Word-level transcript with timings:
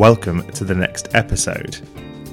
welcome 0.00 0.42
to 0.52 0.64
the 0.64 0.74
next 0.74 1.14
episode. 1.14 1.78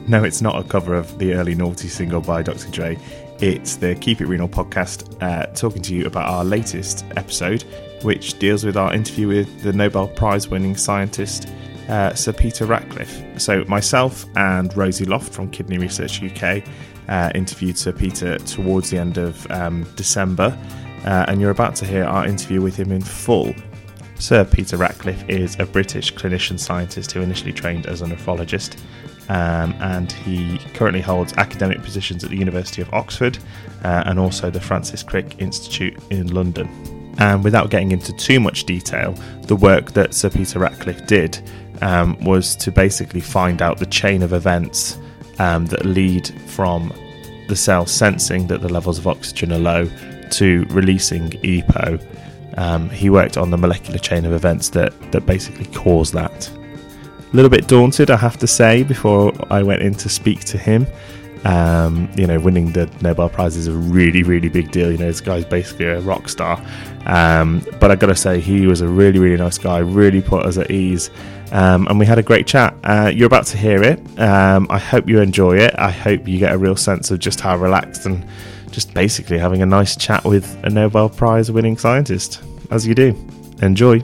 No, 0.07 0.23
it's 0.23 0.41
not 0.41 0.57
a 0.57 0.63
cover 0.65 0.95
of 0.95 1.19
the 1.19 1.33
early 1.33 1.53
naughty 1.53 1.89
single 1.89 2.21
by 2.21 2.41
Dr. 2.41 2.71
Dre. 2.71 2.97
It's 3.41 3.75
the 3.75 3.93
Keep 3.95 4.21
It 4.21 4.27
Renal 4.27 4.47
podcast 4.47 5.21
uh, 5.21 5.47
talking 5.47 5.81
to 5.81 5.93
you 5.93 6.05
about 6.05 6.29
our 6.29 6.45
latest 6.45 7.03
episode, 7.17 7.63
which 8.03 8.39
deals 8.39 8.63
with 8.63 8.77
our 8.77 8.93
interview 8.93 9.27
with 9.27 9.63
the 9.63 9.73
Nobel 9.73 10.07
Prize 10.07 10.47
winning 10.47 10.77
scientist 10.77 11.49
uh, 11.89 12.13
Sir 12.13 12.31
Peter 12.31 12.65
Ratcliffe. 12.65 13.21
So, 13.37 13.65
myself 13.65 14.25
and 14.37 14.75
Rosie 14.77 15.03
Loft 15.03 15.33
from 15.33 15.51
Kidney 15.51 15.77
Research 15.77 16.23
UK 16.23 16.63
uh, 17.09 17.33
interviewed 17.35 17.77
Sir 17.77 17.91
Peter 17.91 18.37
towards 18.37 18.91
the 18.91 18.97
end 18.97 19.17
of 19.17 19.45
um, 19.51 19.85
December, 19.97 20.57
uh, 21.03 21.25
and 21.27 21.41
you're 21.41 21.51
about 21.51 21.75
to 21.75 21.85
hear 21.85 22.05
our 22.05 22.25
interview 22.25 22.61
with 22.61 22.77
him 22.77 22.93
in 22.93 23.01
full. 23.01 23.53
Sir 24.19 24.45
Peter 24.45 24.77
Ratcliffe 24.77 25.27
is 25.29 25.57
a 25.59 25.65
British 25.65 26.13
clinician 26.13 26.59
scientist 26.59 27.11
who 27.11 27.21
initially 27.21 27.53
trained 27.53 27.85
as 27.85 28.01
a 28.01 28.05
nephrologist. 28.05 28.77
Um, 29.29 29.73
and 29.79 30.11
he 30.11 30.57
currently 30.73 31.01
holds 31.01 31.33
academic 31.33 31.81
positions 31.83 32.23
at 32.23 32.29
the 32.29 32.37
University 32.37 32.81
of 32.81 32.91
Oxford 32.93 33.37
uh, 33.83 34.03
and 34.05 34.19
also 34.19 34.49
the 34.49 34.61
Francis 34.61 35.03
Crick 35.03 35.39
Institute 35.39 36.01
in 36.09 36.33
London. 36.33 36.69
And 37.19 37.43
without 37.43 37.69
getting 37.69 37.91
into 37.91 38.13
too 38.13 38.39
much 38.39 38.63
detail, 38.65 39.13
the 39.43 39.55
work 39.55 39.91
that 39.93 40.13
Sir 40.13 40.29
Peter 40.29 40.59
Ratcliffe 40.59 41.05
did 41.07 41.41
um, 41.81 42.17
was 42.23 42.55
to 42.57 42.71
basically 42.71 43.21
find 43.21 43.61
out 43.61 43.79
the 43.79 43.85
chain 43.85 44.23
of 44.23 44.33
events 44.33 44.97
um, 45.39 45.65
that 45.67 45.85
lead 45.85 46.27
from 46.49 46.93
the 47.47 47.55
cell 47.55 47.85
sensing 47.85 48.47
that 48.47 48.61
the 48.61 48.69
levels 48.69 48.97
of 48.97 49.07
oxygen 49.07 49.51
are 49.51 49.59
low 49.59 49.89
to 50.31 50.65
releasing 50.69 51.29
EPO. 51.29 52.03
Um, 52.57 52.89
he 52.89 53.09
worked 53.09 53.37
on 53.37 53.51
the 53.51 53.57
molecular 53.57 53.99
chain 53.99 54.25
of 54.25 54.33
events 54.33 54.69
that, 54.69 54.93
that 55.11 55.25
basically 55.25 55.65
cause 55.67 56.11
that. 56.11 56.49
A 56.49 57.35
little 57.35 57.49
bit 57.49 57.67
daunted, 57.67 58.09
I 58.09 58.17
have 58.17 58.37
to 58.37 58.47
say, 58.47 58.83
before 58.83 59.33
I 59.51 59.61
went 59.61 59.81
in 59.81 59.93
to 59.95 60.09
speak 60.09 60.41
to 60.45 60.57
him. 60.57 60.87
Um, 61.45 62.09
you 62.17 62.25
know, 62.25 62.39
winning 62.39 62.71
the 62.71 62.89
Nobel 63.01 63.29
Prize 63.29 63.55
is 63.55 63.67
a 63.67 63.71
really, 63.71 64.23
really 64.23 64.49
big 64.49 64.71
deal. 64.71 64.91
You 64.91 64.97
know, 64.97 65.05
this 65.05 65.21
guy's 65.21 65.45
basically 65.45 65.85
a 65.85 66.01
rock 66.01 66.29
star. 66.29 66.61
Um, 67.05 67.63
but 67.79 67.91
I 67.91 67.95
got 67.95 68.07
to 68.07 68.15
say, 68.15 68.39
he 68.39 68.65
was 68.65 68.81
a 68.81 68.87
really, 68.87 69.19
really 69.19 69.37
nice 69.37 69.57
guy. 69.57 69.79
Really 69.79 70.21
put 70.21 70.45
us 70.45 70.57
at 70.57 70.71
ease, 70.71 71.09
um, 71.51 71.87
and 71.87 71.99
we 71.99 72.05
had 72.05 72.17
a 72.17 72.23
great 72.23 72.47
chat. 72.47 72.75
Uh, 72.83 73.11
you're 73.13 73.27
about 73.27 73.45
to 73.47 73.57
hear 73.57 73.83
it. 73.83 73.99
Um, 74.19 74.67
I 74.69 74.79
hope 74.79 75.07
you 75.07 75.21
enjoy 75.21 75.57
it. 75.57 75.73
I 75.77 75.91
hope 75.91 76.27
you 76.27 76.39
get 76.39 76.53
a 76.53 76.57
real 76.57 76.75
sense 76.75 77.11
of 77.11 77.19
just 77.19 77.39
how 77.39 77.55
relaxed 77.55 78.05
and 78.05 78.25
just 78.71 78.93
basically 78.93 79.37
having 79.37 79.61
a 79.61 79.65
nice 79.65 79.95
chat 79.95 80.23
with 80.23 80.57
a 80.63 80.69
Nobel 80.69 81.09
Prize 81.09 81.51
winning 81.51 81.77
scientist, 81.77 82.41
as 82.71 82.85
you 82.85 82.95
do. 82.95 83.15
Enjoy. 83.61 84.03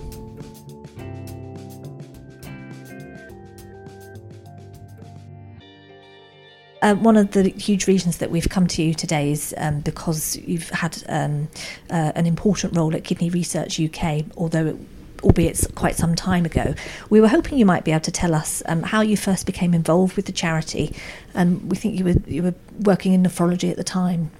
Uh, 6.83 6.95
one 6.95 7.16
of 7.16 7.31
the 7.31 7.44
huge 7.52 7.88
reasons 7.88 8.17
that 8.17 8.30
we've 8.30 8.50
come 8.50 8.67
to 8.67 8.83
you 8.83 8.94
today 8.94 9.31
is 9.31 9.55
um, 9.58 9.80
because 9.80 10.36
you've 10.36 10.70
had 10.70 11.02
um, 11.08 11.48
uh, 11.89 12.11
an 12.14 12.25
important 12.25 12.75
role 12.75 12.94
at 12.94 13.05
Kidney 13.05 13.30
Research 13.30 13.80
UK, 13.80 14.25
although 14.36 14.66
it, 14.66 14.75
albeit 15.23 15.66
quite 15.75 15.95
some 15.95 16.14
time 16.14 16.45
ago. 16.45 16.75
We 17.09 17.22
were 17.22 17.30
hoping 17.30 17.58
you 17.58 17.66
might 17.66 17.86
be 17.86 17.92
able 17.92 18.02
to 18.02 18.11
tell 18.11 18.36
us 18.36 18.61
um, 18.66 18.83
how 18.83 19.00
you 19.00 19.16
first 19.16 19.45
became 19.45 19.73
involved 19.73 20.17
with 20.17 20.25
the 20.25 20.33
charity. 20.33 20.94
Um, 21.36 21.70
we 21.70 21.77
think 21.77 21.98
you 21.98 22.03
were 22.03 22.16
you 22.27 22.44
were 22.44 22.53
working 22.81 23.14
in 23.14 23.23
nephrology 23.23 23.71
at 23.71 23.77
the 23.77 23.86
time. 23.86 24.32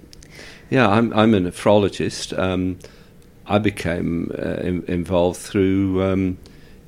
Yeah, 0.70 0.88
I'm 0.88 1.12
I'm 1.12 1.34
a 1.34 1.38
nephrologist. 1.40 2.36
Um, 2.38 2.78
I 3.46 3.58
became 3.58 4.30
uh, 4.38 4.54
in, 4.54 4.84
involved 4.88 5.38
through 5.38 6.02
um, 6.02 6.38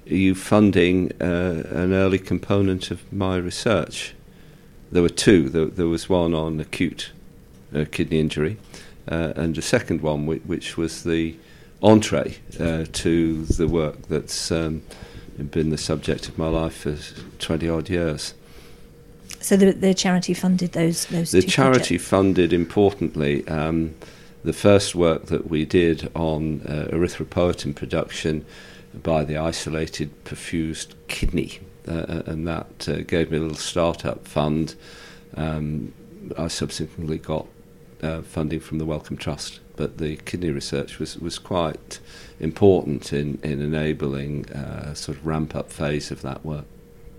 you 0.06 0.34
funding 0.34 1.12
uh, 1.20 1.62
an 1.70 1.92
early 1.92 2.18
component 2.18 2.90
of 2.90 3.12
my 3.12 3.36
research 3.36 4.14
there 4.90 5.02
were 5.02 5.08
two. 5.08 5.48
There, 5.48 5.66
there 5.66 5.88
was 5.88 6.08
one 6.08 6.34
on 6.34 6.60
acute 6.60 7.12
uh, 7.74 7.84
kidney 7.90 8.20
injury, 8.20 8.56
uh, 9.08 9.32
and 9.36 9.56
a 9.58 9.62
second 9.62 10.00
one, 10.00 10.26
which, 10.26 10.42
which 10.42 10.76
was 10.76 11.04
the 11.04 11.36
entree 11.82 12.36
uh, 12.58 12.86
to 12.90 13.44
the 13.44 13.68
work 13.68 14.08
that's 14.08 14.50
um, 14.50 14.82
been 15.50 15.70
the 15.70 15.78
subject 15.78 16.28
of 16.28 16.38
my 16.38 16.48
life 16.48 16.78
for 16.78 16.96
20 17.38 17.68
odd 17.68 17.90
years. 17.90 18.34
So 19.40 19.56
the, 19.56 19.72
the 19.72 19.94
charity 19.94 20.34
funded 20.34 20.72
those 20.72 21.06
those. 21.06 21.30
The 21.30 21.42
charity 21.42 21.96
projects. 21.96 22.08
funded 22.08 22.52
importantly 22.52 23.46
um, 23.48 23.94
the 24.44 24.52
first 24.52 24.94
work 24.94 25.26
that 25.26 25.50
we 25.50 25.64
did 25.64 26.10
on 26.14 26.62
uh, 26.62 26.88
erythropoietin 26.92 27.74
production 27.74 28.44
by 29.02 29.24
the 29.24 29.36
isolated 29.36 30.24
perfused 30.24 30.94
kidney, 31.08 31.58
uh, 31.88 32.22
and 32.26 32.46
that 32.46 32.88
uh, 32.88 33.02
gave 33.02 33.30
me 33.30 33.38
a 33.38 33.40
little 33.40 33.56
startup 33.56 34.26
fund. 34.26 34.74
Um, 35.36 35.92
I 36.38 36.48
subsequently 36.48 37.18
got 37.18 37.46
uh, 38.02 38.22
funding 38.22 38.60
from 38.60 38.78
the 38.78 38.86
Wellcome 38.86 39.16
Trust, 39.16 39.60
but 39.76 39.98
the 39.98 40.16
kidney 40.16 40.50
research 40.50 40.98
was, 40.98 41.18
was 41.18 41.38
quite 41.38 41.98
important 42.40 43.12
in, 43.12 43.38
in 43.42 43.60
enabling 43.60 44.48
a 44.50 44.94
sort 44.94 45.18
of 45.18 45.26
ramp 45.26 45.54
up 45.54 45.70
phase 45.70 46.10
of 46.10 46.22
that 46.22 46.44
work. 46.44 46.66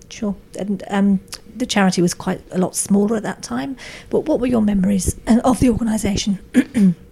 Sure, 0.09 0.35
and 0.57 0.84
um, 0.90 1.19
the 1.56 1.66
charity 1.66 2.01
was 2.01 2.13
quite 2.13 2.41
a 2.51 2.57
lot 2.57 2.75
smaller 2.75 3.18
at 3.18 3.23
that 3.23 3.44
time. 3.44 3.75
But 4.09 4.22
what 4.22 4.40
were 4.40 4.47
your 4.47 4.62
memories 4.62 5.19
uh, 5.28 5.41
of 5.44 5.59
the 5.59 5.69
organisation? 5.69 6.40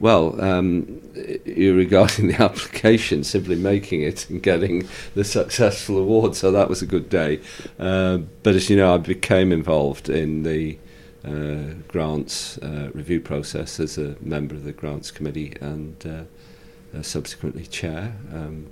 Well, 0.00 0.40
um, 0.40 1.02
regarding 1.44 2.28
the 2.28 2.36
application, 2.42 3.24
simply 3.24 3.56
making 3.56 4.02
it 4.02 4.30
and 4.30 4.40
getting 4.40 4.88
the 5.14 5.24
successful 5.24 5.98
award, 5.98 6.36
so 6.36 6.52
that 6.52 6.68
was 6.68 6.82
a 6.82 6.86
good 6.86 7.08
day. 7.08 7.40
Uh, 7.80 8.18
but 8.44 8.54
as 8.54 8.70
you 8.70 8.76
know, 8.76 8.94
I 8.94 8.98
became 8.98 9.50
involved 9.50 10.08
in 10.08 10.44
the 10.44 10.78
uh, 11.24 11.74
grants 11.88 12.58
uh, 12.58 12.90
review 12.94 13.20
process 13.20 13.80
as 13.80 13.98
a 13.98 14.14
member 14.20 14.54
of 14.54 14.62
the 14.62 14.72
grants 14.72 15.10
committee 15.10 15.56
and 15.60 16.06
uh, 16.06 17.02
subsequently 17.02 17.66
chair. 17.66 18.14
Um, 18.32 18.68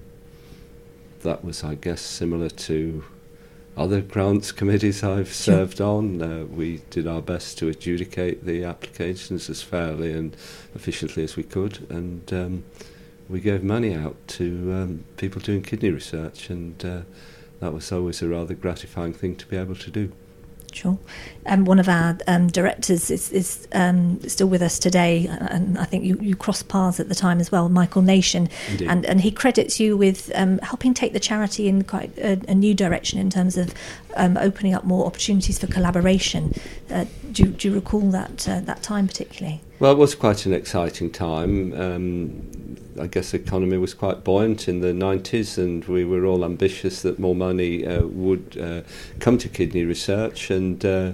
that 1.26 1.44
was, 1.44 1.62
I 1.62 1.74
guess, 1.74 2.00
similar 2.00 2.48
to 2.48 3.04
other 3.76 4.00
grants 4.00 4.52
committees 4.52 5.02
I've 5.02 5.32
served 5.32 5.80
on. 5.80 6.22
Uh, 6.22 6.44
we 6.44 6.82
did 6.88 7.06
our 7.06 7.20
best 7.20 7.58
to 7.58 7.68
adjudicate 7.68 8.46
the 8.46 8.64
applications 8.64 9.50
as 9.50 9.60
fairly 9.60 10.12
and 10.12 10.34
efficiently 10.74 11.24
as 11.24 11.36
we 11.36 11.42
could, 11.42 11.86
and 11.90 12.32
um, 12.32 12.64
we 13.28 13.40
gave 13.40 13.62
money 13.62 13.92
out 13.92 14.16
to 14.28 14.72
um, 14.72 15.04
people 15.16 15.40
doing 15.42 15.62
kidney 15.62 15.90
research, 15.90 16.48
and 16.48 16.82
uh, 16.84 17.00
that 17.60 17.72
was 17.72 17.90
always 17.92 18.22
a 18.22 18.28
rather 18.28 18.54
gratifying 18.54 19.12
thing 19.12 19.36
to 19.36 19.46
be 19.46 19.56
able 19.56 19.76
to 19.76 19.90
do. 19.90 20.12
Sure. 20.76 20.98
Um, 21.46 21.64
one 21.64 21.78
of 21.78 21.88
our 21.88 22.18
um, 22.26 22.48
directors 22.48 23.10
is, 23.10 23.32
is 23.32 23.66
um, 23.72 24.20
still 24.28 24.46
with 24.46 24.60
us 24.60 24.78
today, 24.78 25.26
and 25.26 25.78
I 25.78 25.84
think 25.84 26.04
you, 26.04 26.18
you 26.20 26.36
crossed 26.36 26.68
paths 26.68 27.00
at 27.00 27.08
the 27.08 27.14
time 27.14 27.40
as 27.40 27.50
well, 27.50 27.70
Michael 27.70 28.02
Nation, 28.02 28.50
Indeed. 28.70 28.88
and 28.88 29.06
and 29.06 29.20
he 29.22 29.30
credits 29.30 29.80
you 29.80 29.96
with 29.96 30.30
um, 30.34 30.58
helping 30.58 30.92
take 30.92 31.14
the 31.14 31.20
charity 31.20 31.66
in 31.66 31.84
quite 31.84 32.16
a, 32.18 32.38
a 32.46 32.54
new 32.54 32.74
direction 32.74 33.18
in 33.18 33.30
terms 33.30 33.56
of 33.56 33.72
um, 34.16 34.36
opening 34.36 34.74
up 34.74 34.84
more 34.84 35.06
opportunities 35.06 35.58
for 35.58 35.66
collaboration. 35.66 36.52
Uh, 36.90 37.06
do, 37.32 37.44
you- 37.44 37.50
do 37.52 37.68
you 37.68 37.74
recall 37.74 38.10
that 38.10 38.46
uh, 38.46 38.60
that 38.60 38.82
time 38.82 39.06
particularly? 39.06 39.62
Well, 39.78 39.92
it 39.92 39.98
was 39.98 40.14
quite 40.14 40.44
an 40.44 40.52
exciting 40.52 41.10
time. 41.10 41.72
I 43.00 43.06
guess 43.06 43.30
the 43.32 43.38
economy 43.38 43.78
was 43.78 43.94
quite 43.94 44.24
buoyant 44.24 44.68
in 44.68 44.80
the 44.80 44.88
90s, 44.92 45.58
and 45.58 45.84
we 45.86 46.04
were 46.04 46.24
all 46.26 46.44
ambitious 46.44 47.02
that 47.02 47.18
more 47.18 47.34
money 47.34 47.86
uh, 47.86 48.02
would 48.06 48.58
uh, 48.60 48.82
come 49.20 49.38
to 49.38 49.48
kidney 49.48 49.84
research, 49.84 50.50
and 50.50 50.84
uh, 50.84 51.12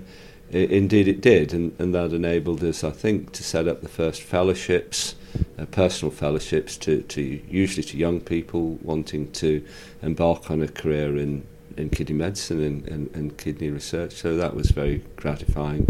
i- 0.53 0.57
indeed 0.57 1.09
it 1.09 1.21
did. 1.21 1.53
And, 1.53 1.75
and 1.79 1.95
that 1.95 2.13
enabled 2.13 2.63
us, 2.65 2.85
I 2.85 2.91
think, 2.91 3.33
to 3.33 3.43
set 3.43 3.67
up 3.69 3.81
the 3.83 3.89
first 3.89 4.23
fellowships, 4.23 5.15
uh, 5.59 5.65
personal 5.67 6.13
fellowships, 6.13 6.77
to, 6.79 7.03
to 7.03 7.23
usually 7.49 7.85
to 7.85 7.97
young 7.97 8.21
people 8.21 8.79
wanting 8.83 9.31
to 9.33 9.65
embark 10.03 10.51
on 10.51 10.63
a 10.63 10.69
career 10.69 11.17
in, 11.17 11.45
in 11.77 11.89
kidney 11.91 12.15
medicine 12.17 12.63
and, 12.63 12.87
and, 12.89 13.11
and 13.17 13.39
kidney 13.39 13.71
research. 13.71 14.13
So 14.13 14.37
that 14.37 14.55
was 14.55 14.71
very 14.71 15.03
gratifying 15.17 15.89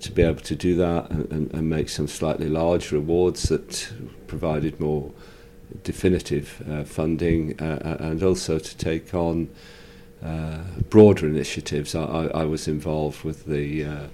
to 0.00 0.10
be 0.12 0.22
able 0.22 0.40
to 0.40 0.56
do 0.56 0.74
that 0.76 1.08
and, 1.10 1.30
and, 1.32 1.54
and 1.54 1.70
make 1.70 1.88
some 1.88 2.08
slightly 2.08 2.48
larger 2.48 2.96
awards 2.96 3.44
that 3.44 3.88
provided 4.26 4.78
more 4.80 5.12
definitive 5.82 6.62
uh, 6.70 6.84
funding 6.84 7.60
uh, 7.60 7.96
and 8.00 8.22
also 8.22 8.58
to 8.58 8.76
take 8.76 9.14
on 9.14 9.48
uh, 10.24 10.58
broader 10.88 11.26
initiatives. 11.26 11.94
I, 11.94 12.02
I, 12.02 12.26
I 12.26 12.44
was 12.44 12.68
involved 12.68 13.24
with 13.24 13.46
the 13.46 13.84
uh, 13.84 14.06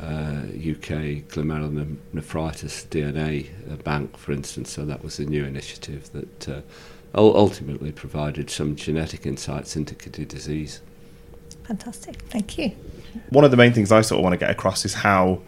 uh, 0.00 0.42
UK 0.56 1.28
glomerulonephritis 1.28 2.86
DNA 2.88 3.50
uh, 3.70 3.76
bank, 3.76 4.16
for 4.16 4.32
instance, 4.32 4.70
so 4.70 4.84
that 4.84 5.04
was 5.04 5.18
a 5.18 5.24
new 5.24 5.44
initiative 5.44 6.10
that 6.12 6.48
uh, 6.48 6.60
ultimately 7.14 7.92
provided 7.92 8.50
some 8.50 8.74
genetic 8.74 9.26
insights 9.26 9.76
into 9.76 9.94
kidney 9.94 10.24
disease. 10.24 10.80
Fantastic. 11.64 12.20
Thank 12.22 12.58
you. 12.58 12.72
one 13.28 13.44
of 13.44 13.50
the 13.50 13.56
main 13.56 13.72
things 13.72 13.92
I 13.92 14.00
sort 14.00 14.18
of 14.18 14.24
want 14.24 14.32
to 14.32 14.38
get 14.38 14.50
across 14.50 14.84
is 14.84 14.94
how 14.94 15.42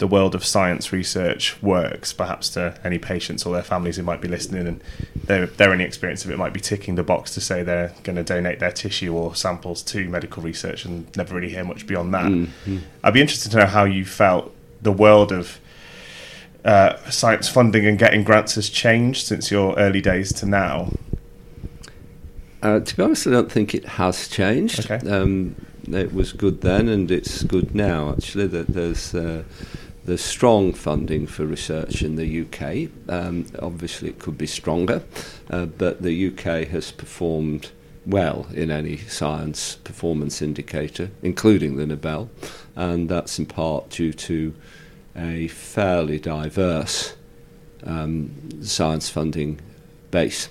the 0.00 0.06
world 0.06 0.34
of 0.34 0.42
science 0.42 0.92
research 0.92 1.62
works, 1.62 2.12
perhaps 2.12 2.48
to 2.48 2.74
any 2.82 2.98
patients 2.98 3.44
or 3.44 3.52
their 3.52 3.62
families 3.62 3.96
who 3.96 4.02
might 4.02 4.20
be 4.22 4.28
listening 4.28 4.66
and 4.66 4.82
their, 5.14 5.46
their 5.46 5.70
only 5.70 5.84
experience 5.84 6.24
of 6.24 6.30
it 6.30 6.38
might 6.38 6.54
be 6.54 6.58
ticking 6.58 6.94
the 6.94 7.02
box 7.02 7.34
to 7.34 7.40
say 7.40 7.62
they're 7.62 7.92
going 8.02 8.16
to 8.16 8.24
donate 8.24 8.60
their 8.60 8.72
tissue 8.72 9.14
or 9.14 9.34
samples 9.34 9.82
to 9.82 10.08
medical 10.08 10.42
research 10.42 10.86
and 10.86 11.14
never 11.18 11.34
really 11.34 11.50
hear 11.50 11.64
much 11.64 11.86
beyond 11.86 12.14
that. 12.14 12.32
Mm-hmm. 12.32 12.78
I'd 13.04 13.12
be 13.12 13.20
interested 13.20 13.52
to 13.52 13.58
know 13.58 13.66
how 13.66 13.84
you 13.84 14.06
felt 14.06 14.54
the 14.80 14.90
world 14.90 15.32
of 15.32 15.60
uh, 16.64 16.96
science 17.10 17.50
funding 17.50 17.84
and 17.86 17.98
getting 17.98 18.24
grants 18.24 18.54
has 18.54 18.70
changed 18.70 19.26
since 19.26 19.50
your 19.50 19.78
early 19.78 20.00
days 20.00 20.32
to 20.32 20.46
now. 20.46 20.92
Uh, 22.62 22.80
to 22.80 22.96
be 22.96 23.02
honest, 23.02 23.26
I 23.26 23.30
don't 23.32 23.52
think 23.52 23.74
it 23.74 23.84
has 23.84 24.28
changed. 24.28 24.90
Okay. 24.90 25.06
Um, 25.10 25.56
it 25.90 26.14
was 26.14 26.32
good 26.32 26.62
then, 26.62 26.88
and 26.88 27.10
it's 27.10 27.42
good 27.42 27.74
now. 27.74 28.12
Actually, 28.12 28.46
that 28.48 28.68
there's 28.68 29.14
uh, 29.14 29.42
there's 30.04 30.22
strong 30.22 30.72
funding 30.72 31.26
for 31.26 31.44
research 31.46 32.02
in 32.02 32.16
the 32.16 32.42
UK. 32.42 32.90
Um, 33.08 33.46
obviously, 33.60 34.08
it 34.08 34.18
could 34.18 34.38
be 34.38 34.46
stronger, 34.46 35.02
uh, 35.50 35.66
but 35.66 36.02
the 36.02 36.28
UK 36.28 36.68
has 36.68 36.90
performed 36.90 37.70
well 38.06 38.46
in 38.54 38.70
any 38.70 38.96
science 38.96 39.76
performance 39.76 40.40
indicator, 40.40 41.10
including 41.22 41.76
the 41.76 41.86
Nobel, 41.86 42.30
and 42.74 43.08
that's 43.08 43.38
in 43.38 43.46
part 43.46 43.90
due 43.90 44.12
to 44.12 44.54
a 45.16 45.48
fairly 45.48 46.18
diverse 46.18 47.14
um, 47.84 48.30
science 48.62 49.10
funding 49.10 49.60
base. 50.10 50.48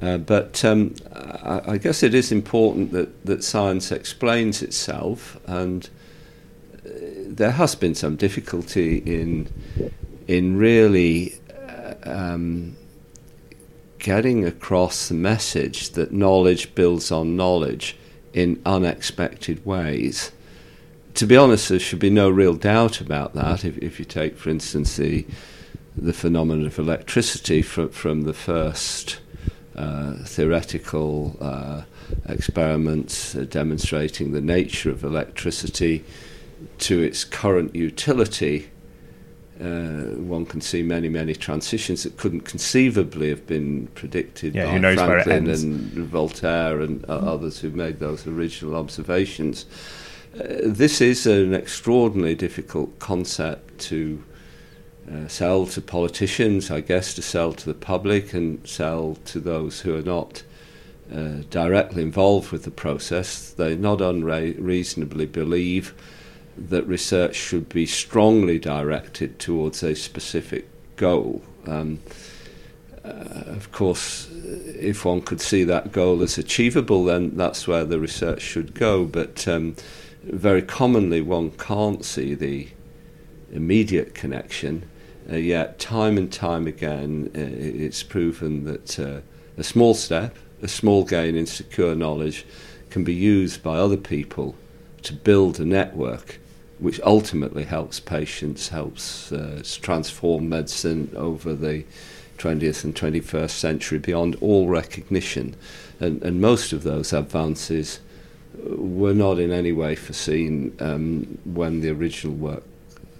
Uh, 0.00 0.18
but 0.18 0.64
um, 0.64 0.94
I, 1.14 1.60
I, 1.68 1.78
guess 1.78 2.02
it 2.02 2.14
is 2.14 2.32
important 2.32 2.90
that, 2.92 3.24
that 3.24 3.44
science 3.44 3.92
explains 3.92 4.60
itself, 4.60 5.38
and 5.46 5.88
there 7.36 7.52
has 7.52 7.74
been 7.74 7.94
some 7.94 8.16
difficulty 8.16 8.98
in 8.98 9.48
in 10.26 10.56
really 10.56 11.38
um, 12.04 12.76
getting 13.98 14.44
across 14.44 15.08
the 15.08 15.14
message 15.14 15.90
that 15.90 16.12
knowledge 16.12 16.74
builds 16.74 17.10
on 17.10 17.36
knowledge 17.36 17.96
in 18.32 18.60
unexpected 18.64 19.64
ways. 19.64 20.32
To 21.14 21.26
be 21.26 21.36
honest, 21.36 21.68
there 21.68 21.78
should 21.78 22.00
be 22.00 22.10
no 22.10 22.28
real 22.28 22.54
doubt 22.54 23.00
about 23.00 23.34
that. 23.34 23.64
If, 23.64 23.78
if 23.78 23.98
you 23.98 24.04
take, 24.04 24.36
for 24.36 24.50
instance, 24.50 24.96
the 24.96 25.26
the 25.96 26.12
phenomenon 26.12 26.66
of 26.66 26.78
electricity 26.78 27.62
from 27.62 27.88
from 27.90 28.22
the 28.22 28.34
first 28.34 29.18
uh, 29.76 30.14
theoretical 30.24 31.36
uh, 31.40 31.82
experiments 32.26 33.34
uh, 33.34 33.44
demonstrating 33.48 34.32
the 34.32 34.40
nature 34.40 34.90
of 34.90 35.02
electricity 35.02 36.04
to 36.78 37.02
its 37.02 37.24
current 37.24 37.74
utility, 37.74 38.70
uh, 39.60 40.16
one 40.16 40.44
can 40.44 40.60
see 40.60 40.82
many, 40.82 41.08
many 41.08 41.34
transitions 41.34 42.02
that 42.02 42.16
couldn't 42.16 42.40
conceivably 42.40 43.28
have 43.28 43.46
been 43.46 43.86
predicted 43.94 44.54
yeah, 44.54 44.78
by 44.78 44.94
Franklin 44.96 45.48
and 45.48 45.90
Volta 46.08 46.80
and 46.80 47.02
mm. 47.02 47.08
others 47.08 47.60
who 47.60 47.70
made 47.70 48.00
those 48.00 48.26
original 48.26 48.74
observations. 48.74 49.66
Uh, 50.34 50.46
this 50.64 51.00
is 51.00 51.26
an 51.26 51.54
extraordinarily 51.54 52.34
difficult 52.34 52.98
concept 52.98 53.78
to 53.78 54.22
uh, 55.10 55.28
sell 55.28 55.66
to 55.66 55.80
politicians, 55.80 56.70
I 56.70 56.80
guess, 56.80 57.14
to 57.14 57.22
sell 57.22 57.52
to 57.52 57.66
the 57.66 57.74
public 57.74 58.34
and 58.34 58.66
sell 58.66 59.18
to 59.26 59.38
those 59.38 59.82
who 59.82 59.96
are 59.96 60.02
not 60.02 60.42
uh, 61.14 61.42
directly 61.50 62.02
involved 62.02 62.50
with 62.50 62.64
the 62.64 62.70
process. 62.70 63.50
They 63.50 63.76
not 63.76 64.00
unreasonably 64.00 65.26
believe 65.26 65.94
that 66.56 66.86
research 66.86 67.34
should 67.34 67.68
be 67.68 67.86
strongly 67.86 68.58
directed 68.58 69.38
towards 69.38 69.82
a 69.82 69.94
specific 69.94 70.68
goal. 70.96 71.42
Um, 71.66 72.00
uh, 73.04 73.08
of 73.46 73.70
course, 73.72 74.28
if 74.32 75.04
one 75.04 75.20
could 75.20 75.40
see 75.40 75.64
that 75.64 75.92
goal 75.92 76.22
as 76.22 76.38
achievable, 76.38 77.04
then 77.04 77.36
that's 77.36 77.68
where 77.68 77.84
the 77.84 78.00
research 78.00 78.40
should 78.40 78.74
go. 78.74 79.04
But 79.04 79.46
um, 79.46 79.76
very 80.22 80.62
commonly, 80.62 81.20
one 81.20 81.50
can't 81.52 82.04
see 82.04 82.34
the 82.34 82.68
immediate 83.52 84.14
connection 84.14 84.88
uh, 85.30 85.36
yet, 85.36 85.78
time 85.78 86.18
and 86.18 86.30
time 86.30 86.66
again, 86.66 87.30
uh, 87.34 87.40
it's 87.40 88.02
proven 88.02 88.64
that 88.64 88.98
uh, 88.98 89.20
a 89.56 89.64
small 89.64 89.94
step, 89.94 90.36
a 90.62 90.68
small 90.68 91.04
gain 91.04 91.34
in 91.34 91.46
secure 91.46 91.94
knowledge, 91.94 92.44
can 92.90 93.04
be 93.04 93.14
used 93.14 93.62
by 93.62 93.76
other 93.76 93.96
people 93.96 94.54
to 95.02 95.12
build 95.12 95.58
a 95.58 95.64
network 95.64 96.40
which 96.84 97.00
ultimately 97.02 97.64
helps 97.64 97.98
patients, 97.98 98.68
helps 98.68 99.32
uh, 99.32 99.62
transform 99.80 100.50
medicine 100.50 101.10
over 101.16 101.54
the 101.54 101.82
20th 102.36 102.84
and 102.84 102.94
21st 102.94 103.50
century 103.50 103.98
beyond 103.98 104.36
all 104.42 104.68
recognition. 104.68 105.56
And, 105.98 106.22
and 106.22 106.42
most 106.42 106.74
of 106.74 106.82
those 106.82 107.14
advances 107.14 108.00
were 108.58 109.14
not 109.14 109.38
in 109.38 109.50
any 109.50 109.72
way 109.72 109.94
foreseen 109.94 110.76
um, 110.78 111.38
when 111.44 111.80
the 111.80 111.90
original 111.90 112.36
work 112.36 112.62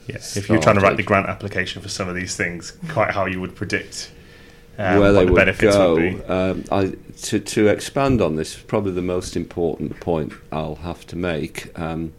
Yes, 0.06 0.36
if 0.36 0.50
you're 0.50 0.60
trying 0.60 0.74
to 0.74 0.82
write 0.82 0.98
the 0.98 1.02
grant 1.02 1.28
application 1.28 1.80
for 1.80 1.88
some 1.88 2.10
of 2.10 2.14
these 2.14 2.36
things, 2.36 2.76
quite 2.90 3.12
how 3.12 3.24
you 3.24 3.40
would 3.40 3.56
predict 3.56 4.10
um, 4.76 5.00
where 5.00 5.14
they 5.14 5.24
the 5.24 5.32
would 5.32 5.58
go. 5.58 5.94
Would 5.94 6.30
um, 6.30 6.64
I, 6.70 6.94
to, 7.22 7.40
to 7.40 7.68
expand 7.68 8.20
on 8.20 8.36
this, 8.36 8.54
probably 8.54 8.92
the 8.92 9.00
most 9.00 9.34
important 9.34 10.00
point 10.00 10.34
I'll 10.52 10.74
have 10.74 11.06
to 11.06 11.16
make. 11.16 11.70
Um, 11.78 12.12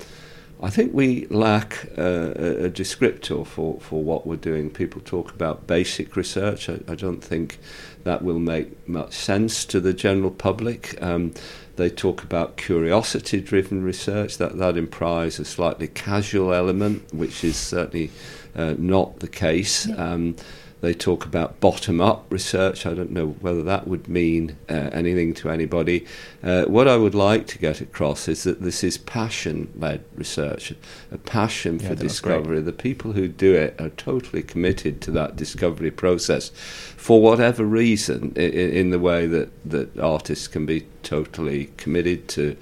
I 0.62 0.69
think 0.69 0.94
we 0.94 1.28
lack 1.28 1.86
uh, 1.98 2.31
a, 2.31 2.69
descriptor 2.69 3.46
for, 3.46 3.80
for 3.81 4.02
what 4.02 4.25
we're 4.25 4.38
doing. 4.38 4.69
People 4.69 5.02
talk 5.02 5.34
about 5.34 5.68
basic 5.68 6.16
research. 6.16 6.69
I, 6.69 6.80
I 6.88 6.96
don't 6.96 7.22
think 7.22 7.60
that 8.04 8.22
will 8.22 8.40
make 8.40 8.88
much 8.88 9.13
sense 9.13 9.66
to 9.66 9.80
the 9.80 9.94
general 9.94 10.31
public. 10.31 11.02
Um, 11.02 11.34
they 11.75 11.90
talk 11.90 12.24
about 12.24 12.56
curiosity 12.56 13.42
driven 13.42 13.84
research, 13.84 14.38
that, 14.38 14.57
that 14.57 14.78
implies 14.78 15.40
a 15.40 15.46
slightly 15.46 15.90
casual 15.90 16.54
element, 16.54 17.13
which 17.13 17.44
is 17.44 17.58
certainly 17.58 18.12
uh, 18.56 18.75
not 18.78 19.19
the 19.19 19.28
case. 19.28 19.90
Um, 19.98 20.38
they 20.86 20.94
talk 20.94 21.26
about 21.26 21.60
bottom 21.60 22.00
up 22.00 22.26
research. 22.30 22.86
I 22.86 22.94
don't 22.94 23.10
know 23.10 23.30
whether 23.42 23.64
that 23.64 23.88
would 23.88 24.08
mean 24.08 24.56
uh, 24.70 24.90
anything 24.94 25.34
to 25.36 25.50
anybody. 25.50 26.06
Uh, 26.44 26.65
what 26.65 26.88
I 26.88 26.96
would 26.96 27.15
like 27.15 27.48
to 27.48 27.58
get 27.58 27.82
across 27.82 28.27
is 28.27 28.44
that 28.44 28.62
this 28.62 28.84
is 28.84 29.00
passion 29.00 29.74
led 29.75 30.06
research, 30.15 30.74
a 31.12 31.18
passion 31.18 31.80
yeah, 31.80 31.89
for 31.89 31.96
discovery. 31.96 32.62
The 32.62 32.72
people 32.72 33.13
who 33.13 33.27
do 33.27 33.56
it 33.56 33.82
are 33.82 33.89
totally 33.89 34.44
committed 34.44 35.01
to 35.01 35.12
that 35.12 35.36
discovery 35.36 35.89
process 35.89 36.50
for 36.50 37.20
whatever 37.20 37.65
reason, 37.65 38.34
in, 38.36 38.51
in 38.51 38.89
the 38.92 39.00
way 39.00 39.25
that, 39.25 39.50
that 39.68 39.98
artists 40.00 40.48
can 40.48 40.68
be 40.68 40.86
totally 41.01 41.72
committed 41.77 42.27
to. 42.30 42.56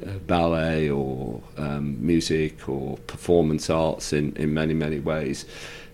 Uh, 0.00 0.12
ballet 0.28 0.88
or 0.88 1.42
um, 1.56 1.96
music 2.00 2.68
or 2.68 2.96
performance 3.08 3.68
arts 3.68 4.12
in, 4.12 4.32
in 4.36 4.54
many, 4.54 4.72
many 4.72 5.00
ways 5.00 5.44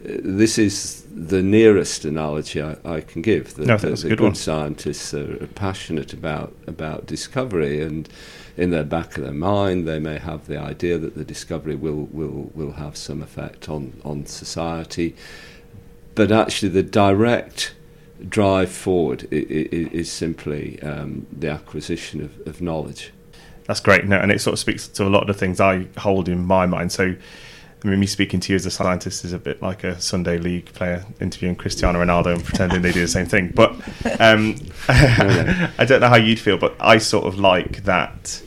this 0.05 0.59
is 0.59 1.07
the 1.15 1.43
nearest 1.43 2.05
analogy 2.05 2.61
I, 2.61 2.77
I 2.85 3.01
can 3.01 3.23
give. 3.23 3.55
That, 3.55 3.67
no, 3.67 3.79
good, 3.79 4.19
good 4.19 4.37
scientists 4.37 5.15
are 5.15 5.47
passionate 5.55 6.13
about 6.13 6.55
about 6.67 7.07
discovery, 7.07 7.81
and 7.81 8.09
in 8.57 8.71
their 8.71 8.85
back 8.85 9.17
of 9.17 9.25
their 9.25 9.33
mind, 9.33 9.89
they 9.89 9.99
may 9.99 10.19
have 10.19 10.47
the 10.47 10.59
idea 10.59 10.99
that 10.99 11.15
the 11.15 11.25
discovery 11.25 11.75
will 11.75 12.09
will 12.13 12.51
will 12.55 12.73
have 12.73 12.97
some 12.97 13.23
effect 13.23 13.69
on 13.69 14.01
on 14.05 14.27
society, 14.27 15.17
but 16.15 16.31
actually, 16.31 16.69
the 16.69 16.83
direct 16.83 17.75
drive 18.29 18.71
forward 18.71 19.27
is 19.31 20.13
simply 20.13 20.81
um, 20.83 21.27
the 21.33 21.49
acquisition 21.49 22.21
of, 22.21 22.47
of 22.47 22.61
knowledge. 22.61 23.13
That's 23.67 23.81
great, 23.81 24.05
no, 24.05 24.19
and 24.19 24.31
it 24.31 24.41
sort 24.41 24.53
of 24.53 24.59
speaks 24.59 24.87
to 24.89 25.07
a 25.07 25.09
lot 25.09 25.23
of 25.23 25.27
the 25.29 25.35
things 25.35 25.61
I 25.61 25.87
hold 25.97 26.29
in 26.29 26.45
my 26.45 26.67
mind. 26.67 26.93
So 26.93 27.17
I 27.85 27.89
mean, 27.89 28.01
me 28.01 28.07
speaking 28.07 28.41
to 28.41 28.53
you 28.53 28.57
as 28.57 28.65
a 28.65 28.71
scientist 28.71 29.27
is 29.27 29.35
a 29.35 29.39
bit 29.39 29.61
like 29.61 29.85
a 29.85 30.01
Sunday 30.01 30.39
league 30.39 30.73
player 30.73 31.05
interviewing 31.21 31.55
Cristiano 31.55 32.03
Ronaldo 32.03 32.35
and 32.35 32.43
pretending 32.43 32.81
they 32.81 32.93
do 32.93 33.03
the 33.03 33.09
same 33.09 33.27
thing. 33.27 33.53
But 33.55 33.73
um, 34.21 34.57
I 34.89 35.85
don't 35.87 36.01
know 36.01 36.09
how 36.09 36.17
you'd 36.17 36.41
feel, 36.41 36.57
but 36.57 36.75
I 36.81 36.97
sort 36.97 37.27
of 37.27 37.39
like 37.39 37.85
that 37.85 38.43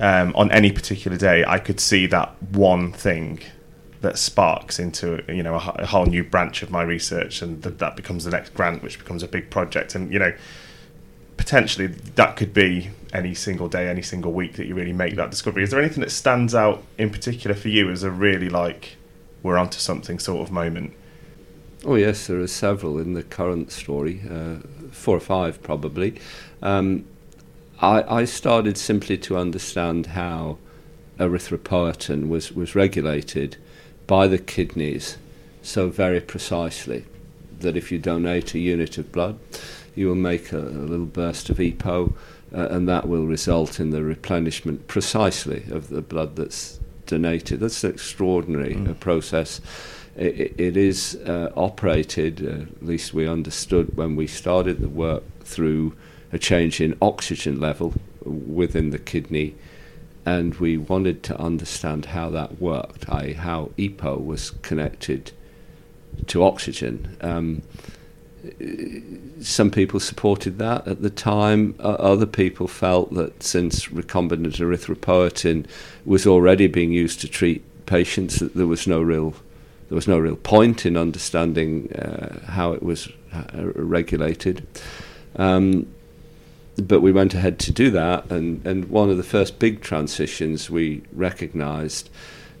um, 0.00 0.32
on 0.36 0.52
any 0.52 0.70
particular 0.70 1.16
day, 1.16 1.44
I 1.44 1.58
could 1.58 1.80
see 1.80 2.06
that 2.06 2.40
one 2.52 2.92
thing 2.92 3.40
that 4.02 4.18
sparks 4.18 4.78
into 4.78 5.24
you 5.26 5.42
know 5.42 5.54
a, 5.54 5.74
a 5.78 5.86
whole 5.86 6.06
new 6.06 6.22
branch 6.22 6.62
of 6.62 6.70
my 6.70 6.82
research, 6.82 7.42
and 7.42 7.62
th- 7.62 7.78
that 7.78 7.96
becomes 7.96 8.24
the 8.24 8.30
next 8.30 8.54
grant, 8.54 8.82
which 8.82 8.98
becomes 8.98 9.22
a 9.22 9.28
big 9.28 9.50
project, 9.50 9.94
and 9.94 10.12
you 10.12 10.18
know 10.18 10.32
potentially 11.36 11.86
that 11.86 12.36
could 12.36 12.52
be 12.52 12.90
any 13.12 13.34
single 13.34 13.68
day, 13.68 13.88
any 13.88 14.02
single 14.02 14.32
week 14.32 14.54
that 14.54 14.66
you 14.66 14.74
really 14.74 14.92
make 14.92 15.16
that 15.16 15.30
discovery. 15.30 15.62
Is 15.62 15.70
there 15.70 15.80
anything 15.80 16.02
that 16.02 16.10
stands 16.10 16.54
out 16.54 16.82
in 16.98 17.10
particular 17.10 17.54
for 17.54 17.68
you 17.68 17.90
as 17.90 18.02
a 18.02 18.10
really 18.10 18.48
like 18.48 18.96
we're 19.42 19.58
onto 19.58 19.78
something 19.78 20.18
sort 20.18 20.46
of 20.46 20.52
moment? 20.52 20.92
Oh 21.84 21.94
yes, 21.94 22.26
there 22.26 22.40
are 22.40 22.46
several 22.46 22.98
in 22.98 23.14
the 23.14 23.22
current 23.22 23.70
story, 23.70 24.22
uh, 24.28 24.56
four 24.90 25.16
or 25.16 25.20
five 25.20 25.62
probably. 25.62 26.20
Um, 26.62 27.04
I, 27.80 28.02
I 28.02 28.24
started 28.24 28.76
simply 28.78 29.18
to 29.18 29.36
understand 29.36 30.06
how 30.06 30.58
erythropoietin 31.18 32.28
was 32.28 32.52
was 32.52 32.74
regulated 32.74 33.56
by 34.06 34.26
the 34.26 34.38
kidneys 34.38 35.16
so 35.66 35.88
very 35.88 36.20
precisely 36.20 37.04
that 37.60 37.76
if 37.76 37.90
you 37.90 37.98
donate 37.98 38.54
a 38.54 38.58
unit 38.58 38.98
of 38.98 39.10
blood, 39.10 39.38
you 39.96 40.06
will 40.08 40.14
make 40.14 40.52
a, 40.52 40.58
a 40.58 40.86
little 40.86 41.06
burst 41.06 41.50
of 41.50 41.56
EPO, 41.56 42.14
uh, 42.54 42.68
and 42.70 42.88
that 42.88 43.08
will 43.08 43.26
result 43.26 43.80
in 43.80 43.90
the 43.90 44.04
replenishment 44.04 44.86
precisely 44.86 45.64
of 45.70 45.88
the 45.88 46.02
blood 46.02 46.36
that's 46.36 46.78
donated. 47.06 47.60
That's 47.60 47.82
an 47.82 47.90
extraordinary 47.90 48.74
mm. 48.74 48.90
uh, 48.90 48.94
process. 48.94 49.60
It, 50.16 50.54
it 50.58 50.76
is 50.76 51.16
uh, 51.26 51.52
operated, 51.56 52.46
uh, 52.46 52.62
at 52.76 52.86
least 52.86 53.14
we 53.14 53.26
understood 53.26 53.96
when 53.96 54.16
we 54.16 54.26
started 54.26 54.80
the 54.80 54.88
work, 54.88 55.24
through 55.40 55.96
a 56.32 56.38
change 56.38 56.80
in 56.80 56.96
oxygen 57.00 57.60
level 57.60 57.94
within 58.24 58.90
the 58.90 58.98
kidney. 58.98 59.54
And 60.24 60.54
we 60.56 60.76
wanted 60.76 61.22
to 61.24 61.40
understand 61.40 62.06
how 62.06 62.30
that 62.30 62.60
worked, 62.60 63.08
i.e., 63.08 63.34
how 63.34 63.70
EPO 63.78 64.24
was 64.24 64.50
connected 64.62 65.30
to 66.26 66.42
oxygen. 66.42 67.16
Um, 67.20 67.62
some 69.40 69.70
people 69.70 70.00
supported 70.00 70.58
that 70.58 70.86
at 70.86 71.02
the 71.02 71.10
time. 71.10 71.74
Other 71.78 72.26
people 72.26 72.68
felt 72.68 73.12
that 73.14 73.42
since 73.42 73.86
recombinant 73.86 74.58
erythropoietin 74.58 75.66
was 76.04 76.26
already 76.26 76.66
being 76.66 76.92
used 76.92 77.20
to 77.20 77.28
treat 77.28 77.62
patients, 77.86 78.38
that 78.40 78.54
there 78.54 78.66
was 78.66 78.86
no 78.86 79.00
real 79.00 79.34
there 79.88 79.94
was 79.94 80.08
no 80.08 80.18
real 80.18 80.36
point 80.36 80.84
in 80.84 80.96
understanding 80.96 81.92
uh, 81.92 82.40
how 82.50 82.72
it 82.72 82.82
was 82.82 83.08
uh, 83.32 83.44
regulated. 83.54 84.66
Um, 85.36 85.86
but 86.76 87.00
we 87.00 87.12
went 87.12 87.34
ahead 87.34 87.58
to 87.60 87.72
do 87.72 87.90
that, 87.92 88.30
and, 88.30 88.66
and 88.66 88.86
one 88.86 89.10
of 89.10 89.16
the 89.16 89.22
first 89.22 89.58
big 89.58 89.80
transitions 89.80 90.68
we 90.68 91.02
recognised 91.12 92.10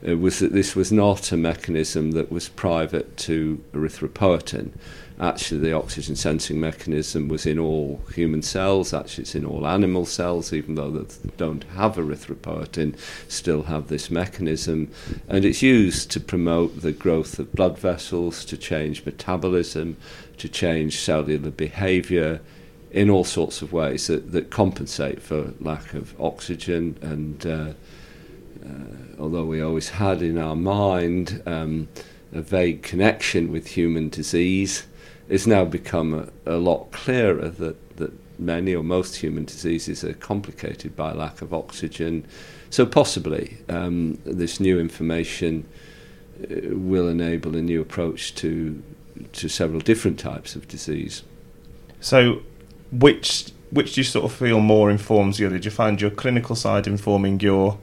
was 0.02 0.38
that 0.40 0.52
this 0.52 0.76
was 0.76 0.92
not 0.92 1.32
a 1.32 1.36
mechanism 1.36 2.12
that 2.12 2.30
was 2.30 2.48
private 2.48 3.16
to 3.16 3.62
erythropoietin. 3.72 4.72
Actually, 5.18 5.60
the 5.60 5.72
oxygen 5.72 6.14
sensing 6.14 6.60
mechanism 6.60 7.28
was 7.28 7.46
in 7.46 7.58
all 7.58 8.02
human 8.14 8.42
cells. 8.42 8.92
Actually, 8.92 9.22
it's 9.22 9.34
in 9.34 9.46
all 9.46 9.66
animal 9.66 10.04
cells, 10.04 10.52
even 10.52 10.74
though 10.74 10.90
they 10.90 11.30
don't 11.38 11.64
have 11.74 11.94
erythropoietin, 11.94 12.94
still 13.26 13.62
have 13.62 13.88
this 13.88 14.10
mechanism. 14.10 14.90
And 15.28 15.44
it's 15.46 15.62
used 15.62 16.10
to 16.10 16.20
promote 16.20 16.82
the 16.82 16.92
growth 16.92 17.38
of 17.38 17.52
blood 17.52 17.78
vessels, 17.78 18.44
to 18.44 18.58
change 18.58 19.06
metabolism, 19.06 19.96
to 20.36 20.48
change 20.50 21.00
cellular 21.00 21.50
behavior 21.50 22.40
in 22.90 23.08
all 23.08 23.24
sorts 23.24 23.62
of 23.62 23.72
ways 23.72 24.08
that, 24.08 24.32
that 24.32 24.50
compensate 24.50 25.22
for 25.22 25.54
lack 25.60 25.94
of 25.94 26.18
oxygen 26.20 26.96
and 27.00 27.46
uh, 27.46 27.50
uh, 27.50 27.72
although 29.18 29.44
we 29.44 29.60
always 29.60 29.90
had 29.90 30.22
in 30.22 30.38
our 30.38 30.56
mind 30.56 31.42
um, 31.46 31.88
a 32.32 32.40
vague 32.40 32.82
connection 32.82 33.52
with 33.52 33.68
human 33.68 34.08
disease, 34.08 34.86
it's 35.28 35.46
now 35.46 35.64
become 35.64 36.30
a, 36.46 36.54
a 36.54 36.58
lot 36.58 36.90
clearer 36.92 37.48
that, 37.48 37.96
that 37.96 38.12
many 38.38 38.74
or 38.74 38.82
most 38.82 39.16
human 39.16 39.44
diseases 39.44 40.04
are 40.04 40.14
complicated 40.14 40.94
by 40.94 41.12
lack 41.12 41.42
of 41.42 41.52
oxygen. 41.54 42.26
So 42.70 42.86
possibly 42.86 43.58
um, 43.68 44.18
this 44.24 44.60
new 44.60 44.78
information 44.78 45.66
uh, 46.42 46.74
will 46.76 47.08
enable 47.08 47.56
a 47.56 47.62
new 47.62 47.80
approach 47.80 48.34
to 48.36 48.82
to 49.32 49.48
several 49.48 49.80
different 49.80 50.18
types 50.18 50.56
of 50.56 50.68
disease. 50.68 51.22
So, 52.00 52.42
which 52.92 53.50
which 53.70 53.94
do 53.94 54.00
you 54.00 54.04
sort 54.04 54.24
of 54.24 54.32
feel 54.32 54.60
more 54.60 54.90
informs 54.90 55.40
you? 55.40 55.48
Did 55.48 55.64
you 55.64 55.70
find 55.70 56.00
your 56.00 56.10
clinical 56.10 56.54
side 56.54 56.86
informing 56.86 57.40
your 57.40 57.78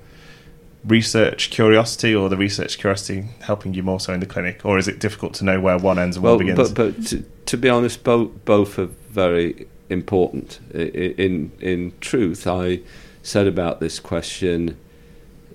research 0.85 1.49
curiosity 1.49 2.13
or 2.13 2.27
the 2.29 2.37
research 2.37 2.77
curiosity 2.77 3.25
helping 3.41 3.73
you 3.73 3.81
more 3.81 3.99
so 3.99 4.13
in 4.13 4.19
the 4.19 4.25
clinic 4.25 4.65
or 4.65 4.77
is 4.77 4.87
it 4.87 4.99
difficult 4.99 5.33
to 5.33 5.45
know 5.45 5.59
where 5.59 5.77
one 5.77 5.97
ends 5.97 6.17
and 6.17 6.23
well, 6.23 6.35
one 6.35 6.45
begins? 6.45 6.71
but, 6.71 6.95
but 6.95 7.05
to, 7.05 7.23
to, 7.45 7.57
be 7.57 7.69
honest 7.69 8.03
both 8.03 8.43
both 8.43 8.77
are 8.77 8.87
very 9.09 9.67
important. 9.89 10.59
In 10.73 11.51
in 11.61 11.93
truth 12.01 12.47
i 12.47 12.81
said 13.21 13.47
about 13.47 13.79
this 13.79 13.99
question 13.99 14.77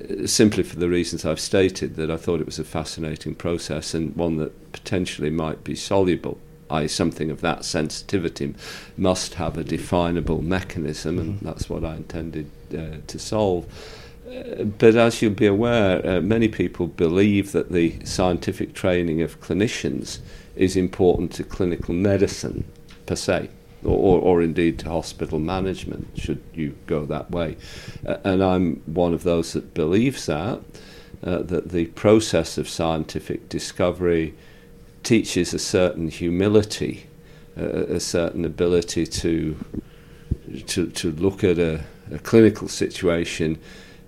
uh, 0.00 0.26
simply 0.26 0.62
for 0.62 0.76
the 0.76 0.88
reasons 0.88 1.26
I've 1.26 1.40
stated 1.40 1.96
that 1.96 2.10
I 2.10 2.16
thought 2.16 2.40
it 2.40 2.46
was 2.46 2.58
a 2.58 2.64
fascinating 2.64 3.34
process 3.34 3.92
and 3.92 4.16
one 4.16 4.38
that 4.38 4.72
potentially 4.72 5.28
might 5.28 5.64
be 5.64 5.74
soluble. 5.74 6.38
I 6.70 6.86
something 6.86 7.30
of 7.30 7.40
that 7.42 7.64
sensitivity 7.64 8.54
must 8.96 9.34
have 9.34 9.58
a 9.58 9.64
definable 9.64 10.40
mechanism 10.40 11.18
and 11.18 11.34
mm-hmm. 11.36 11.46
that's 11.46 11.68
what 11.68 11.84
I 11.84 11.96
intended 11.96 12.50
uh, 12.72 12.98
to 13.06 13.18
solve 13.18 13.66
but 14.78 14.94
as 14.94 15.22
you'll 15.22 15.32
be 15.32 15.46
aware, 15.46 16.06
uh, 16.06 16.20
many 16.20 16.48
people 16.48 16.86
believe 16.86 17.52
that 17.52 17.72
the 17.72 18.04
scientific 18.04 18.74
training 18.74 19.22
of 19.22 19.40
clinicians 19.40 20.18
is 20.56 20.76
important 20.76 21.32
to 21.32 21.44
clinical 21.44 21.94
medicine 21.94 22.64
per 23.06 23.16
se, 23.16 23.48
or, 23.84 24.20
or 24.20 24.42
indeed 24.42 24.78
to 24.80 24.88
hospital 24.88 25.38
management, 25.38 26.08
should 26.16 26.42
you 26.52 26.76
go 26.86 27.06
that 27.06 27.30
way. 27.30 27.56
Uh, 28.06 28.16
and 28.24 28.42
I'm 28.42 28.82
one 28.86 29.14
of 29.14 29.22
those 29.22 29.52
that 29.54 29.72
believes 29.72 30.26
that, 30.26 30.60
uh, 31.24 31.38
that 31.42 31.70
the 31.70 31.86
process 31.86 32.58
of 32.58 32.68
scientific 32.68 33.48
discovery 33.48 34.34
teaches 35.04 35.54
a 35.54 35.58
certain 35.58 36.08
humility, 36.08 37.06
uh, 37.56 37.86
a 37.86 38.00
certain 38.00 38.44
ability 38.44 39.06
to, 39.06 39.56
to, 40.66 40.90
to 40.90 41.12
look 41.12 41.42
at 41.44 41.58
a, 41.58 41.84
a 42.12 42.18
clinical 42.18 42.68
situation 42.68 43.58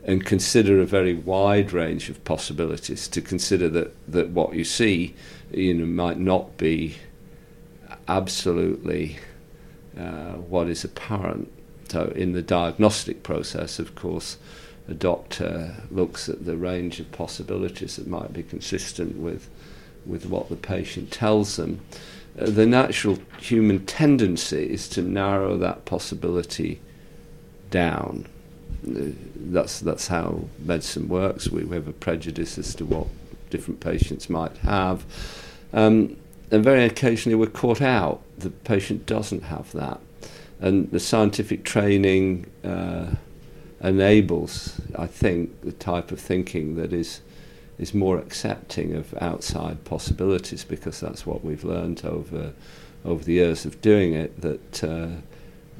and 0.05 0.25
consider 0.25 0.81
a 0.81 0.87
very 0.87 1.15
wide 1.15 1.73
range 1.73 2.09
of 2.09 2.23
possibilities 2.25 3.07
to 3.09 3.21
consider 3.21 3.69
that, 3.69 3.95
that 4.11 4.31
what 4.31 4.55
you 4.55 4.65
see 4.65 5.15
you 5.53 5.75
know 5.75 5.87
might 5.87 6.19
not 6.19 6.57
be 6.57 6.97
absolutely 8.09 9.19
uh, 9.99 10.33
what 10.33 10.69
is 10.69 10.85
apparent. 10.85 11.53
So 11.89 12.13
in 12.15 12.33
the 12.33 12.43
diagnostic 12.43 13.23
process 13.23 13.79
of 13.79 13.95
course 13.95 14.39
a 14.89 14.95
doctor 14.95 15.77
looks 15.91 16.29
at 16.29 16.45
the 16.45 16.57
range 16.57 16.99
of 16.99 17.13
possibilities 17.13 17.97
that 17.97 18.07
might 18.07 18.33
be 18.33 18.43
consistent 18.43 19.17
with 19.17 19.49
with 20.07 20.25
what 20.27 20.49
the 20.49 20.57
patient 20.57 21.11
tells 21.11 21.57
them. 21.57 21.81
Uh, 22.39 22.49
the 22.49 22.65
natural 22.65 23.19
human 23.39 23.85
tendency 23.85 24.73
is 24.73 24.89
to 24.89 25.03
narrow 25.03 25.59
that 25.59 25.85
possibility 25.85 26.81
down 27.71 28.27
that's 28.83 29.81
that's 29.81 30.09
how 30.09 30.45
medicine 30.59 31.09
works. 31.09 31.49
We, 31.49 31.65
we 31.65 31.77
have 31.77 31.89
a 31.89 31.93
prejudice 31.93 32.59
as 32.59 32.75
to 32.77 32.85
what 32.85 33.07
different 33.51 33.81
patients 33.81 34.31
might 34.31 34.57
have, 34.59 35.05
um, 35.73 36.17
and 36.51 36.65
very 36.65 36.85
occasionally 36.85 37.37
we're 37.37 37.47
caught 37.47 37.83
out. 37.83 38.23
The 38.39 38.51
patient 38.51 39.07
doesn't 39.07 39.45
have 39.45 39.73
that, 39.73 40.01
and 40.61 40.91
the 40.91 41.01
scientific 41.01 41.65
training 41.65 42.47
uh, 42.65 43.15
enables, 43.83 44.81
I 44.97 45.07
think, 45.07 45.63
the 45.63 45.73
type 45.73 46.11
of 46.13 46.21
thinking 46.21 46.77
that 46.77 46.93
is 46.93 47.21
is 47.79 47.95
more 47.95 48.19
accepting 48.19 48.95
of 48.95 49.15
outside 49.23 49.85
possibilities 49.85 50.65
because 50.65 51.01
that's 51.01 51.25
what 51.25 51.43
we've 51.45 51.65
learned 51.65 52.05
over 52.05 52.53
over 53.05 53.25
the 53.25 53.35
years 53.35 53.65
of 53.65 53.81
doing 53.81 54.15
it 54.15 54.41
that. 54.41 54.85
Uh, 54.85 55.09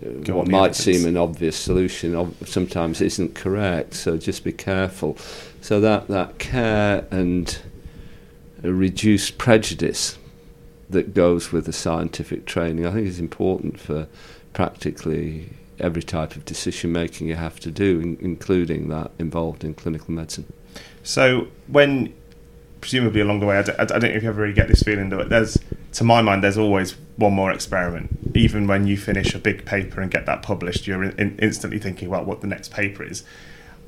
Uh, 0.03 0.33
what 0.35 0.49
might 0.49 0.59
evidence. 0.59 0.79
seem 0.79 1.07
an 1.07 1.17
obvious 1.17 1.57
solution 1.57 2.35
sometimes 2.45 3.01
isn't 3.01 3.35
correct. 3.35 3.95
So 3.95 4.17
just 4.17 4.45
be 4.45 4.53
careful. 4.53 5.17
So 5.61 5.81
that 5.81 6.09
that 6.09 6.39
care 6.39 7.07
and 7.11 7.59
reduced 8.63 9.39
prejudice 9.39 10.19
that 10.89 11.15
goes 11.15 11.53
with 11.53 11.67
the 11.67 11.73
scientific 11.73 12.47
training, 12.47 12.87
I 12.87 12.93
think, 12.93 13.07
is 13.07 13.21
important 13.21 13.79
for 13.79 14.09
practically 14.53 15.51
every 15.79 16.03
type 16.03 16.37
of 16.37 16.45
decision 16.45 16.93
making 16.93 17.29
you 17.29 17.37
have 17.37 17.61
to 17.61 17.71
do, 17.71 18.01
in, 18.01 18.19
including 18.21 18.89
that 18.89 19.11
involved 19.19 19.65
in 19.65 19.75
clinical 19.75 20.13
medicine. 20.13 20.53
So 21.03 21.49
when 21.69 22.13
presumably 22.81 23.21
along 23.21 23.41
the 23.41 23.47
way, 23.47 23.59
I 23.59 23.63
d- 23.63 23.73
I 23.79 23.85
don't 23.85 24.03
know 24.03 24.09
if 24.09 24.23
you 24.23 24.29
ever 24.29 24.43
really 24.43 24.55
get 24.55 24.69
this 24.69 24.83
feeling 24.83 25.11
that 25.11 25.29
there's, 25.29 25.59
to 25.93 26.05
my 26.05 26.23
mind, 26.23 26.43
there's 26.43 26.59
always 26.59 26.97
one 27.21 27.33
more 27.35 27.53
experiment. 27.53 28.19
Even 28.35 28.67
when 28.67 28.87
you 28.87 28.97
finish 28.97 29.35
a 29.35 29.39
big 29.39 29.65
paper 29.65 30.01
and 30.01 30.11
get 30.11 30.27
that 30.27 30.43
published, 30.43 30.87
you're 30.87 31.05
in, 31.05 31.39
instantly 31.39 31.79
thinking 31.79 32.09
about 32.09 32.27
what 32.27 32.41
the 32.41 32.47
next 32.47 32.73
paper 32.73 33.05
is. 33.05 33.23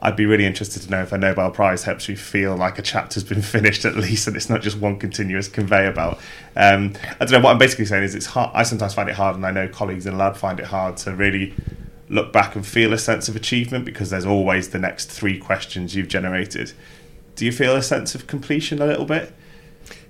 I'd 0.00 0.16
be 0.16 0.26
really 0.26 0.46
interested 0.46 0.82
to 0.82 0.90
know 0.90 1.02
if 1.02 1.12
a 1.12 1.18
Nobel 1.18 1.50
Prize 1.52 1.84
helps 1.84 2.08
you 2.08 2.16
feel 2.16 2.56
like 2.56 2.78
a 2.78 2.82
chapter's 2.82 3.24
been 3.24 3.42
finished 3.56 3.84
at 3.84 3.96
least, 3.96 4.26
and 4.26 4.36
it's 4.36 4.50
not 4.50 4.62
just 4.62 4.78
one 4.78 4.98
continuous 4.98 5.48
conveyor 5.48 5.92
belt. 5.92 6.18
Um, 6.56 6.94
I 7.20 7.24
don't 7.24 7.32
know. 7.32 7.40
What 7.40 7.52
I'm 7.52 7.58
basically 7.58 7.86
saying 7.86 8.04
is, 8.04 8.14
it's 8.14 8.26
hard. 8.26 8.50
I 8.54 8.64
sometimes 8.64 8.94
find 8.94 9.08
it 9.08 9.14
hard, 9.14 9.36
and 9.36 9.46
I 9.46 9.50
know 9.50 9.68
colleagues 9.68 10.06
in 10.06 10.18
lab 10.18 10.36
find 10.36 10.58
it 10.60 10.66
hard 10.66 10.96
to 10.98 11.14
really 11.14 11.54
look 12.08 12.32
back 12.32 12.54
and 12.56 12.66
feel 12.66 12.92
a 12.92 12.98
sense 12.98 13.28
of 13.28 13.36
achievement 13.36 13.84
because 13.84 14.10
there's 14.10 14.26
always 14.26 14.70
the 14.70 14.78
next 14.78 15.06
three 15.06 15.38
questions 15.38 15.94
you've 15.94 16.08
generated 16.08 16.72
do 17.36 17.46
you 17.46 17.52
feel 17.52 17.76
a 17.76 17.82
sense 17.82 18.14
of 18.14 18.26
completion 18.26 18.80
a 18.80 18.86
little 18.86 19.04
bit? 19.04 19.32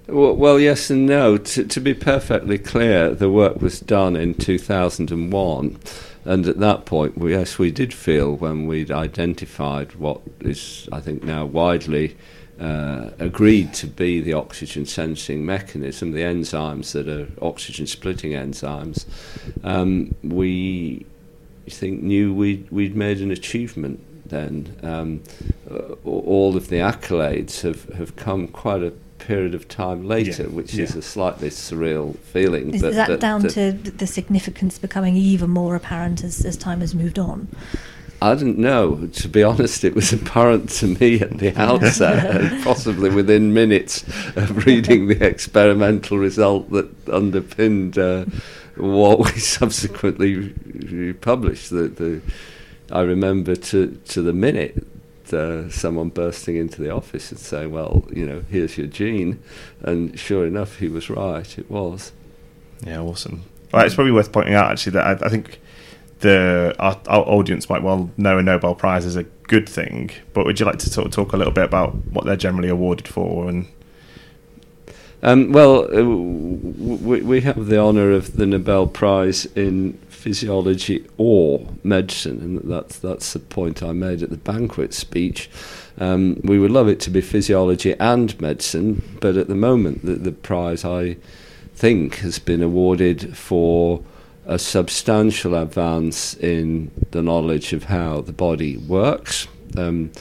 Well, 0.07 0.35
well 0.35 0.59
yes 0.59 0.91
and 0.91 1.07
no. 1.07 1.37
To, 1.39 1.81
be 1.81 1.95
perfectly 1.95 2.59
clear, 2.59 3.15
the 3.15 3.31
work 3.31 3.61
was 3.61 3.81
done 3.81 4.17
in 4.17 4.35
2001. 4.35 5.79
And 6.25 6.47
at 6.47 6.59
that 6.61 6.85
point, 6.87 7.19
we, 7.19 7.33
yes, 7.33 7.59
we 7.59 7.71
did 7.71 7.93
feel 7.93 8.37
when 8.37 8.67
we'd 8.67 8.91
identified 8.91 9.97
what 9.97 10.21
is, 10.41 10.89
I 10.93 11.01
think, 11.01 11.25
now 11.25 11.45
widely 11.45 12.17
uh, 12.61 13.11
agreed 13.19 13.75
to 13.75 13.87
be 13.89 14.21
the 14.21 14.33
oxygen 14.35 14.87
sensing 14.87 15.45
mechanism, 15.45 16.13
the 16.13 16.21
enzymes 16.21 16.93
that 16.93 17.09
are 17.09 17.29
oxygen 17.45 17.87
splitting 17.87 18.33
enzymes, 18.33 19.05
um, 19.65 20.15
we 20.23 21.05
think 21.69 22.03
knew 22.03 22.33
we'd, 22.33 22.71
we'd 22.71 22.95
made 22.95 23.21
an 23.21 23.33
achievement 23.33 24.01
then. 24.29 24.77
Um, 24.83 25.23
all 26.05 26.57
of 26.57 26.69
the 26.69 26.77
accolades 26.77 27.63
have, 27.63 27.85
have 27.95 28.15
come 28.15 28.47
quite 28.47 28.83
a 28.83 28.93
period 29.27 29.55
of 29.55 29.69
time 29.69 30.07
later, 30.07 30.45
Yeah, 30.45 30.49
which 30.51 30.75
yeah. 30.75 30.85
is 30.85 30.95
a 30.97 31.03
slightly 31.03 31.49
surreal 31.51 32.17
feeling. 32.19 32.75
Is, 32.75 32.83
but 32.83 32.95
that 32.95 33.09
that- 33.09 33.21
down 33.21 33.43
that- 33.43 33.51
to 33.53 33.73
the 33.73 34.07
significance 34.07 34.79
becoming 34.79 35.17
even 35.17 35.51
more 35.51 35.75
apparent 35.77 36.23
as, 36.25 36.45
as 36.45 36.57
time 36.57 36.81
has 36.81 36.95
moved 36.95 37.19
on? 37.19 37.49
I 38.21 38.37
didn't 38.37 38.59
know. 38.59 39.09
To 39.15 39.29
be 39.29 39.43
honest, 39.43 39.83
it 39.83 39.97
was 39.97 40.13
apparent 40.21 40.69
to 40.81 40.87
me 40.87 41.21
at 41.21 41.39
the 41.39 41.53
outset, 41.61 42.37
and 42.41 42.63
possibly 42.65 43.11
within 43.11 43.53
minutes 43.53 44.05
of 44.37 44.65
reading 44.67 45.09
the 45.09 45.25
experimental 45.27 46.19
result 46.19 46.71
that 46.71 46.89
underpinned 47.09 47.99
uh, 47.99 48.25
what 48.77 49.19
we 49.19 49.31
subsequently 49.41 50.53
published. 51.15 51.71
The, 51.71 51.89
the, 51.89 52.21
I 52.93 53.01
remember 53.01 53.57
to, 53.57 53.99
to 54.09 54.23
the 54.23 54.33
minute 54.33 54.87
uh, 55.33 55.69
someone 55.71 56.09
bursting 56.11 56.57
into 56.57 56.83
the 56.83 56.91
office 56.91 57.31
and 57.31 57.41
saying, 57.41 57.71
Well, 57.71 58.05
you 58.13 58.27
know, 58.27 58.43
here's 58.51 58.77
your 58.79 58.87
gene. 58.87 59.43
And 59.83 60.19
sure 60.19 60.47
enough, 60.47 60.79
he 60.79 60.89
was 60.89 61.09
right. 61.11 61.59
It 61.59 61.71
was. 61.71 62.13
Yeah, 62.87 63.01
awesome. 63.01 63.45
Well, 63.73 63.85
it's 63.87 63.95
probably 63.95 64.13
worth 64.13 64.33
pointing 64.33 64.55
out 64.55 64.71
actually 64.71 64.93
that 64.93 65.23
I, 65.23 65.27
I 65.27 65.29
think 65.29 65.61
the 66.21 66.75
our, 66.79 67.01
our 67.09 67.23
audience 67.23 67.69
might 67.69 67.83
well 67.83 68.11
know 68.17 68.39
a 68.39 68.43
Nobel 68.43 68.75
Prize 68.75 69.05
is 69.05 69.17
a 69.17 69.23
good 69.25 69.69
thing, 69.69 70.11
but 70.35 70.45
would 70.45 70.61
you 70.61 70.67
like 70.67 70.79
to 70.81 70.91
sort 70.91 71.07
of 71.07 71.13
talk 71.13 71.33
a 71.33 71.37
little 71.37 71.53
bit 71.53 71.65
about 71.65 71.95
what 72.13 72.25
they're 72.25 72.37
generally 72.37 72.69
awarded 72.69 73.09
for 73.09 73.49
and 73.49 73.67
Um, 75.23 75.53
well, 75.53 75.85
uh, 75.85 75.89
w- 75.97 76.97
w- 76.99 77.25
we 77.25 77.41
have 77.43 77.67
the 77.67 77.79
honour 77.79 78.11
of 78.11 78.37
the 78.37 78.45
Nobel 78.47 78.87
Prize 78.89 79.47
in 79.55 79.99
physiology 80.23 81.05
or 81.19 81.67
medicine, 81.83 82.39
and 82.41 82.73
that's 82.73 82.99
that's 83.01 83.33
the 83.33 83.41
point 83.41 83.83
I 83.83 83.93
made 83.93 84.23
at 84.23 84.31
the 84.31 84.37
banquet 84.37 84.95
speech. 84.95 85.51
Um, 85.99 86.41
we 86.45 86.61
would 86.61 86.71
love 86.71 86.89
it 86.89 87.01
to 87.01 87.11
be 87.11 87.21
physiology 87.21 87.95
and 87.99 88.41
medicine, 88.41 89.19
but 89.21 89.37
at 89.37 89.49
the 89.49 89.57
moment, 89.57 90.07
the, 90.07 90.15
the 90.15 90.33
prize 90.33 90.85
I 90.85 91.17
think 91.75 92.17
has 92.17 92.39
been 92.39 92.63
awarded 92.63 93.37
for 93.37 94.03
a 94.47 94.59
substantial 94.59 95.55
advance 95.57 96.35
in 96.35 96.91
the 97.11 97.23
knowledge 97.23 97.73
of 97.73 97.85
how 97.85 98.21
the 98.21 98.33
body 98.33 98.77
works, 98.77 99.49
um, 99.77 100.13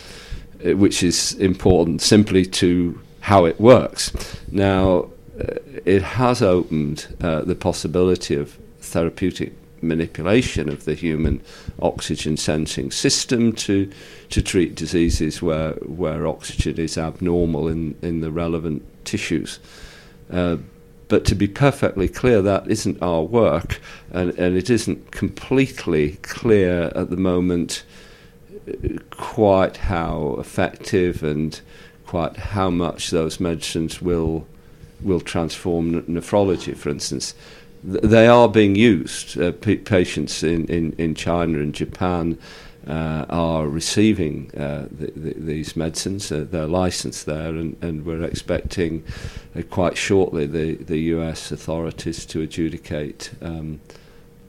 eh, 0.64 0.74
which 0.74 1.04
is 1.04 1.34
important 1.34 2.02
simply 2.02 2.44
to 2.46 3.00
how 3.22 3.46
it 3.46 3.62
works. 3.62 4.12
Now, 4.52 5.10
uh, 5.40 5.56
it 5.86 6.02
has 6.02 6.42
opened 6.42 7.16
uh, 7.22 7.42
the 7.42 7.56
possibility 7.56 8.36
of 8.36 8.58
therapeutic 8.80 9.54
manipulation 9.82 10.70
of 10.70 10.86
the 10.86 10.94
human 10.94 11.42
oxygen 11.82 12.38
sensing 12.38 12.92
system 12.92 13.54
to 13.54 13.90
to 14.30 14.42
treat 14.42 14.76
diseases 14.76 15.42
where 15.42 15.72
where 15.74 16.28
oxygen 16.28 16.78
is 16.78 16.98
abnormal 16.98 17.68
in 17.68 17.96
in 18.02 18.22
the 18.22 18.32
relevant 18.32 18.84
tissues. 19.06 19.60
Uh, 20.32 20.58
but 21.08 21.26
to 21.26 21.36
be 21.36 21.48
perfectly 21.48 22.08
clear, 22.08 22.42
that 22.42 22.66
isn't 22.70 23.02
our 23.02 23.22
work, 23.22 23.82
and, 24.12 24.32
and 24.40 24.56
it 24.56 24.70
isn't 24.70 25.12
completely 25.12 26.14
clear 26.22 26.90
at 26.96 27.10
the 27.10 27.18
moment 27.18 27.84
uh, 28.66 28.98
quite 29.10 29.76
how 29.76 30.38
effective 30.40 31.22
and 31.22 31.60
quite 32.06 32.38
how 32.38 32.70
much 32.70 33.10
those 33.10 33.42
medicines 33.42 34.02
will 34.02 34.48
will 35.02 35.20
transform 35.20 36.04
nephrology, 36.04 36.76
for 36.78 36.90
instance. 36.90 37.34
Th- 37.86 38.02
They 38.04 38.28
are 38.28 38.50
being 38.50 38.76
used. 38.76 39.40
Uh, 39.40 39.52
p- 39.52 39.78
patients 39.78 40.44
in, 40.44 40.66
in, 40.68 40.94
in 40.98 41.16
China 41.16 41.60
and 41.60 41.74
Japan 41.74 42.38
uh, 42.88 43.26
are 43.30 43.68
receiving 43.68 44.52
uh, 44.56 44.88
th- 44.98 45.14
th- 45.14 45.36
these 45.38 45.76
medicines. 45.76 46.32
Uh, 46.32 46.46
they're 46.50 46.68
licensed 46.68 47.26
there, 47.26 47.50
and, 47.50 47.78
and 47.82 48.06
we're 48.06 48.24
expecting 48.24 49.04
uh, 49.56 49.62
quite 49.70 49.98
shortly 49.98 50.46
the, 50.46 50.76
the 50.76 50.98
US 51.16 51.52
authorities 51.52 52.26
to 52.28 52.42
adjudicate 52.42 53.32
um, 53.42 53.80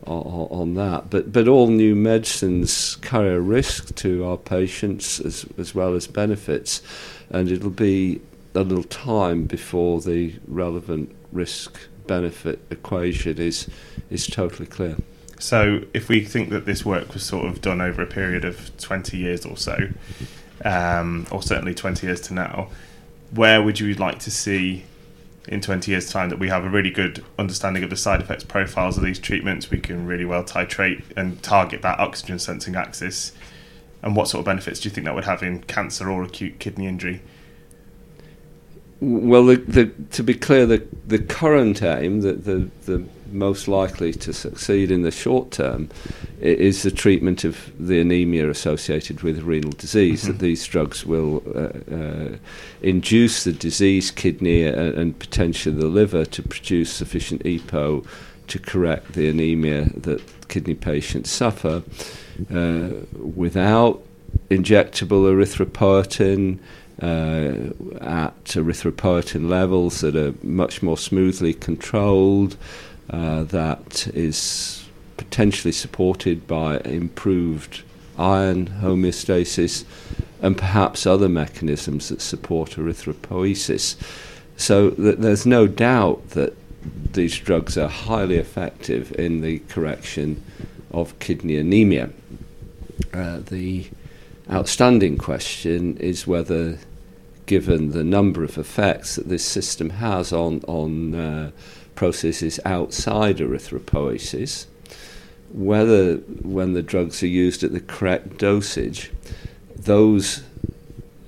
o- 0.07 0.14
o- 0.14 0.49
on 0.51 0.75
that. 0.75 1.11
But 1.11 1.33
but 1.33 1.49
all 1.49 1.68
new 1.68 1.95
medicines 1.95 2.97
carry 2.97 3.31
a 3.35 3.40
risk 3.40 3.95
to 3.97 4.25
our 4.25 4.37
patients 4.38 5.21
as 5.21 5.47
as 5.59 5.75
well 5.75 5.95
as 5.95 6.07
benefits, 6.07 6.83
and 7.31 7.51
it'll 7.51 7.71
be 7.71 8.21
a 8.55 8.61
little 8.61 8.85
time 8.85 9.45
before 9.45 10.01
the 10.03 10.35
relevant 10.47 11.14
risk 11.33 11.79
benefit 12.07 12.61
equation 12.71 13.38
is 13.38 13.69
is 14.11 14.27
totally 14.27 14.67
clear. 14.67 14.97
So, 15.38 15.83
if 15.93 16.09
we 16.09 16.25
think 16.25 16.51
that 16.51 16.67
this 16.67 16.85
work 16.85 17.12
was 17.15 17.25
sort 17.25 17.47
of 17.47 17.61
done 17.61 17.81
over 17.81 18.01
a 18.01 18.07
period 18.07 18.45
of 18.45 18.77
20 18.79 19.17
years 19.17 19.45
or 19.45 19.57
so, 19.57 19.88
um, 20.65 21.27
or 21.33 21.43
certainly 21.43 21.75
20 21.75 22.07
years 22.07 22.21
to 22.23 22.35
now, 22.35 22.69
where 23.33 23.61
would 23.61 23.81
you 23.81 23.95
like 23.95 24.21
to 24.21 24.31
see 24.31 24.85
in 25.49 25.61
20 25.61 25.91
years' 25.91 26.09
time 26.11 26.29
that 26.29 26.38
we 26.38 26.49
have 26.49 26.65
a 26.65 26.69
really 26.69 26.91
good 26.91 27.25
understanding 27.38 27.83
of 27.83 27.91
the 27.91 27.97
side 27.97 28.21
effects 28.21 28.45
profiles 28.45 28.97
of 28.97 29.03
these 29.03 29.19
treatments? 29.19 29.69
We 29.69 29.81
can 29.81 30.07
really 30.07 30.25
well 30.25 30.45
titrate 30.45 31.03
and 31.17 31.43
target 31.43 31.83
that 31.83 31.99
oxygen 31.99 32.38
sensing 32.38 32.77
axis. 32.77 33.33
And 34.01 34.15
what 34.15 34.29
sort 34.29 34.41
of 34.41 34.45
benefits 34.47 34.79
do 34.79 34.88
you 34.88 34.95
think 34.95 35.07
that 35.07 35.15
would 35.15 35.25
have 35.25 35.43
in 35.43 35.62
cancer 35.65 36.09
or 36.09 36.23
acute 36.23 36.61
kidney 36.61 36.87
injury? 36.87 37.21
Well, 39.05 39.47
the, 39.47 39.57
the, 39.57 39.87
to 40.12 40.23
be 40.23 40.33
clear, 40.33 40.65
the, 40.65 40.87
the 41.09 41.19
current 41.19 41.83
aim, 41.83 42.21
the, 42.21 42.35
the, 42.35 42.71
the 42.87 43.05
most 43.33 43.67
likely 43.67 44.12
to 44.12 44.33
succeed 44.33 44.93
in 44.93 45.03
the 45.03 45.11
short 45.11 45.51
term, 45.51 45.88
is 46.41 46.85
the 46.85 46.93
treatment 46.93 47.43
of 47.43 47.73
the 47.85 48.01
anemia 48.01 48.49
associated 48.49 49.23
with 49.23 49.41
renal 49.41 49.73
disease. 49.73 50.23
Mhm. 50.23 50.27
That 50.29 50.38
these 50.38 50.65
drugs 50.69 51.05
will 51.05 51.43
uh, 51.53 51.93
uh, 51.93 52.37
induce 52.81 53.43
the 53.43 53.53
diseased 53.53 54.15
kidney 54.15 54.62
and, 54.62 54.95
and 54.95 55.19
potentially 55.19 55.75
the 55.75 55.88
liver 55.88 56.25
to 56.25 56.43
produce 56.43 56.93
sufficient 56.93 57.43
EPO 57.43 58.07
to 58.47 58.59
correct 58.61 59.15
the 59.15 59.29
anemia 59.29 59.91
that 59.97 60.23
kidney 60.47 60.75
patients 60.75 61.29
suffer 61.29 61.83
uh, 62.55 62.88
without 63.35 64.01
injectable 64.49 65.25
erythropoietin 65.25 66.61
uh, 67.03 67.73
at 68.01 68.45
erythropoietin 68.45 69.49
levels 69.49 70.01
that 70.01 70.17
are 70.17 70.35
much 70.43 70.83
more 70.83 70.97
smoothly 70.97 71.53
controlled, 71.53 72.57
uh, 73.11 73.43
that 73.45 74.07
is 74.15 74.85
potentially 75.17 75.73
supported 75.73 76.47
by 76.47 76.79
improved 76.81 77.83
iron 78.19 78.69
homeostasis 78.81 79.85
and 80.41 80.57
perhaps 80.57 81.07
other 81.07 81.29
mechanisms 81.29 82.09
that 82.09 82.21
support 82.21 82.71
erythropoiesis. 82.73 83.97
So 84.57 84.91
th- 84.91 85.19
there's 85.19 85.47
no 85.47 85.67
doubt 85.67 86.31
that 86.31 86.57
these 87.12 87.38
drugs 87.38 87.79
are 87.79 87.88
highly 87.88 88.37
effective 88.37 89.12
in 89.19 89.41
the 89.41 89.61
correction 89.61 90.43
of 90.91 91.19
kidney 91.21 91.57
anemia. 91.57 92.11
Uh, 93.12 93.38
the 93.38 93.87
outstanding 94.51 95.17
question 95.17 95.97
is 95.99 96.27
whether, 96.27 96.79
given 97.53 97.91
the 97.91 98.03
number 98.03 98.43
of 98.43 98.57
effects 98.57 99.17
that 99.17 99.29
this 99.29 99.45
system 99.45 99.91
has 99.91 100.33
on, 100.33 100.59
on 100.67 101.15
uh, 101.15 101.51
processes 101.95 102.59
outside 102.65 103.37
erythropoiesis, 103.37 104.65
whether 105.53 106.15
when 106.57 106.73
the 106.73 106.81
drugs 106.81 107.23
are 107.23 107.27
used 107.45 107.62
at 107.62 107.75
the 107.75 107.81
correct 107.81 108.38
dosage, 108.38 109.11
those 109.77 110.43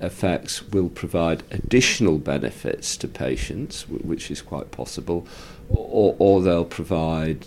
effects 0.01 0.67
will 0.69 0.89
provide 0.89 1.43
additional 1.51 2.17
benefits 2.17 2.97
to 2.97 3.07
patients, 3.07 3.83
wh- 3.83 4.03
which 4.03 4.31
is 4.31 4.41
quite 4.41 4.71
possible, 4.71 5.27
or, 5.69 6.15
or 6.17 6.41
they'll 6.41 6.65
provide 6.65 7.45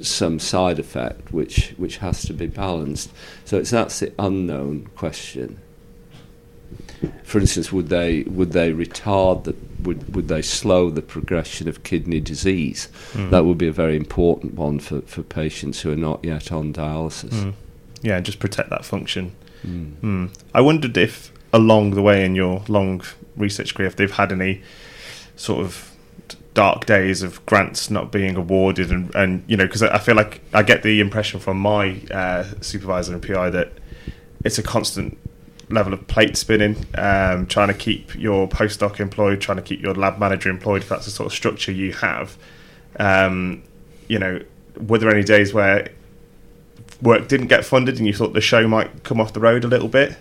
some 0.00 0.38
side 0.38 0.78
effect 0.78 1.34
which 1.34 1.74
which 1.76 1.98
has 1.98 2.22
to 2.22 2.32
be 2.32 2.46
balanced. 2.46 3.10
So 3.44 3.58
it's 3.58 3.68
that's 3.68 4.00
the 4.00 4.10
unknown 4.18 4.86
question. 4.96 5.60
For 7.24 7.38
instance, 7.38 7.72
would 7.72 7.88
they 7.88 8.22
would 8.22 8.52
they 8.52 8.72
retard 8.72 9.44
the 9.44 9.54
would 9.82 10.14
would 10.14 10.28
they 10.28 10.42
slow 10.42 10.90
the 10.90 11.02
progression 11.02 11.68
of 11.68 11.82
kidney 11.82 12.20
disease? 12.20 12.88
Mm. 13.12 13.30
That 13.30 13.44
would 13.44 13.58
be 13.58 13.68
a 13.68 13.72
very 13.72 13.96
important 13.96 14.54
one 14.54 14.80
for, 14.80 15.00
for 15.02 15.22
patients 15.22 15.80
who 15.80 15.92
are 15.92 15.96
not 15.96 16.24
yet 16.24 16.52
on 16.52 16.72
dialysis. 16.72 17.30
Mm. 17.30 17.54
Yeah, 18.02 18.16
and 18.16 18.26
just 18.26 18.38
protect 18.38 18.70
that 18.70 18.84
function. 18.84 19.32
Mm. 19.64 19.94
Hmm. 19.96 20.26
I 20.54 20.60
wondered 20.60 20.96
if 20.96 21.32
along 21.52 21.90
the 21.90 22.02
way 22.02 22.24
in 22.24 22.34
your 22.34 22.62
long 22.68 23.02
research 23.36 23.74
career, 23.74 23.88
if 23.88 23.96
they've 23.96 24.10
had 24.10 24.32
any 24.32 24.62
sort 25.36 25.64
of 25.64 25.94
dark 26.54 26.84
days 26.86 27.22
of 27.22 27.44
grants 27.46 27.90
not 27.90 28.10
being 28.10 28.36
awarded, 28.36 28.90
and, 28.90 29.14
and 29.14 29.44
you 29.46 29.56
know, 29.56 29.66
because 29.66 29.82
I 29.82 29.94
I 29.94 29.98
feel 29.98 30.14
like 30.14 30.40
I 30.52 30.62
get 30.62 30.82
the 30.82 31.00
impression 31.00 31.40
from 31.40 31.58
my 31.58 32.00
uh, 32.10 32.44
supervisor 32.60 33.14
and 33.14 33.22
PI 33.22 33.50
that 33.50 33.72
it's 34.44 34.58
a 34.58 34.62
constant 34.62 35.18
level 35.70 35.92
of 35.92 36.06
plate 36.08 36.36
spinning, 36.36 36.76
um, 36.96 37.46
trying 37.46 37.68
to 37.68 37.74
keep 37.74 38.14
your 38.14 38.48
postdoc 38.48 39.00
employed, 39.00 39.40
trying 39.40 39.56
to 39.56 39.62
keep 39.62 39.80
your 39.80 39.94
lab 39.94 40.18
manager 40.18 40.50
employed, 40.50 40.82
if 40.82 40.88
that's 40.88 41.04
the 41.04 41.10
sort 41.10 41.26
of 41.26 41.32
structure 41.32 41.72
you 41.72 41.92
have. 41.92 42.36
Um, 42.98 43.62
you 44.08 44.18
know, 44.18 44.42
were 44.76 44.98
there 44.98 45.10
any 45.10 45.22
days 45.22 45.54
where 45.54 45.88
work 47.00 47.28
didn't 47.28 47.46
get 47.46 47.64
funded 47.64 47.98
and 47.98 48.06
you 48.06 48.12
thought 48.12 48.32
the 48.32 48.40
show 48.40 48.66
might 48.66 49.04
come 49.04 49.20
off 49.20 49.32
the 49.32 49.40
road 49.40 49.64
a 49.64 49.68
little 49.68 49.88
bit? 49.88 50.16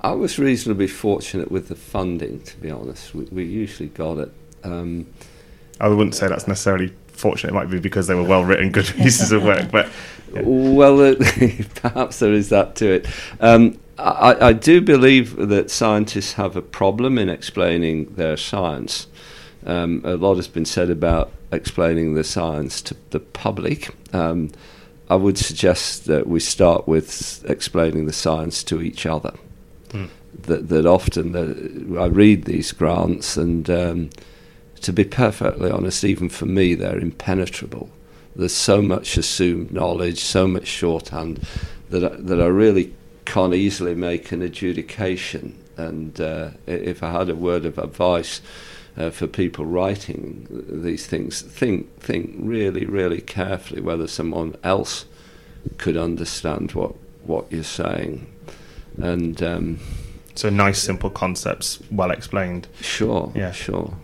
I 0.00 0.12
was 0.12 0.38
reasonably 0.38 0.88
fortunate 0.88 1.50
with 1.50 1.68
the 1.68 1.76
funding, 1.76 2.42
to 2.42 2.56
be 2.56 2.70
honest. 2.70 3.14
We, 3.14 3.24
we 3.26 3.44
usually 3.44 3.88
got 3.88 4.18
it. 4.18 4.32
Um, 4.64 5.06
I 5.80 5.88
wouldn't 5.88 6.14
say 6.14 6.28
that's 6.28 6.48
necessarily 6.48 6.92
fortunate. 7.08 7.50
It 7.50 7.54
might 7.54 7.70
be 7.70 7.78
because 7.78 8.08
they 8.08 8.14
were 8.14 8.24
well 8.24 8.44
written, 8.44 8.70
good 8.70 8.86
pieces 8.96 9.32
of 9.32 9.44
work. 9.44 9.70
But. 9.70 9.88
Well, 10.34 11.00
uh, 11.00 11.14
perhaps 11.74 12.18
there 12.18 12.32
is 12.32 12.48
that 12.50 12.76
to 12.76 12.90
it. 12.90 13.06
Um, 13.40 13.78
I, 13.98 14.48
I, 14.48 14.52
do 14.52 14.80
believe 14.80 15.36
that 15.36 15.70
scientists 15.70 16.32
have 16.34 16.56
a 16.56 16.62
problem 16.62 17.18
in 17.18 17.28
explaining 17.28 18.14
their 18.14 18.36
science. 18.36 19.06
Um, 19.64 20.00
a 20.04 20.16
lot 20.16 20.36
has 20.36 20.48
been 20.48 20.64
said 20.64 20.90
about 20.90 21.30
explaining 21.52 22.14
the 22.14 22.24
science 22.24 22.80
to 22.82 22.96
the 23.10 23.20
public. 23.20 23.94
Um, 24.12 24.50
I 25.08 25.14
would 25.14 25.38
suggest 25.38 26.06
that 26.06 26.26
we 26.26 26.40
start 26.40 26.88
with 26.88 27.44
explaining 27.48 28.06
the 28.06 28.12
science 28.12 28.64
to 28.64 28.80
each 28.80 29.04
other. 29.04 29.34
Mm. 29.90 30.08
That, 30.46 30.68
that 30.70 30.86
often 30.86 31.32
the, 31.32 32.00
I 32.00 32.06
read 32.06 32.44
these 32.44 32.72
grants, 32.72 33.36
and 33.36 33.68
um, 33.68 34.10
to 34.80 34.92
be 34.92 35.04
perfectly 35.04 35.70
honest, 35.70 36.02
even 36.02 36.28
for 36.28 36.46
me, 36.46 36.74
they're 36.74 36.98
impenetrable. 36.98 37.90
There's 38.34 38.54
so 38.54 38.80
much 38.80 39.16
assumed 39.16 39.72
knowledge, 39.72 40.20
so 40.20 40.46
much 40.46 40.66
shorthand 40.66 41.46
that 41.90 42.04
I, 42.04 42.16
that 42.16 42.40
I 42.40 42.46
really 42.46 42.94
can't 43.24 43.54
easily 43.54 43.94
make 43.94 44.32
an 44.32 44.42
adjudication. 44.42 45.58
And 45.76 46.20
uh, 46.20 46.50
if 46.66 47.02
I 47.02 47.12
had 47.12 47.28
a 47.28 47.34
word 47.34 47.64
of 47.64 47.78
advice 47.78 48.40
uh, 48.96 49.10
for 49.10 49.26
people 49.26 49.66
writing 49.66 50.46
these 50.68 51.06
things, 51.06 51.42
think 51.42 52.00
think 52.00 52.34
really, 52.38 52.84
really 52.84 53.20
carefully 53.20 53.80
whether 53.80 54.06
someone 54.06 54.56
else 54.62 55.06
could 55.78 55.96
understand 55.96 56.72
what 56.72 56.94
what 57.24 57.50
you're 57.50 57.62
saying. 57.64 58.26
And 58.98 59.42
um, 59.42 59.78
so, 60.34 60.48
nice, 60.48 60.82
simple 60.82 61.10
concepts, 61.10 61.78
well 61.90 62.10
explained. 62.10 62.66
Sure. 62.80 63.32
Yeah. 63.34 63.52
Sure. 63.52 63.94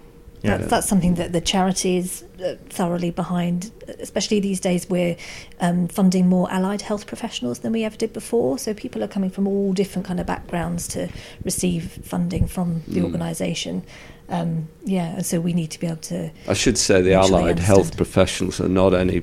Yeah. 0.43 0.59
That's, 0.59 0.71
that's 0.71 0.89
something 0.89 1.15
that 1.15 1.33
the 1.33 1.41
charity 1.41 1.97
is 1.97 2.25
uh, 2.45 2.55
thoroughly 2.69 3.11
behind, 3.11 3.73
especially 3.99 4.41
these 4.41 4.61
days. 4.61 4.89
We're 4.89 5.17
um, 5.61 5.89
funding 5.89 6.29
more 6.29 6.51
allied 6.51 6.83
health 6.83 7.07
professionals 7.07 7.61
than 7.61 7.73
we 7.73 7.85
ever 7.85 7.97
did 7.97 8.13
before. 8.13 8.59
So 8.59 8.73
people 8.75 9.03
are 9.03 9.09
coming 9.09 9.31
from 9.31 9.49
all 9.49 9.73
different 9.73 10.07
kind 10.07 10.21
of 10.21 10.27
backgrounds 10.27 10.87
to 10.89 11.09
receive 11.45 11.99
funding 12.05 12.47
from 12.47 12.83
the 12.87 13.01
mm. 13.01 13.05
organisation. 13.05 13.83
Um, 14.29 14.69
yeah, 14.85 15.17
and 15.17 15.27
so 15.27 15.41
we 15.41 15.53
need 15.53 15.71
to 15.73 15.81
be 15.81 15.87
able 15.87 15.97
to. 15.97 16.31
I 16.47 16.55
should 16.55 16.79
say 16.79 17.01
the 17.01 17.15
allied 17.15 17.59
health 17.59 17.97
professionals 17.97 18.61
are 18.61 18.69
not 18.69 18.95
any 18.95 19.23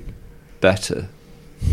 better 0.62 1.08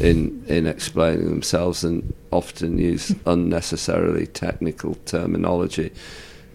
in 0.00 0.44
in 0.48 0.66
explaining 0.66 1.28
themselves 1.28 1.82
and 1.84 2.14
often 2.30 2.78
use 2.78 3.14
unnecessarily 3.26 4.26
technical 4.26 4.96
terminology. 5.06 5.92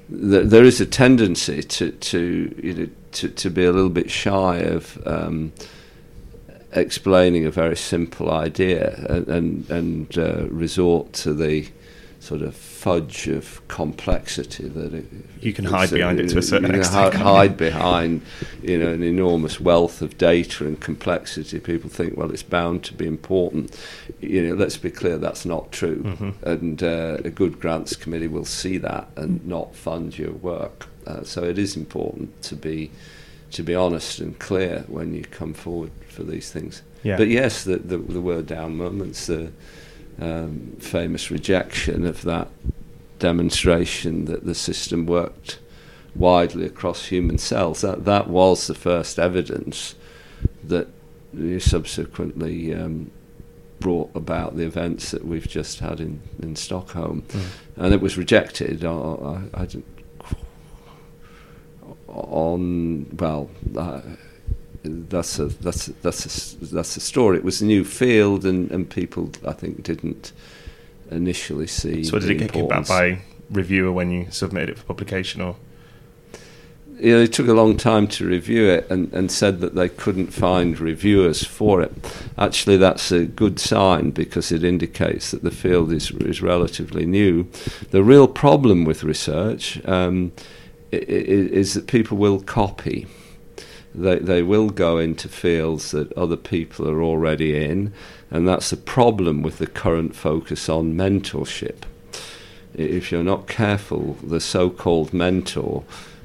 There 0.10 0.64
is 0.64 0.80
a 0.80 0.86
tendency 0.86 1.62
to 1.64 1.92
to 1.92 2.56
you 2.64 2.74
know 2.74 2.90
to, 3.14 3.30
to 3.30 3.50
be 3.50 3.66
a 3.66 3.72
little 3.72 3.90
bit 3.90 4.10
shy 4.10 4.58
of 4.58 5.06
um, 5.06 5.52
explaining 6.72 7.46
a 7.46 7.52
very 7.52 7.76
simple 7.76 8.32
idea 8.32 9.06
and 9.10 9.28
and, 9.28 9.70
and 9.70 10.18
uh, 10.18 10.48
resort 10.50 11.14
to 11.14 11.34
the 11.34 11.68
sort 12.28 12.42
of 12.42 12.54
fudge 12.54 13.30
of 13.30 13.66
complexity 13.70 14.68
that 14.68 14.94
it, 14.94 15.06
you 15.40 15.54
can 15.54 15.64
hide 15.64 15.90
behind 15.90 16.20
it 16.20 16.28
to 16.28 16.38
a 16.38 16.42
certain 16.42 16.74
you 16.74 16.80
extent. 16.80 17.14
hide 17.14 17.56
behind, 17.56 18.22
you 18.62 18.78
know, 18.78 18.92
an 18.92 19.02
enormous 19.02 19.62
wealth 19.62 20.02
of 20.02 20.18
data 20.18 20.68
and 20.68 20.82
complexity. 20.82 21.58
People 21.58 21.90
think, 21.90 22.18
well, 22.18 22.30
it's 22.30 22.44
bound 22.44 22.84
to 22.84 22.94
be 22.94 23.08
important. 23.08 23.80
You 24.20 24.46
know, 24.46 24.56
let's 24.56 24.76
be 24.76 24.92
clear, 24.92 25.18
that's 25.18 25.46
not 25.46 25.72
true. 25.72 26.04
Mm-hmm. 26.04 26.50
And 26.50 26.84
uh, 26.84 27.18
a 27.24 27.30
good 27.30 27.62
grants 27.62 27.96
committee 27.96 28.28
will 28.28 28.46
see 28.46 28.78
that 28.80 29.08
and 29.16 29.46
not 29.48 29.74
fund 29.74 30.18
your 30.18 30.34
work. 30.34 30.88
Uh, 31.06 31.24
so 31.24 31.46
it 31.46 31.58
is 31.58 31.78
important 31.78 32.42
to 32.44 32.56
be 32.56 32.92
to 33.50 33.64
be 33.64 33.74
honest 33.74 34.20
and 34.20 34.38
clear 34.40 34.84
when 34.90 35.14
you 35.14 35.24
come 35.24 35.54
forward 35.54 35.92
for 36.10 36.24
these 36.24 36.52
things. 36.52 36.82
Yeah. 37.04 37.16
But 37.16 37.30
yes, 37.30 37.64
the, 37.64 37.78
the, 37.78 37.98
the 37.98 38.20
word 38.20 38.46
down 38.46 38.76
moments. 38.76 39.28
The, 39.28 39.54
um, 40.20 40.76
famous 40.80 41.30
rejection 41.32 42.06
of 42.06 42.22
that 42.24 42.50
demonstration 43.20 44.26
that 44.26 44.46
the 44.46 44.56
system 44.56 45.06
worked 45.06 45.60
widely 46.16 46.66
across 46.66 47.08
human 47.08 47.38
cells. 47.38 47.82
That 47.82 48.06
that 48.06 48.28
was 48.28 48.68
the 48.68 48.76
first 48.76 49.20
evidence 49.20 49.96
that 50.64 50.88
subsequently 51.60 52.74
um, 52.74 53.12
brought 53.80 54.16
about 54.16 54.58
the 54.58 54.66
events 54.66 55.12
that 55.12 55.26
we've 55.26 55.48
just 55.48 55.80
had 55.80 56.00
in, 56.00 56.22
in 56.42 56.56
Stockholm, 56.56 57.24
mm. 57.30 57.46
and 57.76 57.94
it 57.94 58.02
was 58.02 58.18
rejected. 58.18 58.84
I, 58.84 59.42
I, 59.54 59.68
on 62.08 63.16
well. 63.18 63.50
Uh, 63.76 64.02
that's 64.88 65.40
a 65.40 65.46
that's 65.46 65.88
a, 65.88 65.94
that's 66.02 66.54
a, 66.54 66.66
that's 66.66 66.98
a 66.98 67.00
story. 67.00 67.38
It 67.38 67.44
was 67.44 67.62
a 67.62 67.66
new 67.66 67.84
field, 67.84 68.46
and, 68.46 68.72
and 68.72 68.90
people 68.90 69.32
I 69.46 69.54
think 69.54 69.84
didn't 69.84 70.32
initially 71.12 71.68
see. 71.68 72.04
So 72.04 72.20
did 72.20 72.30
it 72.30 72.36
get 72.36 72.54
kicked 72.54 72.70
back 72.70 72.88
by 72.88 73.20
reviewer 73.50 73.92
when 73.92 74.12
you 74.12 74.28
submitted 74.30 74.70
it 74.70 74.80
for 74.80 74.86
publication, 74.86 75.42
or? 75.42 75.56
Yeah, 77.00 77.18
it 77.18 77.34
took 77.34 77.48
a 77.48 77.54
long 77.54 77.78
time 77.78 78.08
to 78.08 78.26
review 78.26 78.68
it 78.70 78.90
and, 78.90 79.14
and 79.14 79.32
said 79.32 79.60
that 79.60 79.76
they 79.76 79.88
couldn't 79.88 80.34
find 80.34 80.80
reviewers 80.80 81.44
for 81.44 81.80
it. 81.80 81.94
Actually, 82.40 82.78
that's 82.78 83.12
a 83.12 83.26
good 83.26 83.60
sign 83.60 84.10
because 84.10 84.52
it 84.52 84.64
indicates 84.64 85.30
that 85.30 85.44
the 85.44 85.52
field 85.52 85.92
is, 85.92 86.10
is 86.12 86.42
relatively 86.42 87.06
new. 87.06 87.48
The 87.92 88.04
real 88.04 88.28
problem 88.28 88.84
with 88.84 89.04
research 89.04 89.80
um, 89.86 90.32
is 90.92 91.76
that 91.76 91.86
people 91.86 92.18
will 92.18 92.40
copy 92.40 93.06
they, 93.98 94.20
they 94.20 94.44
will 94.44 94.70
go 94.70 95.00
into 95.00 95.28
fields 95.28 95.92
that 95.92 96.14
other 96.14 96.38
people 96.38 96.88
are 96.88 97.02
already 97.02 97.58
in, 97.66 97.92
and 98.30 98.48
that's 98.48 98.70
the 98.70 98.78
problem 98.78 99.42
with 99.42 99.58
the 99.58 99.68
current 99.68 100.16
focus 100.16 100.70
on 100.70 100.94
mentorship. 100.94 101.84
If 102.76 103.12
you're 103.12 103.24
not 103.24 103.48
careful, 103.48 104.14
the 104.24 104.40
so 104.40 104.70
called 104.70 105.14
mentor 105.14 105.84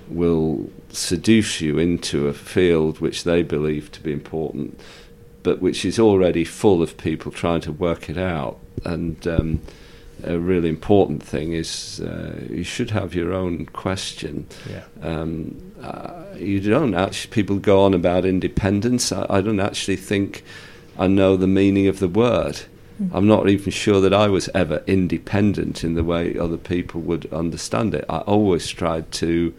will 0.09 0.71
seduce 0.91 1.63
you 1.63 1.79
into 1.79 2.29
a 2.29 2.35
field 2.35 3.01
which 3.01 3.25
they 3.25 3.43
believe 3.43 3.91
to 3.93 4.03
be 4.03 4.13
important, 4.13 4.79
but 5.43 5.63
which 5.63 5.87
is 5.87 5.99
already 5.99 6.45
full 6.45 6.83
of 6.83 6.99
people 6.99 7.33
trying 7.33 7.63
to 7.63 7.73
work 7.73 8.11
it 8.11 8.19
out. 8.19 8.59
And 8.85 9.27
um, 9.27 9.61
a 10.25 10.39
really 10.39 10.69
important 10.69 11.23
thing 11.23 11.53
is 11.53 12.01
uh, 12.01 12.47
you 12.49 12.65
should 12.65 12.91
have 12.91 13.15
your 13.15 13.33
own 13.33 13.67
question. 13.67 14.47
Yeah. 14.69 14.85
Um, 15.03 15.73
uh, 15.83 16.25
you 16.37 16.61
don't 16.61 16.95
actually, 16.95 17.33
people 17.33 17.57
go 17.59 17.83
on 17.83 17.95
about 17.95 18.25
independence. 18.25 19.13
I, 19.13 19.27
I, 19.29 19.41
don't 19.41 19.61
actually 19.61 19.97
think 19.97 20.45
I 20.99 21.07
know 21.07 21.37
the 21.37 21.47
meaning 21.47 21.89
of 21.89 21.99
the 21.99 22.09
word. 22.09 22.63
Mm. 23.01 23.11
I'm 23.13 23.27
not 23.27 23.49
even 23.49 23.73
sure 23.73 24.01
that 24.01 24.15
I 24.15 24.29
was 24.29 24.49
ever 24.55 24.83
independent 24.87 25.83
in 25.83 25.95
the 25.95 26.05
way 26.05 26.39
other 26.39 26.57
people 26.57 27.01
would 27.03 27.33
understand 27.33 27.95
it. 27.95 28.05
I 28.09 28.19
always 28.19 28.69
tried 28.69 29.11
to 29.13 29.55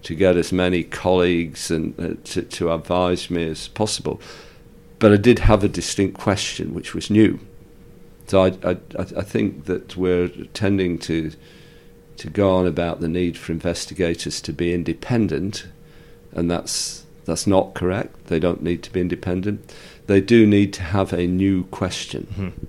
to 0.00 0.14
get 0.14 0.36
as 0.36 0.52
many 0.52 0.84
colleagues 0.84 1.72
and 1.72 1.98
uh, 1.98 2.14
to, 2.22 2.42
to 2.42 2.72
advise 2.72 3.30
me 3.30 3.48
as 3.48 3.66
possible. 3.66 4.20
But 5.00 5.12
I 5.12 5.16
did 5.16 5.40
have 5.40 5.64
a 5.64 5.68
distinct 5.68 6.18
question, 6.18 6.72
which 6.72 6.94
was 6.94 7.10
new 7.10 7.40
so 8.28 8.44
I, 8.44 8.48
I, 8.62 8.76
I 8.98 9.22
think 9.22 9.64
that 9.64 9.96
we're 9.96 10.28
tending 10.54 10.98
to 11.00 11.32
to 12.18 12.28
go 12.28 12.56
on 12.56 12.66
about 12.66 13.00
the 13.00 13.08
need 13.08 13.38
for 13.38 13.52
investigators 13.52 14.40
to 14.42 14.52
be 14.52 14.74
independent, 14.74 15.66
and 16.32 16.50
that's 16.50 17.06
that's 17.24 17.46
not 17.46 17.74
correct. 17.74 18.26
They 18.26 18.38
don't 18.38 18.62
need 18.62 18.82
to 18.84 18.92
be 18.92 19.00
independent. 19.00 19.74
They 20.06 20.20
do 20.20 20.46
need 20.46 20.72
to 20.74 20.82
have 20.82 21.12
a 21.12 21.26
new 21.26 21.64
question, 21.64 22.26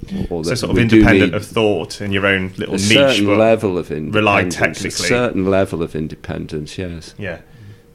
mm-hmm. 0.10 0.34
or 0.34 0.44
so 0.44 0.56
sort 0.56 0.72
of 0.72 0.78
independent 0.78 1.34
of 1.34 1.46
thought 1.46 2.02
in 2.02 2.12
your 2.12 2.26
own 2.26 2.54
little 2.58 2.76
a 2.76 2.78
niche. 2.78 2.88
Certain 2.88 3.38
level 3.38 3.78
of 3.78 3.92
independence. 3.92 4.16
Rely 4.16 4.44
technically. 4.50 4.88
A 4.88 4.92
certain 4.92 5.46
level 5.46 5.82
of 5.82 5.96
independence. 5.96 6.78
Yes. 6.78 7.16
Yeah. 7.18 7.42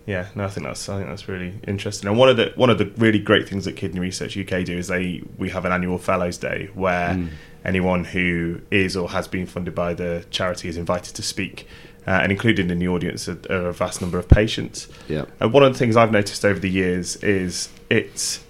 Yeah, 0.06 0.28
no, 0.34 0.44
I 0.44 0.48
think 0.48 0.66
that's 0.66 0.86
I 0.86 0.98
think 0.98 1.08
that's 1.08 1.28
really 1.28 1.54
interesting. 1.66 2.10
And 2.10 2.18
one 2.18 2.28
of 2.28 2.36
the 2.36 2.52
one 2.56 2.68
of 2.68 2.76
the 2.76 2.84
really 2.98 3.18
great 3.18 3.48
things 3.48 3.64
that 3.64 3.72
Kidney 3.72 4.00
Research 4.00 4.36
UK 4.36 4.62
do 4.64 4.76
is 4.76 4.88
they 4.88 5.22
we 5.38 5.48
have 5.48 5.64
an 5.64 5.72
annual 5.72 5.96
Fellows 5.96 6.36
Day 6.36 6.68
where 6.74 7.14
mm 7.14 7.28
anyone 7.64 8.04
who 8.04 8.60
is 8.70 8.96
or 8.96 9.10
has 9.10 9.28
been 9.28 9.46
funded 9.46 9.74
by 9.74 9.94
the 9.94 10.24
charity 10.30 10.68
is 10.68 10.76
invited 10.76 11.14
to 11.16 11.22
speak. 11.22 11.66
Uh, 12.06 12.10
and 12.10 12.30
included 12.30 12.70
in 12.70 12.78
the 12.78 12.86
audience 12.86 13.26
are, 13.30 13.38
are, 13.48 13.68
a 13.68 13.72
vast 13.72 14.02
number 14.02 14.18
of 14.18 14.28
patients. 14.28 14.88
Yeah. 15.08 15.24
And 15.40 15.54
one 15.54 15.62
of 15.62 15.72
the 15.72 15.78
things 15.78 15.96
I've 15.96 16.12
noticed 16.12 16.44
over 16.44 16.60
the 16.60 16.68
years 16.68 17.16
is 17.16 17.70
it's 17.88 18.44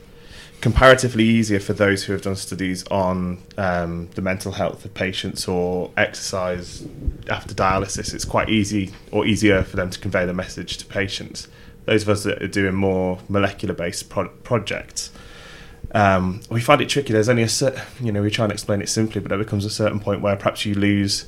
comparatively 0.64 1.24
easier 1.24 1.60
for 1.60 1.74
those 1.74 2.02
who 2.02 2.14
have 2.14 2.22
done 2.22 2.34
studies 2.34 2.84
on 2.86 3.36
um, 3.58 4.08
the 4.14 4.22
mental 4.22 4.50
health 4.50 4.82
of 4.84 4.94
patients 4.94 5.46
or 5.46 5.90
exercise 5.96 6.84
after 7.28 7.54
dialysis. 7.54 8.14
It's 8.14 8.24
quite 8.24 8.48
easy 8.48 8.90
or 9.12 9.26
easier 9.26 9.62
for 9.62 9.76
them 9.76 9.90
to 9.90 9.98
convey 9.98 10.24
the 10.24 10.32
message 10.32 10.78
to 10.78 10.86
patients. 10.86 11.48
Those 11.84 12.04
of 12.04 12.08
us 12.08 12.24
that 12.24 12.42
are 12.42 12.48
doing 12.48 12.74
more 12.74 13.18
molecular 13.28 13.74
based 13.74 14.08
pro- 14.08 14.30
projects, 14.30 15.12
um, 15.94 16.40
we 16.50 16.60
find 16.60 16.80
it 16.80 16.88
tricky. 16.88 17.12
There's 17.12 17.28
only 17.28 17.44
a 17.44 17.48
certain, 17.48 17.80
you 18.00 18.10
know, 18.10 18.20
we 18.20 18.30
try 18.30 18.44
and 18.44 18.52
explain 18.52 18.82
it 18.82 18.88
simply, 18.88 19.20
but 19.20 19.28
there 19.28 19.38
becomes 19.38 19.64
a 19.64 19.70
certain 19.70 20.00
point 20.00 20.20
where 20.20 20.34
perhaps 20.36 20.66
you 20.66 20.74
lose 20.74 21.26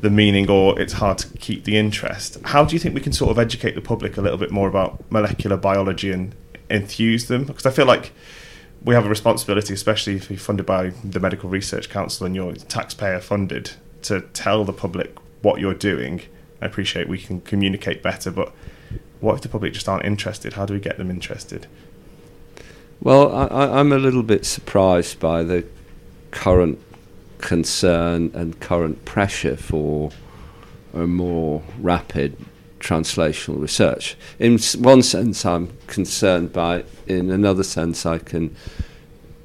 the 0.00 0.08
meaning 0.08 0.48
or 0.48 0.80
it's 0.80 0.94
hard 0.94 1.18
to 1.18 1.28
keep 1.38 1.64
the 1.64 1.76
interest. 1.76 2.38
How 2.44 2.64
do 2.64 2.76
you 2.76 2.78
think 2.78 2.94
we 2.94 3.00
can 3.00 3.12
sort 3.12 3.32
of 3.32 3.38
educate 3.40 3.74
the 3.74 3.80
public 3.80 4.16
a 4.16 4.20
little 4.20 4.38
bit 4.38 4.52
more 4.52 4.68
about 4.68 5.10
molecular 5.10 5.56
biology 5.56 6.12
and 6.12 6.32
enthuse 6.70 7.26
them? 7.26 7.44
Because 7.44 7.66
I 7.66 7.70
feel 7.70 7.86
like 7.86 8.12
we 8.84 8.94
have 8.94 9.04
a 9.04 9.08
responsibility, 9.08 9.74
especially 9.74 10.14
if 10.14 10.30
you're 10.30 10.38
funded 10.38 10.64
by 10.64 10.90
the 11.02 11.18
Medical 11.18 11.50
Research 11.50 11.90
Council 11.90 12.24
and 12.24 12.36
you're 12.36 12.54
taxpayer 12.54 13.18
funded, 13.18 13.72
to 14.02 14.20
tell 14.32 14.64
the 14.64 14.72
public 14.72 15.16
what 15.42 15.60
you're 15.60 15.74
doing. 15.74 16.22
I 16.62 16.66
appreciate 16.66 17.08
we 17.08 17.18
can 17.18 17.40
communicate 17.40 18.00
better, 18.00 18.30
but 18.30 18.52
what 19.18 19.34
if 19.34 19.40
the 19.40 19.48
public 19.48 19.72
just 19.72 19.88
aren't 19.88 20.04
interested? 20.04 20.52
How 20.52 20.66
do 20.66 20.74
we 20.74 20.80
get 20.80 20.98
them 20.98 21.10
interested? 21.10 21.66
Well, 23.00 23.32
I, 23.32 23.78
am 23.78 23.92
a 23.92 23.98
little 23.98 24.24
bit 24.24 24.44
surprised 24.44 25.20
by 25.20 25.44
the 25.44 25.64
current 26.32 26.80
concern 27.38 28.32
and 28.34 28.58
current 28.58 29.04
pressure 29.04 29.56
for 29.56 30.10
a 30.92 31.06
more 31.06 31.62
rapid 31.78 32.36
translational 32.80 33.60
research. 33.60 34.16
In 34.40 34.58
one 34.78 35.02
sense, 35.02 35.46
I'm 35.46 35.76
concerned 35.86 36.52
by 36.52 36.78
it. 36.78 36.86
In 37.06 37.30
another 37.30 37.62
sense, 37.62 38.04
I 38.04 38.18
can 38.18 38.56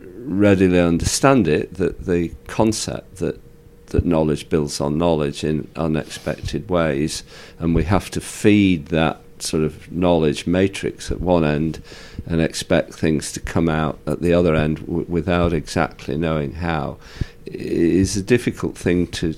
readily 0.02 0.80
understand 0.80 1.48
it 1.48 1.76
that 1.76 2.06
the 2.06 2.34
concept 2.48 3.18
that 3.18 3.39
that 3.88 4.06
knowledge 4.06 4.50
builds 4.50 4.82
on 4.82 4.98
knowledge 4.98 5.44
in 5.44 5.68
unexpected 5.76 6.68
ways, 6.68 7.24
and 7.60 7.76
we 7.76 7.84
have 7.84 8.10
to 8.10 8.20
feed 8.20 8.88
that 8.88 9.22
sort 9.38 9.63
of 9.63 9.92
knowledge 9.92 10.48
matrix 10.48 11.12
at 11.12 11.22
one 11.22 11.44
end 11.44 11.82
and 12.26 12.42
expect 12.42 12.94
things 12.94 13.32
to 13.34 13.40
come 13.40 13.68
out 13.68 14.00
at 14.06 14.22
the 14.22 14.34
other 14.34 14.56
end 14.56 14.80
w- 14.80 15.06
without 15.08 15.54
exactly 15.54 16.18
knowing 16.18 16.54
how 16.54 16.98
is 17.46 18.16
a 18.16 18.24
difficult 18.24 18.78
thing 18.78 19.08
to 19.08 19.36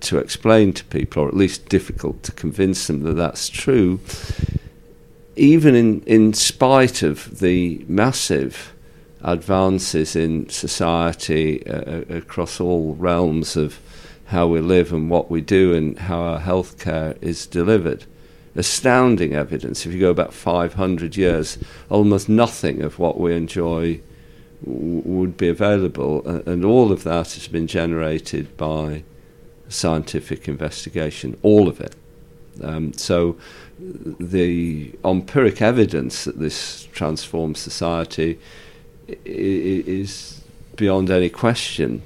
to 0.00 0.18
explain 0.18 0.72
to 0.72 0.84
people, 0.86 1.22
or 1.22 1.28
at 1.28 1.36
least 1.36 1.68
difficult 1.68 2.22
to 2.24 2.32
convince 2.32 2.88
them 2.88 3.04
that 3.04 3.14
that's 3.14 3.48
true, 3.48 4.00
even 5.36 5.74
in, 5.74 6.02
in 6.02 6.32
spite 6.32 7.02
of 7.02 7.38
the 7.38 7.84
massive 7.88 8.72
advances 9.22 10.16
in 10.16 10.48
society 10.48 11.64
uh, 11.66 11.72
uh, 11.72 12.04
across 12.16 12.60
all 12.60 12.94
realms 12.96 13.56
of 13.56 13.78
how 14.26 14.46
we 14.46 14.60
live 14.60 14.92
and 14.92 15.08
what 15.08 15.30
we 15.30 15.40
do 15.40 15.74
and 15.74 15.98
how 15.98 16.20
our 16.20 16.40
healthcare 16.40 17.16
is 17.22 17.46
delivered. 17.46 18.04
Astounding 18.54 19.34
evidence. 19.34 19.86
If 19.86 19.92
you 19.92 20.00
go 20.00 20.10
about 20.10 20.34
500 20.34 21.16
years, 21.16 21.58
almost 21.88 22.28
nothing 22.28 22.82
of 22.82 22.98
what 22.98 23.18
we 23.18 23.34
enjoy 23.34 24.00
would 24.64 25.36
be 25.36 25.48
available, 25.48 26.26
and 26.26 26.64
all 26.64 26.92
of 26.92 27.02
that 27.04 27.32
has 27.32 27.48
been 27.48 27.66
generated 27.66 28.56
by 28.56 29.02
scientific 29.68 30.48
investigation, 30.48 31.38
all 31.42 31.66
of 31.68 31.80
it. 31.80 31.96
Um, 32.62 32.92
so 32.92 33.36
the 33.78 34.92
empiric 35.04 35.62
evidence 35.62 36.24
that 36.24 36.38
this 36.38 36.84
transforms 36.92 37.58
society 37.58 38.38
is 39.24 40.42
beyond 40.76 41.10
any 41.10 41.28
question. 41.28 42.02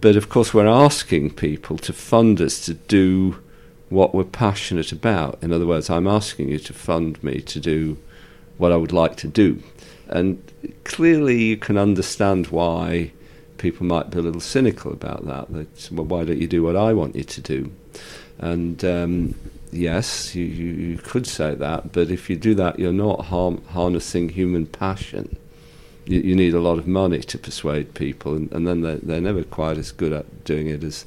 But 0.00 0.16
of 0.16 0.28
course, 0.28 0.52
we're 0.52 0.66
asking 0.66 1.34
people 1.34 1.78
to 1.78 1.92
fund 1.92 2.40
us 2.40 2.64
to 2.66 2.74
do 2.74 3.38
what 3.88 4.14
we're 4.14 4.24
passionate 4.24 4.92
about. 4.92 5.38
In 5.42 5.52
other 5.52 5.66
words, 5.66 5.88
I'm 5.88 6.06
asking 6.06 6.48
you 6.48 6.58
to 6.58 6.72
fund 6.72 7.22
me 7.22 7.40
to 7.40 7.60
do 7.60 7.98
what 8.58 8.72
I 8.72 8.76
would 8.76 8.92
like 8.92 9.16
to 9.16 9.28
do. 9.28 9.62
And 10.08 10.42
clearly, 10.84 11.42
you 11.42 11.56
can 11.56 11.78
understand 11.78 12.48
why 12.48 13.12
people 13.58 13.86
might 13.86 14.10
be 14.10 14.18
a 14.18 14.22
little 14.22 14.40
cynical 14.40 14.92
about 14.92 15.26
that. 15.26 15.52
That 15.52 15.88
well, 15.92 16.06
why 16.06 16.24
don't 16.24 16.38
you 16.38 16.48
do 16.48 16.62
what 16.62 16.76
I 16.76 16.92
want 16.92 17.16
you 17.16 17.24
to 17.24 17.40
do? 17.40 17.72
And 18.38 18.84
um, 18.84 19.34
yes, 19.72 20.34
you, 20.34 20.44
you, 20.44 20.72
you, 20.74 20.98
could 20.98 21.26
say 21.26 21.54
that, 21.54 21.92
but 21.92 22.10
if 22.10 22.30
you 22.30 22.36
do 22.36 22.54
that, 22.54 22.78
you're 22.78 22.92
not 22.92 23.26
harm, 23.26 23.62
harnessing 23.70 24.30
human 24.30 24.66
passion. 24.66 25.36
You, 26.06 26.20
you, 26.20 26.36
need 26.36 26.54
a 26.54 26.60
lot 26.60 26.78
of 26.78 26.86
money 26.86 27.20
to 27.20 27.38
persuade 27.38 27.94
people, 27.94 28.34
and, 28.34 28.50
and 28.52 28.66
then 28.66 28.80
they're, 28.82 28.96
they're 28.96 29.20
never 29.20 29.42
quite 29.42 29.76
as 29.76 29.92
good 29.92 30.12
at 30.12 30.44
doing 30.44 30.68
it 30.68 30.84
as 30.84 31.04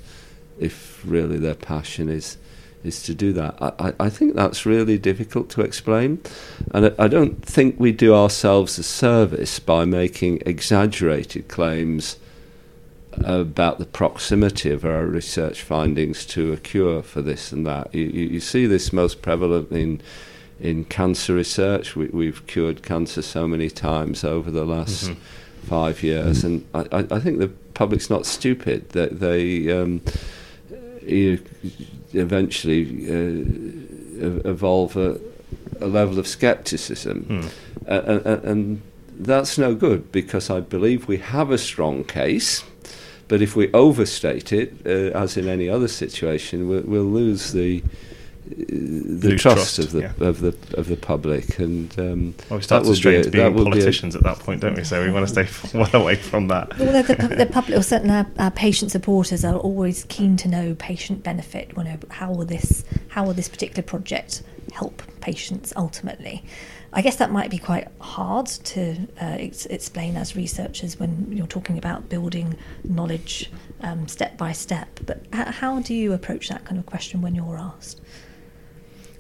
if 0.60 1.02
really 1.06 1.38
their 1.38 1.56
passion 1.56 2.10
is 2.10 2.38
is 2.84 3.04
to 3.04 3.14
do 3.14 3.34
that. 3.34 3.56
I, 3.62 3.94
I 4.00 4.10
think 4.10 4.36
that's 4.36 4.66
really 4.66 4.98
difficult 4.98 5.50
to 5.52 5.62
explain, 5.62 6.22
and 6.74 6.94
I, 6.98 7.08
don't 7.08 7.44
think 7.46 7.80
we 7.80 7.92
do 7.92 8.14
ourselves 8.14 8.78
a 8.80 8.84
service 8.84 9.60
by 9.60 9.86
making 9.86 10.42
exaggerated 10.46 11.48
claims 11.48 12.18
about 13.14 13.78
the 13.78 13.86
proximity 13.86 14.72
of 14.72 14.86
our 14.86 15.06
research 15.06 15.62
findings 15.62 16.26
to 16.26 16.54
a 16.54 16.58
cure 16.58 17.02
for 17.02 17.22
this 17.22 17.52
and 17.52 17.66
that. 17.66 17.94
You, 17.94 18.06
you, 18.06 18.28
you 18.28 18.40
see 18.40 18.66
this 18.66 18.94
most 18.94 19.22
prevalent 19.22 19.72
in 19.72 20.02
in 20.60 20.86
cancer 20.86 21.34
research. 21.34 21.96
We, 21.96 22.28
have 22.28 22.46
cured 22.48 22.84
cancer 22.84 23.22
so 23.22 23.48
many 23.48 23.70
times 23.70 24.24
over 24.24 24.52
the 24.52 24.64
last 24.64 25.10
mm-hmm. 25.10 25.20
five 25.68 26.04
years, 26.04 26.44
and 26.44 26.66
I, 26.74 27.08
I, 27.10 27.20
think 27.20 27.40
the 27.40 27.48
public's 27.74 28.10
not 28.10 28.28
stupid. 28.28 28.90
That 28.90 29.20
they, 29.20 29.62
they 29.62 29.82
um, 29.82 30.02
eventually 32.14 33.08
uh, 33.08 34.50
evolve 34.50 34.98
a, 34.98 35.20
a, 35.80 35.88
level 35.88 36.20
of 36.20 36.28
skepticism, 36.28 37.26
mm. 37.30 37.52
uh, 37.88 38.20
and, 38.26 38.44
and 38.44 38.82
that's 39.20 39.58
no 39.58 39.76
good 39.76 40.12
because 40.12 40.50
I 40.50 40.60
believe 40.60 41.08
we 41.08 41.18
have 41.18 41.52
a 41.52 41.58
strong 41.58 42.04
case 42.04 42.64
but 43.32 43.42
if 43.42 43.56
we 43.56 43.72
overstate 43.72 44.52
it, 44.52 44.74
uh, 44.86 45.18
as 45.18 45.38
in 45.38 45.48
any 45.48 45.70
other 45.70 45.88
situation, 45.88 46.68
we'll, 46.68 46.82
we'll 46.82 47.06
lose 47.06 47.54
the 47.54 47.82
the 48.58 49.36
trust, 49.38 49.76
trust, 49.76 49.80
of 49.80 49.92
the 49.92 50.02
yeah. 50.02 50.28
of 50.28 50.42
the 50.42 50.56
of 50.78 50.88
the 50.88 50.98
public, 50.98 51.60
and 51.60 51.98
um, 52.00 52.36
well, 52.50 52.58
we 52.58 52.64
start 52.64 52.84
to 52.84 52.96
stray 52.96 53.18
into 53.18 53.32
being 53.32 53.54
politicians 53.56 54.16
at 54.16 54.24
that 54.24 54.40
point, 54.40 54.62
don't 54.62 54.76
we? 54.76 54.84
So 54.84 55.04
we 55.04 55.12
want 55.12 55.28
to 55.28 55.46
stay 55.46 55.78
well 55.78 55.96
away 55.96 56.16
from 56.16 56.48
that. 56.50 56.78
Well, 56.78 57.04
the, 57.04 57.36
the 57.36 57.46
public, 57.46 57.78
or 57.78 57.84
certainly 57.84 58.16
our, 58.16 58.28
our, 58.40 58.52
patient 58.52 58.92
supporters, 58.92 59.46
are 59.46 59.56
always 59.56 60.06
keen 60.06 60.38
to 60.38 60.48
know 60.48 60.76
patient 60.76 61.24
benefit. 61.24 61.72
You 61.78 61.84
know, 61.84 61.98
how 62.10 62.32
will 62.32 62.46
this 62.46 62.84
how 63.10 63.26
will 63.26 63.34
this 63.34 63.50
particular 63.50 63.84
project 63.84 64.44
help 64.72 65.02
patients 65.22 65.74
ultimately? 65.76 66.44
I 66.94 67.02
guess 67.02 67.16
that 67.18 67.32
might 67.32 67.50
be 67.50 67.58
quite 67.58 67.88
hard 68.02 68.48
to 68.48 68.96
uh, 69.22 69.38
ex- 69.40 69.66
explain 69.68 70.18
as 70.18 70.36
researchers 70.36 71.00
when 71.00 71.28
you're 71.32 71.48
talking 71.48 71.78
about 71.78 72.10
building 72.10 72.58
knowledge 72.84 73.50
um, 73.80 74.10
step 74.10 74.38
by 74.38 74.52
step. 74.52 75.00
But 75.06 75.24
h- 75.34 75.56
how 75.56 75.80
do 75.80 75.94
you 75.94 76.12
approach 76.12 76.50
that 76.50 76.66
kind 76.66 76.78
of 76.78 76.86
question 76.86 77.22
when 77.22 77.34
you're 77.34 77.58
asked? 77.58 78.02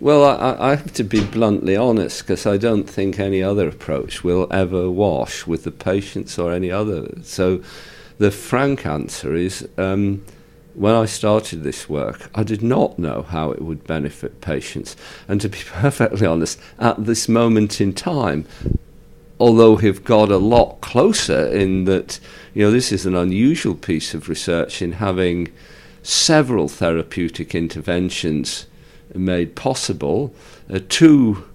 Well, 0.01 0.25
I, 0.25 0.71
I 0.71 0.75
have 0.75 0.93
to 0.93 1.03
be 1.03 1.23
bluntly 1.23 1.77
honest 1.77 2.23
because 2.23 2.47
I 2.47 2.57
don't 2.57 2.89
think 2.89 3.19
any 3.19 3.43
other 3.43 3.67
approach 3.67 4.23
will 4.23 4.47
ever 4.49 4.89
wash 4.89 5.45
with 5.45 5.63
the 5.63 5.71
patients 5.71 6.39
or 6.39 6.51
any 6.51 6.71
other. 6.71 7.07
So 7.21 7.61
the 8.17 8.31
frank 8.31 8.85
answer 8.85 9.35
is. 9.35 9.69
Um, 9.77 10.25
when 10.73 10.95
I 10.95 11.05
started 11.05 11.63
this 11.63 11.89
work, 11.89 12.31
I 12.33 12.43
did 12.43 12.63
not 12.63 12.97
know 12.97 13.23
how 13.23 13.51
it 13.51 13.61
would 13.61 13.85
benefit 13.85 14.39
patients. 14.39 14.95
And 15.27 15.41
to 15.41 15.49
be 15.49 15.59
perfectly 15.65 16.25
honest, 16.25 16.59
at 16.79 17.05
this 17.05 17.27
moment 17.27 17.81
in 17.81 17.93
time, 17.93 18.47
although 19.37 19.73
we've 19.73 20.03
got 20.03 20.31
a 20.31 20.37
lot 20.37 20.79
closer 20.79 21.45
in 21.45 21.83
that, 21.85 22.21
you 22.53 22.63
know, 22.63 22.71
this 22.71 22.93
is 22.93 23.05
an 23.05 23.15
unusual 23.15 23.75
piece 23.75 24.13
of 24.13 24.29
research 24.29 24.81
in 24.81 24.93
having 24.93 25.49
several 26.03 26.69
therapeutic 26.69 27.53
interventions 27.53 28.65
made 29.15 29.55
possible, 29.55 30.33
uh, 30.71 30.79
two 30.89 31.47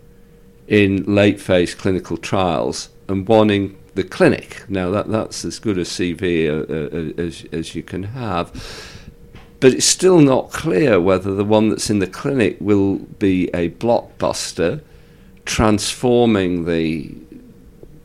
in 0.69 1.03
late 1.05 1.41
phase 1.41 1.75
clinical 1.75 2.17
trials 2.17 2.89
and 3.09 3.27
one 3.29 3.51
in 3.51 3.77
the 3.95 4.05
clinic. 4.05 4.65
Now, 4.69 4.91
that, 4.91 5.09
that's 5.09 5.45
as 5.45 5.59
good 5.59 5.79
a 5.79 5.83
CV 5.83 6.49
uh, 6.49 7.21
uh, 7.21 7.23
as, 7.23 7.45
as 7.53 7.75
you 7.75 7.83
can 7.83 8.03
have 8.05 8.53
but 9.61 9.73
it's 9.73 9.87
still 9.87 10.21
not 10.21 10.51
clear 10.53 11.01
whether 11.01 11.35
the 11.35 11.45
one 11.45 11.71
that's 11.71 11.89
in 11.89 11.99
the 11.99 12.07
clinic 12.07 12.57
will 12.61 12.97
be 12.97 13.49
a 13.55 13.71
blockbuster 13.71 14.83
transforming 15.45 16.67
the 16.67 17.15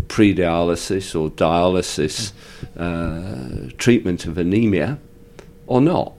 pre-dialysis 0.08 1.20
or 1.20 1.30
dialysis 1.30 2.32
uh, 2.78 3.70
treatment 3.78 4.26
of 4.26 4.38
anemia 4.38 5.00
or 5.68 5.82
not. 5.82 6.14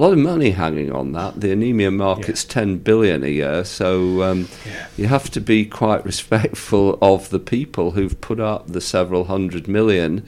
A 0.00 0.02
lot 0.02 0.12
of 0.14 0.18
money 0.18 0.52
hanging 0.52 0.90
on 0.90 1.12
that. 1.12 1.40
The 1.42 1.52
anemia 1.52 1.90
market's 1.90 2.44
Yeah. 2.48 2.54
10 2.54 2.78
billion 2.78 3.22
a 3.22 3.28
year, 3.28 3.64
so 3.64 4.22
um, 4.22 4.48
Yeah. 4.64 4.86
you 4.96 5.06
have 5.08 5.30
to 5.32 5.40
be 5.42 5.66
quite 5.66 6.06
respectful 6.06 6.98
of 7.02 7.28
the 7.28 7.38
people 7.38 7.90
who've 7.90 8.18
put 8.22 8.40
up 8.40 8.66
the 8.68 8.80
several 8.80 9.24
hundred 9.24 9.68
million 9.68 10.22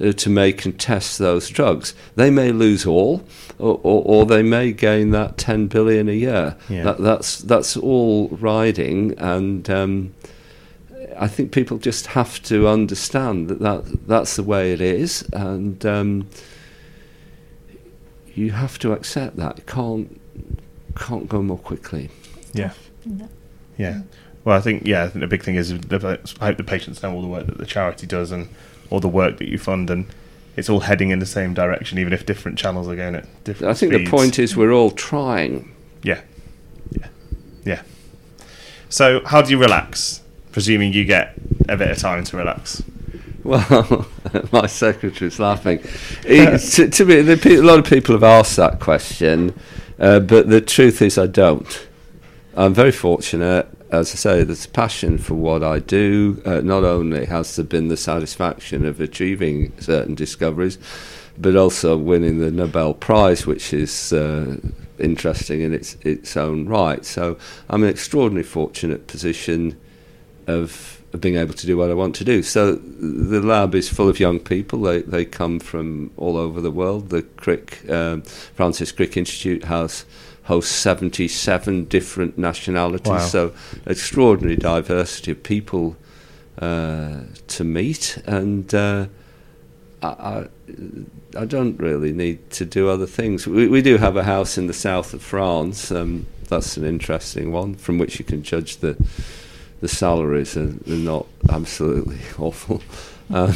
uh, 0.00 0.12
to 0.12 0.30
make 0.30 0.64
and 0.64 0.78
test 0.78 1.18
those 1.18 1.48
drugs. 1.48 1.92
They 2.14 2.30
may 2.30 2.52
lose 2.52 2.86
all, 2.86 3.24
or, 3.58 3.80
or, 3.82 4.02
or 4.04 4.26
they 4.26 4.44
may 4.44 4.70
gain 4.70 5.10
that 5.10 5.38
10 5.38 5.66
billion 5.66 6.08
a 6.08 6.12
year. 6.12 6.54
Yeah. 6.68 6.84
That, 6.84 6.98
that's 6.98 7.38
that's 7.38 7.76
all 7.76 8.28
riding, 8.28 9.18
and 9.18 9.68
um, 9.68 10.14
I 11.18 11.26
think 11.26 11.50
people 11.50 11.78
just 11.78 12.06
have 12.08 12.40
to 12.44 12.68
understand 12.68 13.48
that, 13.48 13.58
that 13.58 14.06
that's 14.06 14.36
the 14.36 14.44
way 14.44 14.72
it 14.72 14.80
is, 14.80 15.22
and 15.32 15.84
um, 15.84 16.28
you 18.36 18.52
have 18.52 18.78
to 18.80 18.92
accept 18.92 19.36
that. 19.36 19.58
It 19.58 19.66
can't 19.66 20.20
can't 20.94 21.28
go 21.28 21.42
more 21.42 21.58
quickly. 21.58 22.10
Yeah. 22.52 22.72
No. 23.04 23.28
Yeah. 23.76 24.02
Well, 24.44 24.56
I 24.56 24.60
think 24.60 24.86
yeah, 24.86 25.04
I 25.04 25.08
think 25.08 25.20
the 25.20 25.26
big 25.26 25.42
thing 25.42 25.56
is 25.56 25.78
the, 25.78 26.20
I 26.40 26.46
hope 26.46 26.56
the 26.56 26.64
patients 26.64 27.02
know 27.02 27.12
all 27.12 27.22
the 27.22 27.28
work 27.28 27.46
that 27.46 27.58
the 27.58 27.66
charity 27.66 28.06
does 28.06 28.30
and 28.30 28.48
all 28.90 29.00
the 29.00 29.08
work 29.08 29.38
that 29.38 29.48
you 29.48 29.58
fund, 29.58 29.90
and 29.90 30.06
it's 30.56 30.68
all 30.68 30.80
heading 30.80 31.10
in 31.10 31.18
the 31.18 31.26
same 31.26 31.54
direction, 31.54 31.98
even 31.98 32.12
if 32.12 32.24
different 32.24 32.58
channels 32.58 32.88
are 32.88 32.96
going 32.96 33.16
at 33.16 33.44
different. 33.44 33.70
I 33.70 33.74
think 33.74 33.92
speeds. 33.92 34.10
the 34.10 34.16
point 34.16 34.38
is 34.38 34.56
we're 34.56 34.72
all 34.72 34.90
trying. 34.90 35.74
Yeah. 36.02 36.20
Yeah. 36.92 37.08
Yeah. 37.64 37.82
So, 38.88 39.24
how 39.24 39.42
do 39.42 39.50
you 39.50 39.58
relax? 39.58 40.22
Presuming 40.52 40.92
you 40.92 41.04
get 41.04 41.34
a 41.68 41.76
bit 41.76 41.90
of 41.90 41.98
time 41.98 42.24
to 42.24 42.36
relax. 42.36 42.82
Well, 43.46 44.06
my 44.52 44.66
secretary's 44.66 45.38
laughing. 45.38 45.78
To, 46.22 46.88
to 46.88 47.04
me, 47.04 47.20
the, 47.22 47.56
a 47.58 47.62
lot 47.62 47.78
of 47.78 47.84
people 47.84 48.14
have 48.14 48.24
asked 48.24 48.56
that 48.56 48.80
question, 48.80 49.58
uh, 49.98 50.20
but 50.20 50.48
the 50.48 50.60
truth 50.60 51.00
is, 51.00 51.16
I 51.16 51.26
don't. 51.26 51.86
I'm 52.56 52.74
very 52.74 52.92
fortunate. 52.92 53.68
As 53.90 54.12
I 54.12 54.16
say, 54.16 54.44
there's 54.44 54.64
a 54.64 54.70
passion 54.70 55.16
for 55.18 55.34
what 55.34 55.62
I 55.62 55.78
do. 55.78 56.42
Uh, 56.44 56.60
not 56.60 56.82
only 56.82 57.26
has 57.26 57.54
there 57.54 57.64
been 57.64 57.88
the 57.88 57.96
satisfaction 57.96 58.84
of 58.84 59.00
achieving 59.00 59.72
certain 59.78 60.14
discoveries, 60.14 60.78
but 61.38 61.54
also 61.54 61.96
winning 61.96 62.38
the 62.38 62.50
Nobel 62.50 62.94
Prize, 62.94 63.46
which 63.46 63.72
is 63.72 64.12
uh, 64.12 64.56
interesting 64.98 65.60
in 65.60 65.72
its 65.72 65.94
its 66.00 66.36
own 66.36 66.66
right. 66.66 67.04
So 67.04 67.38
I'm 67.68 67.82
in 67.82 67.88
an 67.88 67.94
extraordinarily 67.94 68.48
fortunate 68.48 69.06
position 69.06 69.78
of, 70.46 70.95
of 71.16 71.20
being 71.20 71.36
able 71.36 71.54
to 71.54 71.66
do 71.66 71.76
what 71.76 71.90
I 71.90 71.94
want 71.94 72.14
to 72.16 72.24
do. 72.24 72.42
So 72.42 72.76
the 72.76 73.40
lab 73.40 73.74
is 73.74 73.88
full 73.88 74.08
of 74.08 74.20
young 74.20 74.38
people. 74.38 74.82
They 74.82 75.02
they 75.02 75.24
come 75.24 75.58
from 75.58 76.12
all 76.16 76.36
over 76.36 76.60
the 76.60 76.70
world. 76.70 77.08
The 77.08 77.22
Crick 77.22 77.88
um, 77.90 78.22
Francis 78.22 78.92
Crick 78.92 79.16
Institute 79.16 79.64
has 79.64 80.04
hosts 80.44 80.72
77 80.74 81.86
different 81.86 82.38
nationalities. 82.38 83.08
Wow. 83.08 83.18
So 83.18 83.54
extraordinary 83.84 84.56
diversity 84.56 85.32
of 85.32 85.42
people 85.42 85.96
uh, 86.58 87.22
to 87.48 87.64
meet 87.64 88.18
and. 88.26 88.72
Uh, 88.72 89.06
I, 90.02 90.08
I, 90.08 90.46
I 91.38 91.46
don't 91.46 91.78
really 91.78 92.12
need 92.12 92.50
to 92.50 92.66
do 92.66 92.90
other 92.90 93.06
things. 93.06 93.46
We, 93.46 93.66
we 93.66 93.80
do 93.80 93.96
have 93.96 94.14
a 94.14 94.24
house 94.24 94.58
in 94.58 94.66
the 94.66 94.74
south 94.74 95.14
of 95.14 95.22
France. 95.22 95.90
Um, 95.90 96.26
that's 96.48 96.76
an 96.76 96.84
interesting 96.84 97.50
one 97.50 97.76
from 97.76 97.96
which 97.96 98.18
you 98.18 98.24
can 98.24 98.42
judge 98.42 98.76
the 98.76 98.96
the 99.80 99.88
salaries 99.88 100.56
are, 100.56 100.74
are 100.86 100.96
not 100.96 101.26
absolutely 101.50 102.18
awful. 102.38 102.82
Um, 103.30 103.54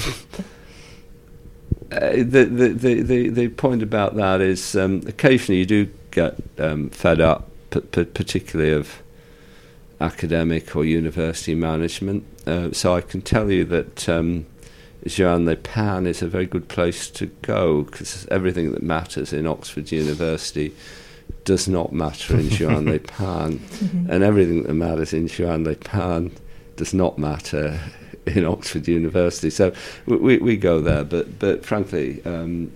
uh, 1.92 2.10
the, 2.10 2.44
the, 2.44 2.68
the, 2.68 3.02
the, 3.02 3.28
the 3.28 3.48
point 3.48 3.82
about 3.82 4.14
that 4.16 4.40
is 4.40 4.76
um, 4.76 5.02
occasionally 5.06 5.60
you 5.60 5.66
do 5.66 5.88
get 6.10 6.36
um, 6.58 6.90
fed 6.90 7.20
up, 7.20 7.48
p- 7.70 7.80
p- 7.80 8.04
particularly 8.04 8.72
of 8.72 9.02
academic 10.00 10.74
or 10.76 10.84
university 10.84 11.54
management. 11.54 12.24
Uh, 12.46 12.72
so 12.72 12.94
I 12.94 13.00
can 13.00 13.22
tell 13.22 13.50
you 13.50 13.64
that 13.64 14.08
um, 14.08 14.46
Juan-les-Pins 15.04 16.06
is 16.06 16.22
a 16.22 16.28
very 16.28 16.46
good 16.46 16.68
place 16.68 17.08
to 17.10 17.26
go 17.42 17.82
because 17.82 18.26
everything 18.30 18.72
that 18.72 18.82
matters 18.82 19.32
in 19.32 19.46
Oxford 19.46 19.90
University 19.90 20.74
does 21.44 21.68
not 21.68 21.92
matter 21.92 22.38
in 22.38 22.48
Juan-les-Pins, 22.58 23.60
Mhm. 23.60 24.08
and 24.10 24.22
everything 24.24 24.62
that 24.64 24.74
matters 24.74 25.12
in 25.12 25.28
Juan-les-Pins 25.28 26.32
does 26.76 26.94
not 26.94 27.18
matter 27.18 27.78
in 28.26 28.44
Oxford 28.44 28.86
University. 28.88 29.50
So 29.50 29.72
we, 30.06 30.16
we, 30.16 30.38
we 30.38 30.56
go 30.56 30.80
there, 30.80 31.04
but 31.04 31.38
but 31.38 31.64
frankly, 31.64 32.22
um, 32.24 32.70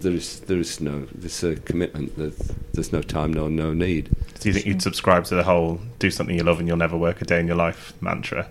there 0.00 0.12
is 0.12 0.40
there 0.40 0.58
is 0.58 0.80
no 0.80 1.06
there's 1.14 1.42
a 1.44 1.56
commitment. 1.56 2.16
There's, 2.16 2.52
there's 2.72 2.92
no 2.92 3.02
time, 3.02 3.32
no 3.32 3.48
no 3.48 3.72
need. 3.72 4.10
Do 4.40 4.48
you 4.48 4.54
think 4.54 4.66
you'd 4.66 4.82
subscribe 4.82 5.24
to 5.26 5.34
the 5.34 5.42
whole 5.42 5.80
"do 5.98 6.10
something 6.10 6.36
you 6.36 6.42
love 6.44 6.58
and 6.58 6.68
you'll 6.68 6.76
never 6.78 6.96
work 6.96 7.20
a 7.20 7.24
day 7.24 7.40
in 7.40 7.46
your 7.46 7.56
life" 7.56 7.92
mantra? 8.00 8.48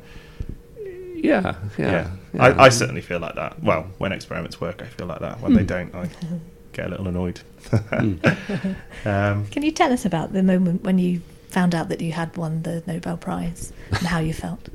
Yeah, 1.15 1.55
yeah. 1.77 2.11
yeah. 2.33 2.41
I, 2.43 2.65
I 2.65 2.69
certainly 2.69 3.01
feel 3.01 3.19
like 3.19 3.35
that. 3.35 3.61
Well, 3.61 3.87
when 3.97 4.11
experiments 4.13 4.61
work, 4.61 4.81
I 4.81 4.85
feel 4.85 5.07
like 5.07 5.19
that. 5.19 5.41
When 5.41 5.53
they 5.53 5.61
Hmm. 5.61 5.67
don't, 5.67 5.95
I 5.95 6.09
get 6.73 6.85
a 6.87 6.89
little 6.89 7.07
annoyed. 7.07 7.41
Mm. 7.59 8.75
um, 9.05 9.45
Can 9.47 9.63
you 9.63 9.71
tell 9.71 9.91
us 9.91 10.05
about 10.05 10.33
the 10.33 10.43
moment 10.43 10.83
when 10.83 10.99
you 10.99 11.21
found 11.49 11.73
out 11.75 11.89
that 11.89 12.01
you 12.01 12.11
had 12.11 12.35
won 12.37 12.63
the 12.63 12.83
Nobel 12.85 13.17
Prize 13.17 13.73
and 13.89 14.07
how 14.07 14.19
you 14.19 14.33
felt? 14.33 14.69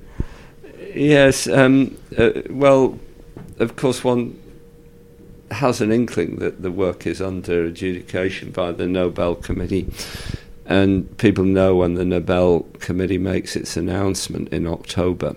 Yes. 0.94 1.48
Um, 1.48 1.96
uh, 2.16 2.30
well, 2.50 2.98
of 3.58 3.76
course, 3.76 4.04
one 4.04 4.40
has 5.50 5.80
an 5.80 5.92
inkling 5.92 6.36
that 6.36 6.62
the 6.62 6.70
work 6.70 7.06
is 7.06 7.20
under 7.22 7.64
adjudication 7.64 8.50
by 8.50 8.72
the 8.72 8.86
Nobel 8.86 9.34
Committee, 9.34 9.90
and 10.66 11.16
people 11.18 11.44
know 11.44 11.76
when 11.76 11.94
the 11.94 12.04
Nobel 12.04 12.60
Committee 12.80 13.18
makes 13.18 13.54
its 13.56 13.76
announcement 13.76 14.48
in 14.48 14.66
October. 14.66 15.36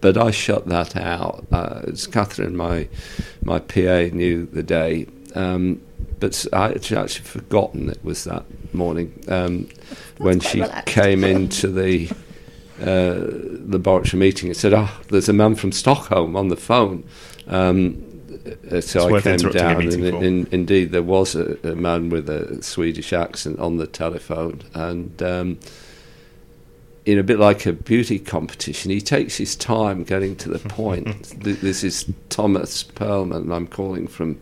But 0.00 0.18
I 0.18 0.30
shut 0.30 0.66
that 0.68 0.96
out. 0.96 1.46
Uh, 1.50 1.80
it's 1.84 2.06
Catherine, 2.06 2.56
my 2.56 2.88
my 3.42 3.58
PA, 3.58 4.08
knew 4.12 4.46
the 4.46 4.62
day, 4.62 5.06
um, 5.34 5.80
but 6.20 6.32
s- 6.32 6.48
I 6.52 6.68
had 6.68 6.76
actually 6.92 7.06
forgotten 7.24 7.88
it 7.90 7.98
was 8.04 8.24
that 8.24 8.44
morning 8.74 9.12
um, 9.28 9.68
when 10.18 10.40
she 10.40 10.60
relaxed. 10.60 10.86
came 10.86 11.24
into 11.24 11.68
the 11.68 12.10
uh, 12.80 13.14
laboratory 13.66 14.18
meeting 14.20 14.48
and 14.48 14.56
said, 14.56 14.72
"Oh, 14.74 14.90
there's 15.08 15.28
a 15.28 15.32
man 15.32 15.54
from 15.54 15.72
Stockholm 15.72 16.36
on 16.36 16.48
the 16.48 16.56
phone." 16.56 17.04
Um, 17.46 18.02
uh, 18.70 18.80
so 18.80 19.14
It's 19.14 19.26
I 19.26 19.36
came 19.38 19.50
down, 19.52 19.82
and 19.82 19.92
for. 19.92 20.24
in, 20.24 20.46
indeed 20.50 20.92
there 20.92 21.02
was 21.02 21.34
a, 21.34 21.56
a 21.62 21.74
man 21.74 22.10
with 22.10 22.28
a 22.28 22.62
Swedish 22.62 23.12
accent 23.12 23.58
on 23.58 23.76
the 23.78 23.86
telephone, 23.86 24.62
and 24.74 25.22
um, 25.22 25.58
in 27.06 27.18
a 27.18 27.22
bit 27.22 27.38
like 27.38 27.64
a 27.66 27.72
beauty 27.72 28.18
competition, 28.18 28.90
he 28.90 29.00
takes 29.00 29.36
his 29.36 29.54
time 29.56 30.04
getting 30.04 30.34
to 30.36 30.48
the 30.48 30.58
point. 30.68 31.22
This 31.42 31.84
is 31.84 32.10
Thomas 32.28 32.82
Perlmann. 32.82 33.52
I'm 33.54 33.66
calling 33.66 34.06
from 34.08 34.40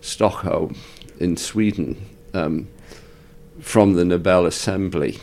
Stockholm 0.00 0.76
in 1.22 1.36
Sweden. 1.36 2.04
Um, 2.34 2.68
from 3.60 3.94
the 3.94 4.04
Nobel 4.04 4.44
Assembly, 4.44 5.18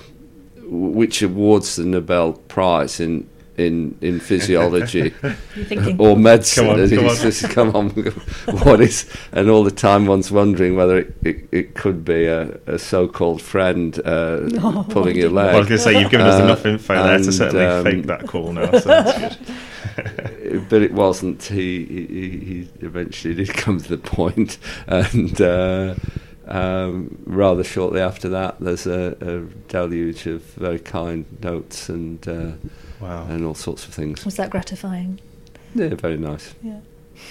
which 0.66 1.22
awards 1.22 1.76
the 1.76 1.86
Nobel 1.86 2.34
Prize 2.34 3.00
in 3.00 3.30
in, 3.58 3.98
in 4.00 4.22
physiology 4.22 5.14
or 6.00 6.16
medicine. 6.16 6.64
Come 6.66 6.74
on, 6.74 6.80
and 6.80 6.90
come 6.90 7.08
on. 7.10 7.16
just, 7.18 7.50
come 7.50 7.76
on, 7.76 7.90
what 8.64 8.80
is? 8.80 9.06
And 9.34 9.50
all 9.50 9.66
the 9.66 9.72
time, 9.72 10.06
one's 10.06 10.32
wondering 10.32 10.78
whether 10.78 11.00
it, 11.00 11.14
it, 11.24 11.50
it 11.52 11.76
could 11.76 12.06
be 12.06 12.26
a, 12.26 12.58
a 12.68 12.80
so-called 12.80 13.42
friend 13.42 14.00
uh, 14.06 14.48
Oh, 14.62 14.86
pulling 14.90 15.18
your 15.18 15.30
well, 15.34 15.56
I 15.56 15.60
was 15.60 15.68
going 15.68 15.78
to 15.78 15.84
say 15.84 16.00
you've 16.00 16.10
given 16.10 16.26
us 16.26 16.40
Uh, 16.40 16.44
enough 16.46 16.66
info 16.66 16.94
there 17.04 17.18
to 17.18 17.32
certainly 17.34 17.66
um, 17.66 17.84
fake 17.84 18.06
that 18.06 18.28
call 18.28 18.54
now. 18.54 18.72
So 18.72 18.88
that's 18.88 19.36
good. 19.36 20.29
But 20.70 20.82
it 20.82 20.94
wasn't. 20.94 21.44
He, 21.44 21.86
he, 21.86 22.06
he 22.06 22.70
eventually 22.82 23.34
did 23.34 23.50
come 23.50 23.80
to 23.80 23.90
the 23.90 23.98
point, 23.98 24.58
and 24.88 25.40
uh, 25.42 25.96
um, 26.48 27.18
rather 27.26 27.64
shortly 27.64 28.02
after 28.02 28.30
that, 28.30 28.60
there's 28.60 28.88
a, 28.88 29.16
a 29.22 29.40
deluge 29.70 30.26
of 30.26 30.42
very 30.56 30.80
kind 30.80 31.26
notes 31.42 31.90
and 31.90 32.28
uh, 32.28 32.52
wow. 33.00 33.26
and 33.28 33.46
all 33.46 33.56
sorts 33.56 33.88
of 33.88 33.94
things. 33.94 34.26
was 34.26 34.36
that 34.36 34.50
gratifying? 34.50 35.20
Yeah, 35.76 35.90
very 35.90 36.18
nice. 36.18 36.56
Yeah. 36.64 36.80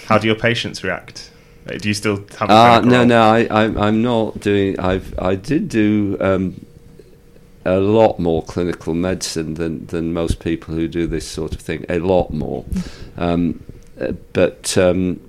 How 0.07 0.18
do 0.18 0.26
your 0.26 0.36
patients 0.36 0.84
react? 0.84 1.30
Uh, 1.68 1.76
Do 1.76 1.88
you 1.88 1.95
still 1.95 2.24
have? 2.38 2.51
Uh, 2.51 2.80
no, 2.80 2.99
role? 2.99 3.07
no, 3.07 3.22
I, 3.22 3.49
I'm, 3.51 3.76
I'm 3.78 4.03
not 4.03 4.40
doing. 4.40 4.78
I've, 4.78 5.18
I 5.18 5.34
did 5.34 5.68
do 5.68 6.16
um, 6.20 6.64
a 7.68 7.80
lot 7.80 8.18
more 8.18 8.42
clinical 8.42 8.94
medicine 8.94 9.54
than, 9.54 9.86
than 9.86 10.12
most 10.12 10.40
people 10.40 10.74
who 10.74 10.88
do 10.88 11.06
this 11.06 11.26
sort 11.26 11.54
of 11.54 11.60
thing. 11.60 11.84
A 11.88 11.98
lot 11.98 12.32
more, 12.32 12.64
um, 13.16 13.62
but 14.32 14.76
um, 14.78 15.20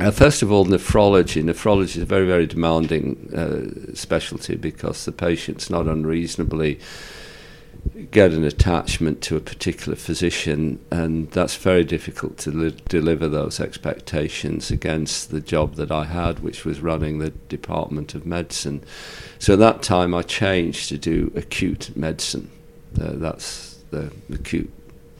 uh, 0.00 0.10
first 0.10 0.42
of 0.42 0.52
all, 0.52 0.64
nephrology. 0.64 1.42
Nephrology 1.42 1.96
is 1.96 1.98
a 1.98 2.04
very, 2.04 2.26
very 2.26 2.46
demanding 2.46 3.32
uh, 3.34 3.94
specialty 3.94 4.56
because 4.56 5.04
the 5.04 5.12
patients 5.12 5.70
not 5.70 5.86
unreasonably 5.86 6.78
get 8.10 8.32
an 8.32 8.44
attachment 8.44 9.22
to 9.22 9.36
a 9.36 9.40
particular 9.40 9.96
physician, 9.96 10.78
and 10.90 11.30
that's 11.32 11.56
very 11.56 11.84
difficult 11.84 12.38
to 12.38 12.50
li- 12.50 12.76
deliver 12.88 13.28
those 13.28 13.60
expectations 13.60 14.70
against 14.70 15.30
the 15.30 15.40
job 15.40 15.74
that 15.74 15.90
I 15.90 16.04
had, 16.04 16.40
which 16.40 16.64
was 16.64 16.80
running 16.80 17.18
the 17.18 17.30
Department 17.30 18.14
of 18.14 18.24
Medicine. 18.24 18.82
So 19.38 19.54
at 19.54 19.58
that 19.60 19.82
time, 19.82 20.14
I 20.14 20.22
changed 20.22 20.88
to 20.90 20.98
do 20.98 21.32
acute 21.34 21.96
medicine. 21.96 22.50
Uh, 23.00 23.12
that's 23.14 23.76
the 23.90 24.12
acute 24.32 24.70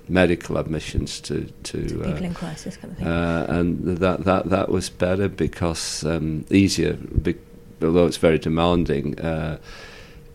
medical 0.09 0.56
admissions 0.56 1.20
to 1.20 1.44
to 1.64 1.82
people 1.82 2.12
uh, 2.12 2.16
in 2.16 2.34
crisis 2.34 2.76
kind 2.76 2.92
of 2.92 2.98
thing. 2.98 3.06
Uh, 3.06 3.46
and 3.48 3.98
that 3.98 4.24
that 4.24 4.48
that 4.50 4.68
was 4.70 4.88
better 4.88 5.28
because 5.28 6.04
um, 6.04 6.44
easier, 6.50 6.94
be- 6.94 7.36
although 7.82 8.06
it's 8.06 8.16
very 8.16 8.38
demanding. 8.38 9.18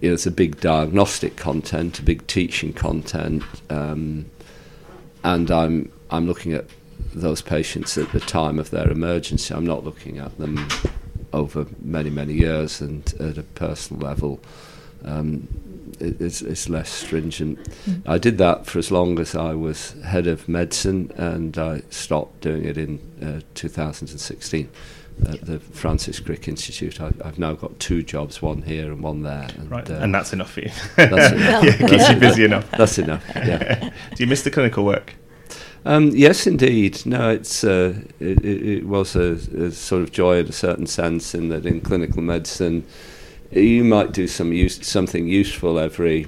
You 0.04 0.10
know, 0.10 0.16
it's 0.16 0.26
a 0.26 0.32
big 0.32 0.60
diagnostic 0.60 1.38
content, 1.38 1.97
a 1.97 2.01
big 2.01 2.28
teaching 2.28 2.74
content, 2.74 3.41
um, 3.70 4.26
and 5.24 5.49
I'm 5.49 5.93
I'm 6.12 6.28
looking 6.28 6.51
at 6.51 6.66
those 7.14 7.41
patients 7.41 7.97
at 7.97 8.12
the 8.12 8.20
time 8.20 8.60
of 8.60 8.70
their 8.70 8.91
emergency. 8.91 9.54
I'm 9.54 9.66
not 9.66 9.86
looking 9.86 10.18
at 10.18 10.38
them 10.38 10.68
over 11.32 11.68
many 11.82 12.10
many 12.10 12.34
years 12.34 12.82
and 12.82 13.14
at 13.18 13.38
a 13.38 13.43
personal 13.43 14.06
level. 14.06 14.41
Um, 15.06 15.47
it, 16.01 16.20
it's, 16.20 16.41
it's 16.41 16.68
less 16.68 16.89
stringent. 16.89 17.64
Mm. 17.86 18.01
I 18.06 18.18
did 18.18 18.38
that 18.39 18.66
for 18.66 18.80
as 18.80 18.91
long 18.91 19.18
as 19.20 19.36
I 19.36 19.54
was 19.54 19.93
head 20.01 20.28
of 20.28 20.49
medicine, 20.49 21.14
and 21.16 21.58
I 21.58 21.84
stopped 21.89 22.41
doing 22.41 22.66
it 22.66 22.78
in 22.78 22.99
uh, 23.22 23.39
2016 23.56 24.70
at 25.28 25.41
the 25.45 25.59
Francis 25.59 26.20
Crick 26.20 26.47
Institute. 26.47 26.99
I, 26.99 27.11
have 27.24 27.39
now 27.39 27.53
got 27.53 27.80
two 27.80 28.03
jobs, 28.03 28.41
one 28.41 28.61
here 28.64 28.91
and 28.91 29.01
one 29.01 29.24
there. 29.24 29.47
And, 29.57 29.72
right, 29.72 29.89
uh, 29.89 29.95
and 29.95 30.14
that's 30.14 30.34
enough 30.34 30.51
for 30.51 30.61
you. 30.61 30.72
That's 30.95 31.34
enough. 31.34 31.64
yeah, 31.64 31.78
keeps 31.88 32.09
you 32.09 32.16
busy 32.16 32.45
enough. 32.45 32.70
That's 32.78 32.97
enough. 32.97 33.24
Yeah. 33.36 33.91
Do 34.16 34.24
you 34.24 34.28
miss 34.28 34.43
the 34.43 34.51
clinical 34.51 34.84
work? 34.86 35.16
Um, 35.86 36.11
yes, 36.11 36.47
indeed. 36.47 37.05
No, 37.05 37.30
it's 37.30 37.64
uh, 37.64 37.95
it, 38.20 38.43
it, 38.45 38.86
was 38.86 39.16
a, 39.16 39.34
a, 39.34 39.72
sort 39.72 40.01
of 40.01 40.11
joy 40.11 40.39
in 40.39 40.47
a 40.47 40.53
certain 40.53 40.88
sense 40.88 41.36
in 41.36 41.49
that 41.49 41.66
in 41.66 41.82
clinical 41.82 42.22
medicine, 42.22 42.86
you 43.51 43.84
might 43.84 44.14
do 44.14 44.28
some 44.28 44.53
use, 44.53 44.86
something 44.86 45.28
useful 45.28 45.78
every 45.78 46.28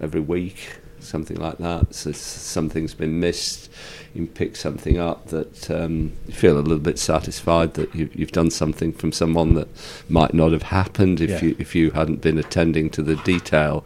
every 0.00 0.20
week, 0.20 0.76
something 1.02 1.38
like 1.38 1.58
that. 1.58 1.94
So 1.94 2.12
something's 2.12 2.94
been 2.94 3.20
missed 3.20 3.70
you 4.14 4.26
pick 4.26 4.56
something 4.56 4.98
up 4.98 5.26
that 5.28 5.70
um, 5.70 6.12
you 6.26 6.34
feel 6.34 6.58
a 6.58 6.60
little 6.60 6.78
bit 6.78 6.98
satisfied 6.98 7.74
that 7.74 7.94
you, 7.94 8.10
have 8.18 8.32
done 8.32 8.50
something 8.50 8.92
from 8.92 9.12
someone 9.12 9.54
that 9.54 9.68
might 10.08 10.34
not 10.34 10.52
have 10.52 10.64
happened 10.64 11.20
if 11.20 11.30
yeah. 11.30 11.40
you 11.40 11.56
if 11.58 11.74
you 11.74 11.90
hadn't 11.92 12.20
been 12.20 12.38
attending 12.38 12.90
to 12.90 13.02
the 13.02 13.16
detail. 13.16 13.84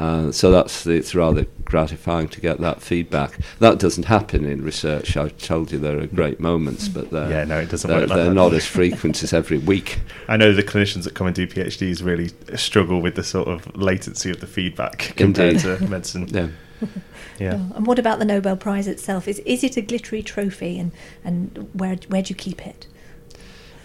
Uh, 0.00 0.32
so 0.32 0.50
that's 0.50 0.86
it's 0.86 1.14
rather 1.14 1.44
gratifying 1.66 2.26
to 2.26 2.40
get 2.40 2.58
that 2.58 2.80
feedback. 2.80 3.38
That 3.58 3.78
doesn't 3.78 4.04
happen 4.04 4.46
in 4.46 4.64
research. 4.64 5.14
I 5.14 5.28
told 5.28 5.70
you 5.70 5.78
there 5.78 6.00
are 6.00 6.06
great 6.06 6.40
moments, 6.40 6.88
but 6.88 7.10
they're, 7.10 7.28
yeah, 7.28 7.44
no, 7.44 7.60
it 7.60 7.68
doesn't 7.68 7.86
they're, 7.86 8.00
work 8.00 8.08
like 8.08 8.16
they're 8.16 8.24
that. 8.26 8.34
not 8.34 8.54
as 8.54 8.64
frequent 8.64 9.22
as 9.22 9.34
every 9.34 9.58
week. 9.58 10.00
I 10.26 10.38
know 10.38 10.54
the 10.54 10.62
clinicians 10.62 11.04
that 11.04 11.14
come 11.14 11.26
and 11.26 11.36
do 11.36 11.46
PhDs 11.46 12.02
really 12.02 12.30
struggle 12.56 13.02
with 13.02 13.14
the 13.14 13.22
sort 13.22 13.48
of 13.48 13.76
latency 13.76 14.30
of 14.30 14.40
the 14.40 14.46
feedback 14.46 15.12
compared 15.16 15.56
Indeed. 15.56 15.78
to 15.78 15.88
medicine. 15.88 16.28
Yeah. 16.28 16.48
Yeah. 17.38 17.58
Oh, 17.58 17.76
and 17.76 17.86
what 17.86 17.98
about 17.98 18.20
the 18.20 18.24
Nobel 18.24 18.56
Prize 18.56 18.86
itself? 18.86 19.28
Is 19.28 19.38
is 19.40 19.62
it 19.62 19.76
a 19.76 19.82
glittery 19.82 20.22
trophy, 20.22 20.78
and 20.78 20.92
and 21.22 21.68
where 21.74 21.96
where 22.08 22.22
do 22.22 22.30
you 22.30 22.34
keep 22.34 22.66
it? 22.66 22.86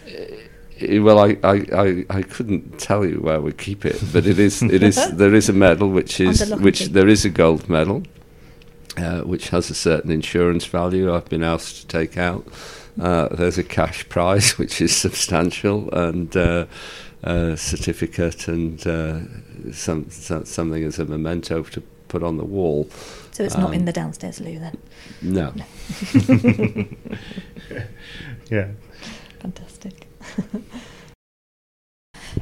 Uh, 0.07 0.35
well, 0.81 1.19
I, 1.19 1.37
I, 1.43 1.65
I, 1.73 2.05
I, 2.09 2.21
couldn't 2.21 2.79
tell 2.79 3.05
you 3.05 3.21
where 3.21 3.39
we 3.39 3.53
keep 3.53 3.85
it, 3.85 4.01
but 4.11 4.25
it 4.25 4.39
is 4.39 4.61
it 4.61 4.83
is 4.83 4.95
there 5.13 5.33
is 5.33 5.49
a 5.49 5.53
medal 5.53 5.89
which 5.89 6.19
is 6.19 6.53
which 6.55 6.87
there 6.87 7.07
is 7.07 7.23
a 7.23 7.29
gold 7.29 7.69
medal, 7.69 8.03
uh, 8.97 9.21
which 9.21 9.49
has 9.49 9.69
a 9.69 9.75
certain 9.75 10.11
insurance 10.11 10.65
value. 10.65 11.13
I've 11.13 11.29
been 11.29 11.43
asked 11.43 11.77
to 11.81 11.87
take 11.87 12.17
out. 12.17 12.45
Uh, 12.99 13.27
there's 13.29 13.57
a 13.57 13.63
cash 13.63 14.07
prize 14.09 14.51
which 14.57 14.81
is 14.81 14.95
substantial 14.95 15.89
and 15.93 16.35
uh, 16.35 16.65
a 17.23 17.57
certificate 17.57 18.47
and 18.47 18.85
uh, 18.87 19.19
some, 19.71 20.09
some, 20.09 20.45
something 20.45 20.83
as 20.83 20.99
a 20.99 21.05
memento 21.05 21.63
to 21.63 21.81
put 22.07 22.23
on 22.23 22.37
the 22.37 22.45
wall. 22.45 22.87
So 23.31 23.43
it's 23.43 23.55
um, 23.55 23.61
not 23.61 23.73
in 23.73 23.81
um, 23.81 23.85
the 23.85 23.93
downstairs 23.93 24.39
loo 24.39 24.59
then? 24.59 24.77
No. 25.21 25.51
no. 25.55 25.65
yeah. 28.49 28.69
Fantastic. 29.39 30.04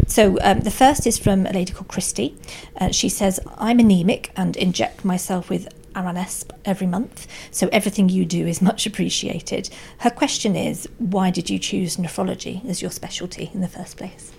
So 0.07 0.37
um, 0.41 0.59
the 0.61 0.71
first 0.71 1.07
is 1.07 1.17
from 1.17 1.45
a 1.45 1.51
lady 1.51 1.73
called 1.73 1.87
Christy. 1.87 2.35
Uh, 2.79 2.91
she 2.91 3.09
says, 3.09 3.39
I'm 3.57 3.79
anemic 3.79 4.31
and 4.35 4.55
inject 4.57 5.05
myself 5.05 5.49
with 5.49 5.67
Aranesp 5.93 6.51
every 6.65 6.87
month, 6.87 7.27
so 7.51 7.69
everything 7.71 8.09
you 8.09 8.25
do 8.25 8.47
is 8.47 8.61
much 8.61 8.85
appreciated. 8.85 9.69
Her 9.99 10.09
question 10.09 10.55
is, 10.55 10.87
why 10.97 11.29
did 11.29 11.49
you 11.49 11.59
choose 11.59 11.97
nephrology 11.97 12.67
as 12.67 12.81
your 12.81 12.91
specialty 12.91 13.51
in 13.53 13.61
the 13.61 13.67
first 13.67 13.97
place? 13.97 14.31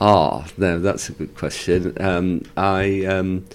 Ah, 0.00 0.46
no, 0.56 0.78
that's 0.78 1.08
a 1.08 1.12
good 1.12 1.34
question. 1.34 1.96
Um, 2.00 2.42
I 2.56 3.04
um, 3.06 3.46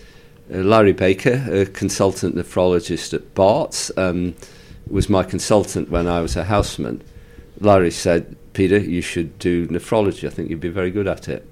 uh, 0.52 0.58
Larry 0.58 0.94
Baker, 0.94 1.46
a 1.52 1.66
consultant 1.66 2.36
nephrologist 2.36 3.14
at 3.14 3.36
Barts, 3.36 3.92
um, 3.98 4.36
was 4.90 5.10
my 5.10 5.24
consultant 5.24 5.90
when 5.90 6.08
I 6.08 6.22
was 6.22 6.36
a 6.36 6.46
houseman. 6.46 7.04
Larry 7.60 7.92
said, 7.92 8.36
Peter, 8.54 8.78
you 8.78 9.02
should 9.02 9.38
do 9.40 9.68
nephrology. 9.68 10.28
I 10.28 10.30
think 10.30 10.50
you'd 10.50 10.60
be 10.60 10.70
very 10.70 10.92
good 10.92 11.08
at 11.08 11.30
it. 11.30 11.48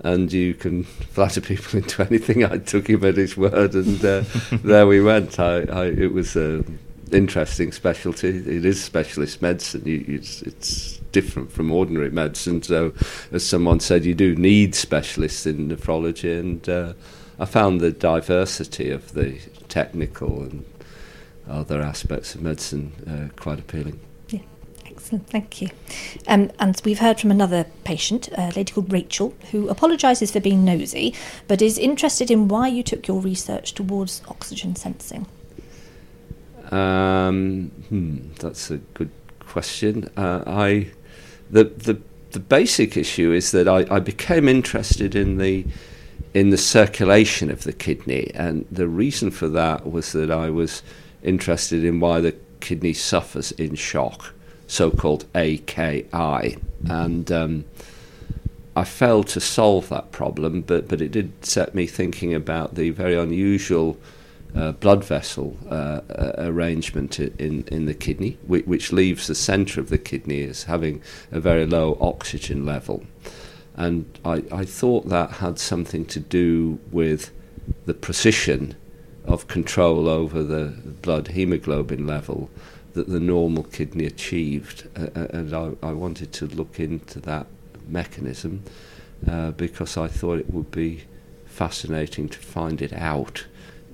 And 0.00 0.32
you 0.32 0.54
can 0.54 0.84
flatter 0.84 1.40
people 1.40 1.78
into 1.82 2.02
anything. 2.02 2.44
I 2.44 2.58
took 2.58 2.88
him 2.88 3.04
at 3.04 3.16
his 3.16 3.36
word, 3.36 3.74
and 3.74 4.04
uh, 4.04 4.24
there 4.52 4.86
we 4.86 5.00
went. 5.00 5.38
I, 5.38 5.62
I, 5.62 5.86
it 5.86 6.12
was 6.12 6.36
an 6.36 6.78
interesting 7.10 7.72
specialty. 7.72 8.28
It 8.28 8.64
is 8.64 8.82
specialist 8.82 9.40
medicine. 9.42 9.82
You, 9.86 10.04
it's, 10.08 10.42
it's 10.42 10.98
different 11.12 11.52
from 11.52 11.70
ordinary 11.70 12.10
medicine. 12.10 12.62
So, 12.62 12.92
as 13.32 13.46
someone 13.46 13.80
said, 13.80 14.04
you 14.04 14.14
do 14.14 14.34
need 14.36 14.74
specialists 14.74 15.46
in 15.46 15.68
nephrology, 15.68 16.38
and 16.38 16.68
uh, 16.68 16.92
I 17.38 17.46
found 17.46 17.80
the 17.80 17.90
diversity 17.90 18.90
of 18.90 19.14
the 19.14 19.38
technical 19.68 20.42
and 20.42 20.64
other 21.48 21.80
aspects 21.80 22.34
of 22.34 22.42
medicine 22.42 22.92
uh, 23.08 23.40
quite 23.40 23.58
appealing. 23.58 24.00
Excellent, 25.04 25.28
thank 25.28 25.60
you. 25.60 25.68
Um, 26.26 26.50
and 26.58 26.80
we've 26.82 27.00
heard 27.00 27.20
from 27.20 27.30
another 27.30 27.66
patient, 27.84 28.30
a 28.38 28.50
lady 28.56 28.72
called 28.72 28.90
Rachel, 28.90 29.34
who 29.50 29.68
apologises 29.68 30.30
for 30.30 30.40
being 30.40 30.64
nosy, 30.64 31.14
but 31.46 31.60
is 31.60 31.76
interested 31.76 32.30
in 32.30 32.48
why 32.48 32.68
you 32.68 32.82
took 32.82 33.06
your 33.06 33.20
research 33.20 33.74
towards 33.74 34.22
oxygen 34.28 34.74
sensing. 34.76 35.26
Um, 36.70 37.70
hmm, 37.90 38.32
that's 38.40 38.70
a 38.70 38.78
good 38.78 39.10
question. 39.40 40.08
Uh, 40.16 40.42
I 40.46 40.90
the 41.50 41.64
the 41.64 42.00
the 42.30 42.40
basic 42.40 42.96
issue 42.96 43.30
is 43.30 43.50
that 43.50 43.68
I, 43.68 43.84
I 43.94 44.00
became 44.00 44.48
interested 44.48 45.14
in 45.14 45.36
the 45.36 45.66
in 46.32 46.48
the 46.48 46.56
circulation 46.56 47.50
of 47.50 47.64
the 47.64 47.74
kidney. 47.74 48.30
And 48.34 48.64
the 48.72 48.88
reason 48.88 49.30
for 49.30 49.48
that 49.48 49.86
was 49.86 50.12
that 50.12 50.30
I 50.30 50.48
was 50.48 50.82
interested 51.22 51.84
in 51.84 52.00
why 52.00 52.22
the 52.22 52.34
kidney 52.60 52.94
suffers 52.94 53.52
in 53.52 53.74
shock, 53.74 54.32
so 54.66 54.90
called 54.90 55.26
AKI. 55.34 56.58
And 56.88 57.32
um, 57.32 57.64
I 58.76 58.84
failed 58.84 59.28
to 59.28 59.40
solve 59.40 59.88
that 59.88 60.12
problem, 60.12 60.62
but, 60.62 60.88
but 60.88 61.00
it 61.00 61.12
did 61.12 61.44
set 61.44 61.74
me 61.74 61.86
thinking 61.86 62.34
about 62.34 62.74
the 62.74 62.90
very 62.90 63.16
unusual. 63.16 63.96
Uh, 64.56 64.70
blood 64.70 65.02
vessel 65.02 65.56
uh, 65.68 66.00
uh, 66.10 66.32
arrangement 66.38 67.18
in, 67.18 67.64
in 67.72 67.86
the 67.86 67.94
kidney, 67.94 68.38
which, 68.46 68.64
which 68.66 68.92
leaves 68.92 69.26
the 69.26 69.34
centre 69.34 69.80
of 69.80 69.88
the 69.88 69.98
kidney 69.98 70.44
as 70.44 70.62
having 70.62 71.02
a 71.32 71.40
very 71.40 71.66
low 71.66 71.98
oxygen 72.00 72.64
level. 72.64 73.02
And 73.74 74.06
I, 74.24 74.44
I 74.52 74.64
thought 74.64 75.08
that 75.08 75.32
had 75.32 75.58
something 75.58 76.04
to 76.06 76.20
do 76.20 76.78
with 76.92 77.32
the 77.84 77.94
precision 77.94 78.76
of 79.24 79.48
control 79.48 80.08
over 80.08 80.42
the 80.42 80.74
blood 81.02 81.28
hemoglobin 81.28 82.06
level 82.06 82.50
that 82.94 83.08
the 83.08 83.20
normal 83.20 83.64
kidney 83.64 84.06
achieved. 84.06 84.88
Uh, 84.96 85.08
uh 85.14 85.26
and 85.30 85.54
I, 85.54 85.72
I 85.82 85.92
wanted 85.92 86.32
to 86.34 86.46
look 86.46 86.80
into 86.80 87.20
that 87.20 87.46
mechanism 87.86 88.62
uh, 89.28 89.50
because 89.52 89.96
I 89.96 90.08
thought 90.08 90.38
it 90.38 90.52
would 90.52 90.70
be 90.70 91.02
fascinating 91.46 92.28
to 92.30 92.38
find 92.38 92.82
it 92.82 92.92
out, 92.92 93.46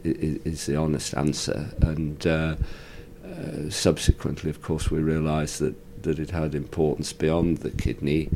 is 0.04 0.66
the 0.66 0.76
honest 0.76 1.14
answer. 1.14 1.70
And 1.82 2.26
uh, 2.26 2.56
uh, 3.24 3.70
subsequently, 3.70 4.50
of 4.50 4.62
course, 4.62 4.90
we 4.90 5.00
realised 5.00 5.60
that 5.60 5.74
that 6.02 6.18
it 6.18 6.30
had 6.30 6.54
importance 6.54 7.12
beyond 7.12 7.58
the 7.58 7.70
kidney, 7.70 8.30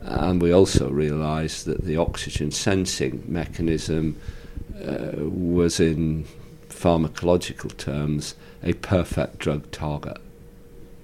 and 0.00 0.40
we 0.40 0.52
also 0.52 0.88
realised 0.88 1.66
that 1.66 1.84
the 1.84 1.96
oxygen 1.96 2.50
sensing 2.50 3.24
mechanism 3.26 4.16
uh, 4.86 5.12
was, 5.16 5.80
in 5.80 6.24
pharmacological 6.78 7.76
terms, 7.76 8.34
a 8.62 8.72
perfect 8.74 9.38
drug 9.38 9.70
target. 9.70 10.18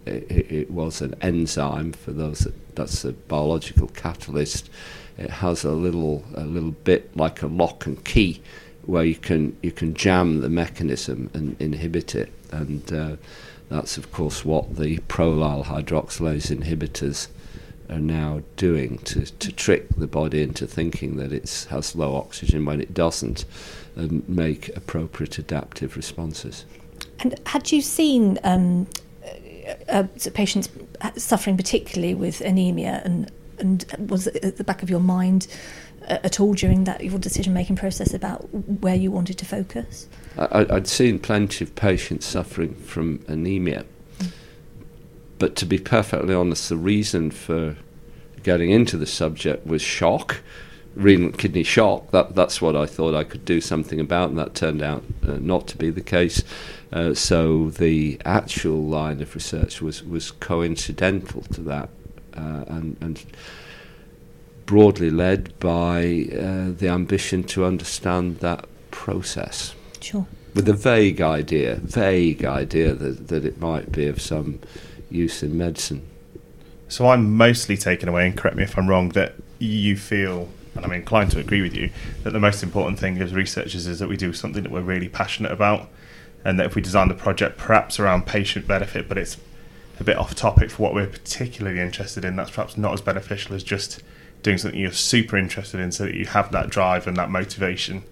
It, 0.07 0.31
it, 0.31 0.53
it 0.53 0.70
was 0.70 1.01
an 1.01 1.14
enzyme 1.20 1.93
for 1.93 2.12
those 2.12 2.41
that, 2.41 2.75
that's 2.75 3.05
a 3.05 3.12
biological 3.12 3.89
catalyst. 3.89 4.68
It 5.16 5.31
has 5.31 5.64
a 5.64 5.72
little 5.72 6.25
a 6.35 6.45
little 6.45 6.72
bit 6.72 7.16
like 7.16 7.43
a 7.43 7.47
lock 7.47 7.87
and 7.87 8.05
key 8.05 8.43
where 8.87 9.05
you 9.05 9.14
can 9.14 9.57
you 9.62 9.72
can 9.72 9.95
jam 9.95 10.41
the 10.41 10.49
mechanism 10.49 11.31
and 11.33 11.57
inhibit 11.61 12.14
it, 12.14 12.33
and 12.51 12.93
uh, 12.93 13.16
that's 13.68 13.97
of 13.97 14.12
course 14.12 14.45
what 14.45 14.77
the 14.77 14.99
prolyl 15.09 15.64
hydroxylase 15.64 16.55
inhibitors 16.55 17.29
are 17.89 18.01
now 18.01 18.43
doing 18.57 18.99
to, 18.99 19.27
to 19.27 19.53
trick 19.53 19.89
the 19.91 20.07
body 20.07 20.43
into 20.43 20.66
thinking 20.66 21.16
that 21.16 21.33
it 21.33 21.66
has 21.70 21.95
low 21.95 22.16
oxygen 22.16 22.64
when 22.64 22.81
it 22.81 22.95
doesn't, 22.95 23.45
and 23.97 24.29
make 24.29 24.75
appropriate 24.77 25.39
adaptive 25.39 25.97
responses. 25.97 26.65
And 27.21 27.39
had 27.47 27.71
you 27.73 27.81
seen 27.81 28.39
um, 28.45 28.87
uh, 29.89 30.05
uh 30.05 30.31
patients 30.35 30.69
suffering 31.17 31.57
particularly 31.57 32.15
with 32.15 32.41
anemia, 32.41 33.03
and 33.05 33.31
and 33.59 33.85
was 34.11 34.27
it 34.27 34.45
at 34.45 34.57
the 34.57 34.65
back 34.65 34.83
of 34.83 34.91
your 34.91 35.01
mind 35.01 35.47
uh, 36.09 36.19
at 36.25 36.41
all 36.41 36.55
during 36.55 36.85
that 36.85 37.05
your 37.05 37.19
decision 37.19 37.53
making 37.55 37.77
process 37.77 38.13
about 38.13 38.43
where 38.81 38.95
you 38.95 39.11
wanted 39.11 39.39
to 39.39 39.45
focus? 39.45 40.09
I, 40.37 40.67
I'd 40.71 40.89
seen 40.89 41.19
plenty 41.19 41.65
of 41.65 41.75
patients 41.75 42.27
suffering 42.27 42.75
from 42.75 43.25
anemia, 43.29 43.85
mm. 44.19 44.33
but 45.39 45.57
to 45.57 45.67
be 45.67 45.79
perfectly 45.79 46.35
honest, 46.35 46.69
the 46.69 46.77
reason 46.77 47.31
for 47.31 47.77
getting 48.43 48.71
into 48.71 48.97
the 48.97 49.07
subject 49.07 49.67
was 49.67 49.83
shock 49.83 50.43
renal 50.95 51.33
kidney 51.33 51.63
shock. 51.63 52.11
That 52.11 52.35
that's 52.35 52.61
what 52.61 52.77
I 52.77 52.87
thought 52.87 53.15
I 53.15 53.25
could 53.25 53.45
do 53.45 53.61
something 53.61 54.01
about, 54.01 54.31
and 54.31 54.39
that 54.39 54.55
turned 54.55 54.83
out 54.83 55.05
uh, 55.27 55.39
not 55.41 55.67
to 55.69 55.77
be 55.77 55.91
the 55.91 56.03
case. 56.03 56.43
Uh, 56.93 57.15
so 57.15 57.71
the 57.71 58.21
actual 58.25 58.83
line 58.83 59.21
of 59.21 59.35
research 59.35 59.83
was 59.83 60.03
was 60.05 60.31
coincidental 60.31 61.43
to 61.43 61.61
that, 61.63 61.89
uh, 62.37 62.65
and 62.69 62.97
and 63.01 63.25
broadly 64.67 65.11
led 65.11 65.59
by 65.59 66.27
uh, 66.33 66.71
the 66.71 66.89
ambition 66.89 67.45
to 67.45 67.65
understand 67.65 68.39
that 68.41 68.65
process. 68.91 69.75
Sure. 70.01 70.27
With 70.55 70.69
a 70.69 70.73
vague 70.73 71.21
idea, 71.21 71.77
vague 71.77 72.45
idea 72.45 72.95
that, 72.95 73.29
that 73.29 73.45
it 73.45 73.61
might 73.61 73.91
be 73.91 74.07
of 74.07 74.23
some 74.23 74.61
use 75.11 75.43
in 75.43 75.59
medicine. 75.59 76.07
So 76.89 77.09
I'm 77.09 77.37
mostly 77.37 77.77
taken 77.77 78.09
away, 78.09 78.27
and 78.27 78.37
correct 78.37 78.57
me 78.57 78.63
if 78.63 78.79
I'm 78.79 78.89
wrong, 78.89 79.09
that 79.11 79.35
you 79.59 79.97
feel 79.97 80.49
and 80.75 80.85
I'm 80.85 80.93
inclined 80.93 81.31
to 81.33 81.39
agree 81.39 81.62
with 81.62 81.75
you, 81.75 81.91
that 82.22 82.33
the 82.33 82.41
most 82.41 82.62
important 82.62 82.99
thing 82.99 83.20
as 83.20 83.35
researchers 83.35 83.87
is 83.87 83.99
that 83.99 84.09
we 84.09 84.16
do 84.16 84.33
something 84.33 84.62
that 84.62 84.72
we're 84.72 84.81
really 84.81 85.09
passionate 85.09 85.53
about, 85.53 85.89
and 86.45 86.59
that 86.59 86.66
if 86.66 86.75
we 86.75 86.83
design 86.83 87.09
the 87.09 87.14
project 87.14 87.59
perhaps 87.59 87.99
around 87.99 88.27
patient 88.27 88.66
benefit, 88.66 89.09
but 89.09 89.18
it's 89.18 89.37
a 90.01 90.05
bit 90.05 90.16
off 90.16 90.35
topic 90.35 90.70
for 90.70 90.83
what 90.83 90.95
we're 90.95 91.07
particularly 91.07 91.81
interested 91.81 92.25
in, 92.25 92.37
that's 92.37 92.51
perhaps 92.51 92.77
not 92.77 92.93
as 92.93 93.01
beneficial 93.01 93.55
as 93.55 93.62
just 93.62 94.03
doing 94.43 94.59
something 94.59 94.79
you're 94.79 94.93
super 94.93 95.37
interested 95.37 95.81
in 95.81 95.91
so 95.91 96.05
that 96.05 96.14
you 96.14 96.27
have 96.27 96.53
that 96.53 96.68
drive 96.68 97.07
and 97.07 97.16
that 97.16 97.31
motivation. 97.31 98.05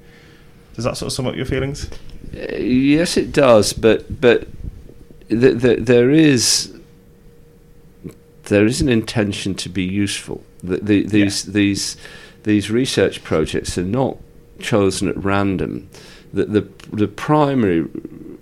Does 0.74 0.84
that 0.84 0.96
sort 0.96 1.08
of 1.08 1.12
sum 1.12 1.26
up 1.26 1.36
your 1.36 1.44
feelings? 1.44 1.90
Uh, 2.34 2.56
yes, 2.56 3.16
it 3.16 3.32
does, 3.32 3.72
but 3.72 4.20
but 4.20 4.48
th- 5.28 5.60
th- 5.60 5.80
there 5.80 6.10
is 6.10 6.74
there 8.44 8.64
is 8.64 8.80
an 8.80 8.88
intention 8.88 9.54
to 9.54 9.68
be 9.68 9.82
useful. 9.82 10.42
The, 10.62 10.78
the, 10.78 11.06
these 11.06 11.46
yeah. 11.46 11.52
these 11.52 11.96
these 12.45 12.70
research 12.70 13.22
projects 13.22 13.78
are 13.78 13.84
not 13.84 14.16
chosen 14.59 15.09
at 15.09 15.22
random. 15.22 15.88
The, 16.32 16.45
the, 16.45 16.68
the 16.93 17.09
primary 17.09 17.88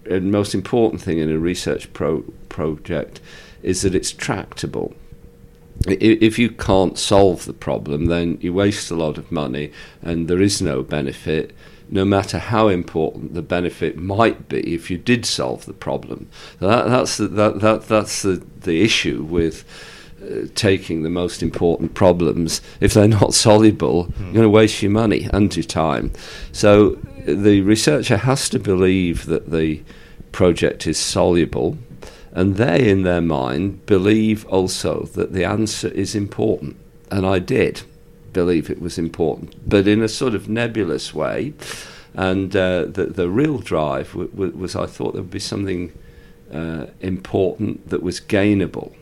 and 0.09 0.30
most 0.30 0.55
important 0.55 1.03
thing 1.03 1.18
in 1.18 1.30
a 1.30 1.38
research 1.38 1.92
pro- 1.92 2.24
project 2.48 3.20
is 3.62 3.82
that 3.82 3.94
it's 3.94 4.12
tractable. 4.12 4.94
If 5.86 6.38
you 6.38 6.51
can't 6.51 6.98
solve 6.98 7.46
the 7.46 7.55
problem, 7.55 8.07
then 8.07 8.38
you 8.40 8.53
waste 8.53 8.90
a 8.90 8.96
lot 8.96 9.16
of 9.16 9.32
money 9.32 9.72
and 10.03 10.28
there 10.28 10.42
is 10.42 10.61
no 10.61 10.82
benefit, 10.82 11.55
no 11.88 12.05
matter 12.05 12.38
how 12.38 12.68
important 12.68 13.32
the 13.32 13.42
benefit 13.42 13.96
might 13.96 14.48
be 14.48 14.74
if 14.74 14.90
you 14.90 14.98
did 14.98 15.24
solve 15.24 15.64
the 15.64 15.72
problem. 15.72 16.28
That, 16.59 16.88
that's 16.88 17.16
the, 17.16 17.28
that, 17.28 17.61
that, 17.61 17.88
that's 17.88 18.22
the, 18.22 18.42
the 18.61 18.82
issue 18.82 19.22
with 19.22 19.64
taking 20.54 21.02
the 21.02 21.10
most 21.10 21.42
important 21.42 21.94
problems, 21.94 22.60
if 22.80 22.94
they're 22.94 23.08
not 23.08 23.34
soluble, 23.46 24.06
mm. 24.06 24.20
you're 24.20 24.32
going 24.32 24.42
to 24.42 24.50
waste 24.50 24.82
your 24.82 24.90
money 24.90 25.28
and 25.32 25.54
your 25.56 25.64
time. 25.64 26.12
So 26.52 26.98
the 27.26 27.60
researcher 27.62 28.18
has 28.18 28.48
to 28.50 28.58
believe 28.58 29.26
that 29.26 29.50
the 29.50 29.82
project 30.32 30.86
is 30.86 30.98
soluble, 30.98 31.78
and 32.32 32.56
they, 32.56 32.88
in 32.88 33.02
their 33.02 33.20
mind, 33.20 33.84
believe 33.86 34.46
also 34.46 35.04
that 35.14 35.32
the 35.32 35.44
answer 35.44 35.88
is 35.88 36.14
important. 36.14 36.76
And 37.10 37.26
I 37.26 37.40
did 37.40 37.82
believe 38.32 38.70
it 38.70 38.80
was 38.80 38.98
important, 38.98 39.68
but 39.68 39.88
in 39.88 40.02
a 40.02 40.08
sort 40.08 40.34
of 40.34 40.48
nebulous 40.48 41.12
way. 41.12 41.52
And 42.14 42.54
uh, 42.54 42.86
the, 42.86 43.06
the 43.06 43.28
real 43.28 43.58
drive 43.58 44.08
w- 44.12 44.30
w- 44.30 44.56
was 44.56 44.76
I 44.76 44.86
thought 44.86 45.12
there 45.12 45.22
would 45.22 45.30
be 45.30 45.38
something 45.38 45.92
uh, 46.52 46.86
important 47.00 47.88
that 47.88 48.02
was 48.02 48.20
gainable 48.20 48.92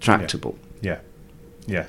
tractable. 0.00 0.58
Yeah. 0.80 1.00
yeah. 1.66 1.74
yeah. 1.74 1.86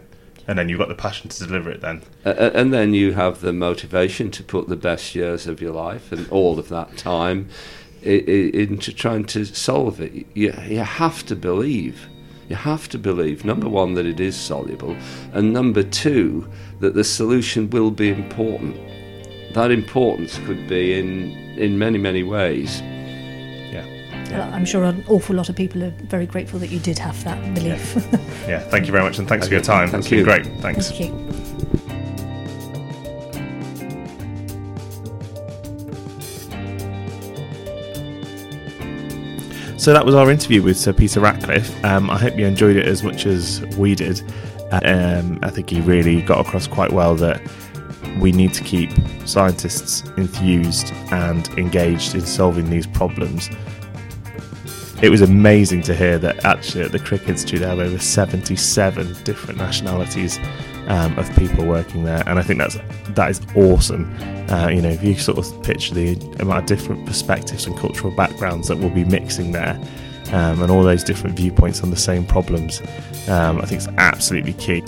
And 0.47 0.57
then 0.57 0.69
you've 0.69 0.79
got 0.79 0.89
the 0.89 0.95
passion 0.95 1.29
to 1.29 1.45
deliver 1.45 1.69
it 1.69 1.81
then. 1.81 2.01
Uh, 2.25 2.51
and 2.53 2.73
then 2.73 2.93
you 2.93 3.13
have 3.13 3.41
the 3.41 3.53
motivation 3.53 4.31
to 4.31 4.43
put 4.43 4.67
the 4.67 4.75
best 4.75 5.15
years 5.15 5.47
of 5.47 5.61
your 5.61 5.71
life 5.71 6.11
and 6.11 6.27
all 6.29 6.59
of 6.59 6.67
that 6.69 6.97
time 6.97 7.49
into 8.01 8.91
trying 8.91 9.25
to 9.25 9.45
solve 9.45 10.01
it. 10.01 10.25
You, 10.33 10.53
you 10.67 10.79
have 10.79 11.25
to 11.27 11.35
believe. 11.35 12.07
You 12.49 12.55
have 12.55 12.89
to 12.89 12.97
believe, 12.97 13.45
number 13.45 13.69
one, 13.69 13.93
that 13.93 14.05
it 14.05 14.19
is 14.19 14.35
soluble, 14.35 14.97
and 15.31 15.53
number 15.53 15.83
two, 15.83 16.49
that 16.81 16.95
the 16.95 17.03
solution 17.03 17.69
will 17.69 17.91
be 17.91 18.09
important. 18.09 18.75
That 19.53 19.71
importance 19.71 20.37
could 20.39 20.67
be 20.67 20.99
in, 20.99 21.31
in 21.57 21.77
many, 21.77 21.97
many 21.97 22.23
ways. 22.23 22.81
Yeah. 24.31 24.49
I'm 24.55 24.65
sure 24.65 24.83
an 24.85 25.03
awful 25.07 25.35
lot 25.35 25.49
of 25.49 25.55
people 25.55 25.83
are 25.83 25.89
very 25.89 26.25
grateful 26.25 26.57
that 26.59 26.69
you 26.69 26.79
did 26.79 26.97
have 26.99 27.21
that 27.25 27.53
belief. 27.53 27.95
Yeah, 28.41 28.47
yeah. 28.47 28.59
thank 28.59 28.85
you 28.85 28.91
very 28.91 29.03
much 29.03 29.19
and 29.19 29.27
thanks 29.27 29.47
for 29.47 29.53
your 29.53 29.63
time. 29.63 29.89
Thank 29.89 30.03
That's 30.03 30.11
you. 30.11 30.23
been 30.23 30.43
great. 30.43 30.61
Thanks. 30.61 30.89
Thank 30.89 31.11
you. 31.11 31.41
So 39.77 39.93
that 39.93 40.05
was 40.05 40.13
our 40.13 40.29
interview 40.29 40.61
with 40.61 40.77
Sir 40.77 40.93
Peter 40.93 41.19
Ratcliffe. 41.19 41.83
Um, 41.83 42.09
I 42.09 42.17
hope 42.17 42.37
you 42.37 42.45
enjoyed 42.45 42.75
it 42.75 42.85
as 42.85 43.01
much 43.03 43.25
as 43.25 43.61
we 43.77 43.95
did. 43.95 44.21
Um, 44.71 45.39
I 45.41 45.49
think 45.49 45.69
he 45.71 45.81
really 45.81 46.21
got 46.21 46.45
across 46.45 46.67
quite 46.67 46.91
well 46.91 47.15
that 47.15 47.41
we 48.19 48.31
need 48.31 48.53
to 48.53 48.63
keep 48.63 48.91
scientists 49.25 50.03
enthused 50.17 50.93
and 51.11 51.47
engaged 51.57 52.13
in 52.13 52.21
solving 52.21 52.69
these 52.69 52.85
problems 52.85 53.49
it 55.01 55.09
was 55.09 55.21
amazing 55.21 55.81
to 55.83 55.95
hear 55.95 56.17
that 56.19 56.45
actually 56.45 56.83
at 56.83 56.91
the 56.91 56.99
Crick 56.99 57.27
Institute 57.27 57.61
they 57.61 57.67
have 57.67 57.79
over 57.79 57.97
77 57.97 59.15
different 59.23 59.57
nationalities 59.57 60.39
um, 60.87 61.17
of 61.17 61.33
people 61.35 61.65
working 61.65 62.03
there, 62.03 62.23
and 62.27 62.37
I 62.37 62.41
think 62.41 62.59
that's 62.59 62.77
that 63.09 63.29
is 63.29 63.41
awesome. 63.55 64.13
Uh, 64.49 64.67
you 64.67 64.81
know, 64.81 64.89
if 64.89 65.03
you 65.03 65.15
sort 65.15 65.37
of 65.37 65.63
picture 65.63 65.93
the 65.93 66.13
amount 66.39 66.59
of 66.59 66.65
different 66.65 67.05
perspectives 67.05 67.65
and 67.65 67.77
cultural 67.77 68.11
backgrounds 68.11 68.67
that 68.67 68.77
will 68.77 68.89
be 68.89 69.05
mixing 69.05 69.51
there, 69.51 69.79
um, 70.31 70.61
and 70.61 70.71
all 70.71 70.83
those 70.83 71.03
different 71.03 71.35
viewpoints 71.35 71.81
on 71.81 71.89
the 71.89 71.97
same 71.97 72.25
problems, 72.25 72.81
um, 73.27 73.59
I 73.59 73.65
think 73.65 73.81
it's 73.81 73.87
absolutely 73.97 74.53
key. 74.53 74.83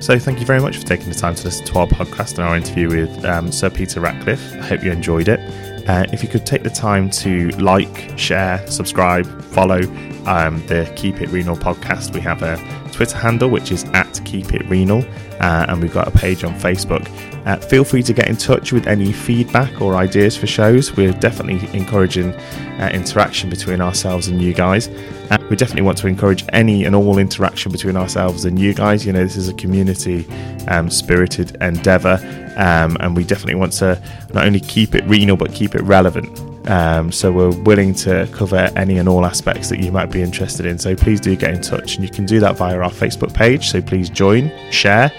So, 0.00 0.18
thank 0.18 0.38
you 0.38 0.46
very 0.46 0.60
much 0.60 0.76
for 0.76 0.86
taking 0.86 1.08
the 1.08 1.14
time 1.14 1.34
to 1.34 1.44
listen 1.44 1.66
to 1.66 1.78
our 1.78 1.86
podcast 1.86 2.32
and 2.32 2.40
our 2.40 2.56
interview 2.56 2.88
with 2.88 3.24
um, 3.24 3.50
Sir 3.50 3.70
Peter 3.70 4.00
Ratcliffe. 4.00 4.52
I 4.54 4.66
hope 4.66 4.84
you 4.84 4.92
enjoyed 4.92 5.28
it. 5.28 5.40
Uh, 5.88 6.04
if 6.12 6.22
you 6.22 6.28
could 6.28 6.44
take 6.44 6.62
the 6.62 6.70
time 6.70 7.08
to 7.08 7.48
like, 7.52 8.12
share, 8.18 8.64
subscribe, 8.66 9.26
follow 9.44 9.80
um, 10.26 10.64
the 10.66 10.92
Keep 10.96 11.22
It 11.22 11.30
Renal 11.30 11.56
podcast, 11.56 12.12
we 12.12 12.20
have 12.20 12.42
a 12.42 12.56
Twitter 12.92 13.16
handle 13.16 13.48
which 13.48 13.72
is 13.72 13.84
at 13.94 14.20
Keep 14.26 14.52
It 14.52 14.68
Renal, 14.68 15.02
uh, 15.40 15.66
and 15.68 15.80
we've 15.80 15.92
got 15.92 16.08
a 16.08 16.10
page 16.10 16.44
on 16.44 16.54
Facebook. 16.54 17.08
Uh, 17.46 17.56
feel 17.56 17.84
free 17.84 18.02
to 18.02 18.12
get 18.12 18.28
in 18.28 18.36
touch 18.36 18.72
with 18.72 18.86
any 18.86 19.12
feedback 19.12 19.80
or 19.80 19.96
ideas 19.96 20.36
for 20.36 20.46
shows. 20.46 20.94
We're 20.96 21.12
definitely 21.12 21.68
encouraging 21.76 22.34
uh, 22.34 22.90
interaction 22.92 23.48
between 23.48 23.80
ourselves 23.80 24.28
and 24.28 24.40
you 24.40 24.52
guys. 24.52 24.88
Uh, 25.30 25.38
we 25.48 25.56
definitely 25.56 25.82
want 25.82 25.98
to 25.98 26.06
encourage 26.06 26.44
any 26.50 26.84
and 26.84 26.94
all 26.94 27.18
interaction 27.18 27.72
between 27.72 27.96
ourselves 27.96 28.44
and 28.44 28.58
you 28.58 28.74
guys. 28.74 29.06
You 29.06 29.12
know, 29.12 29.22
this 29.22 29.36
is 29.36 29.48
a 29.48 29.54
community 29.54 30.26
um, 30.68 30.90
spirited 30.90 31.56
endeavour, 31.60 32.18
um, 32.56 32.96
and 33.00 33.16
we 33.16 33.24
definitely 33.24 33.54
want 33.54 33.72
to 33.74 34.00
not 34.34 34.44
only 34.44 34.60
keep 34.60 34.94
it 34.94 35.04
renal 35.04 35.36
but 35.36 35.52
keep 35.52 35.74
it 35.74 35.82
relevant. 35.82 36.28
Um, 36.68 37.10
so 37.10 37.32
we're 37.32 37.56
willing 37.62 37.94
to 37.94 38.28
cover 38.32 38.70
any 38.76 38.98
and 38.98 39.08
all 39.08 39.24
aspects 39.24 39.70
that 39.70 39.80
you 39.80 39.90
might 39.90 40.10
be 40.10 40.22
interested 40.22 40.66
in. 40.66 40.78
So 40.78 40.94
please 40.94 41.18
do 41.20 41.34
get 41.34 41.54
in 41.54 41.60
touch, 41.62 41.96
and 41.96 42.04
you 42.04 42.10
can 42.10 42.26
do 42.26 42.40
that 42.40 42.56
via 42.56 42.78
our 42.78 42.90
Facebook 42.90 43.32
page. 43.32 43.70
So 43.70 43.80
please 43.80 44.10
join, 44.10 44.52
share, 44.70 45.10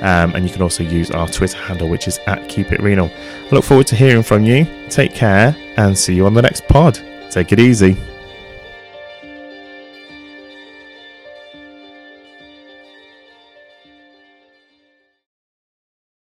um, 0.00 0.34
and 0.34 0.44
you 0.44 0.50
can 0.50 0.62
also 0.62 0.82
use 0.82 1.10
our 1.10 1.26
Twitter 1.26 1.58
handle, 1.58 1.88
which 1.88 2.06
is 2.06 2.18
at 2.26 2.48
Keep 2.48 2.72
It 2.72 2.80
Renal. 2.80 3.10
I 3.10 3.48
look 3.54 3.64
forward 3.64 3.86
to 3.88 3.96
hearing 3.96 4.22
from 4.22 4.44
you. 4.44 4.66
Take 4.90 5.14
care, 5.14 5.56
and 5.76 5.96
see 5.96 6.14
you 6.14 6.26
on 6.26 6.34
the 6.34 6.42
next 6.42 6.68
pod. 6.68 7.00
Take 7.30 7.52
it 7.52 7.58
easy. 7.58 7.96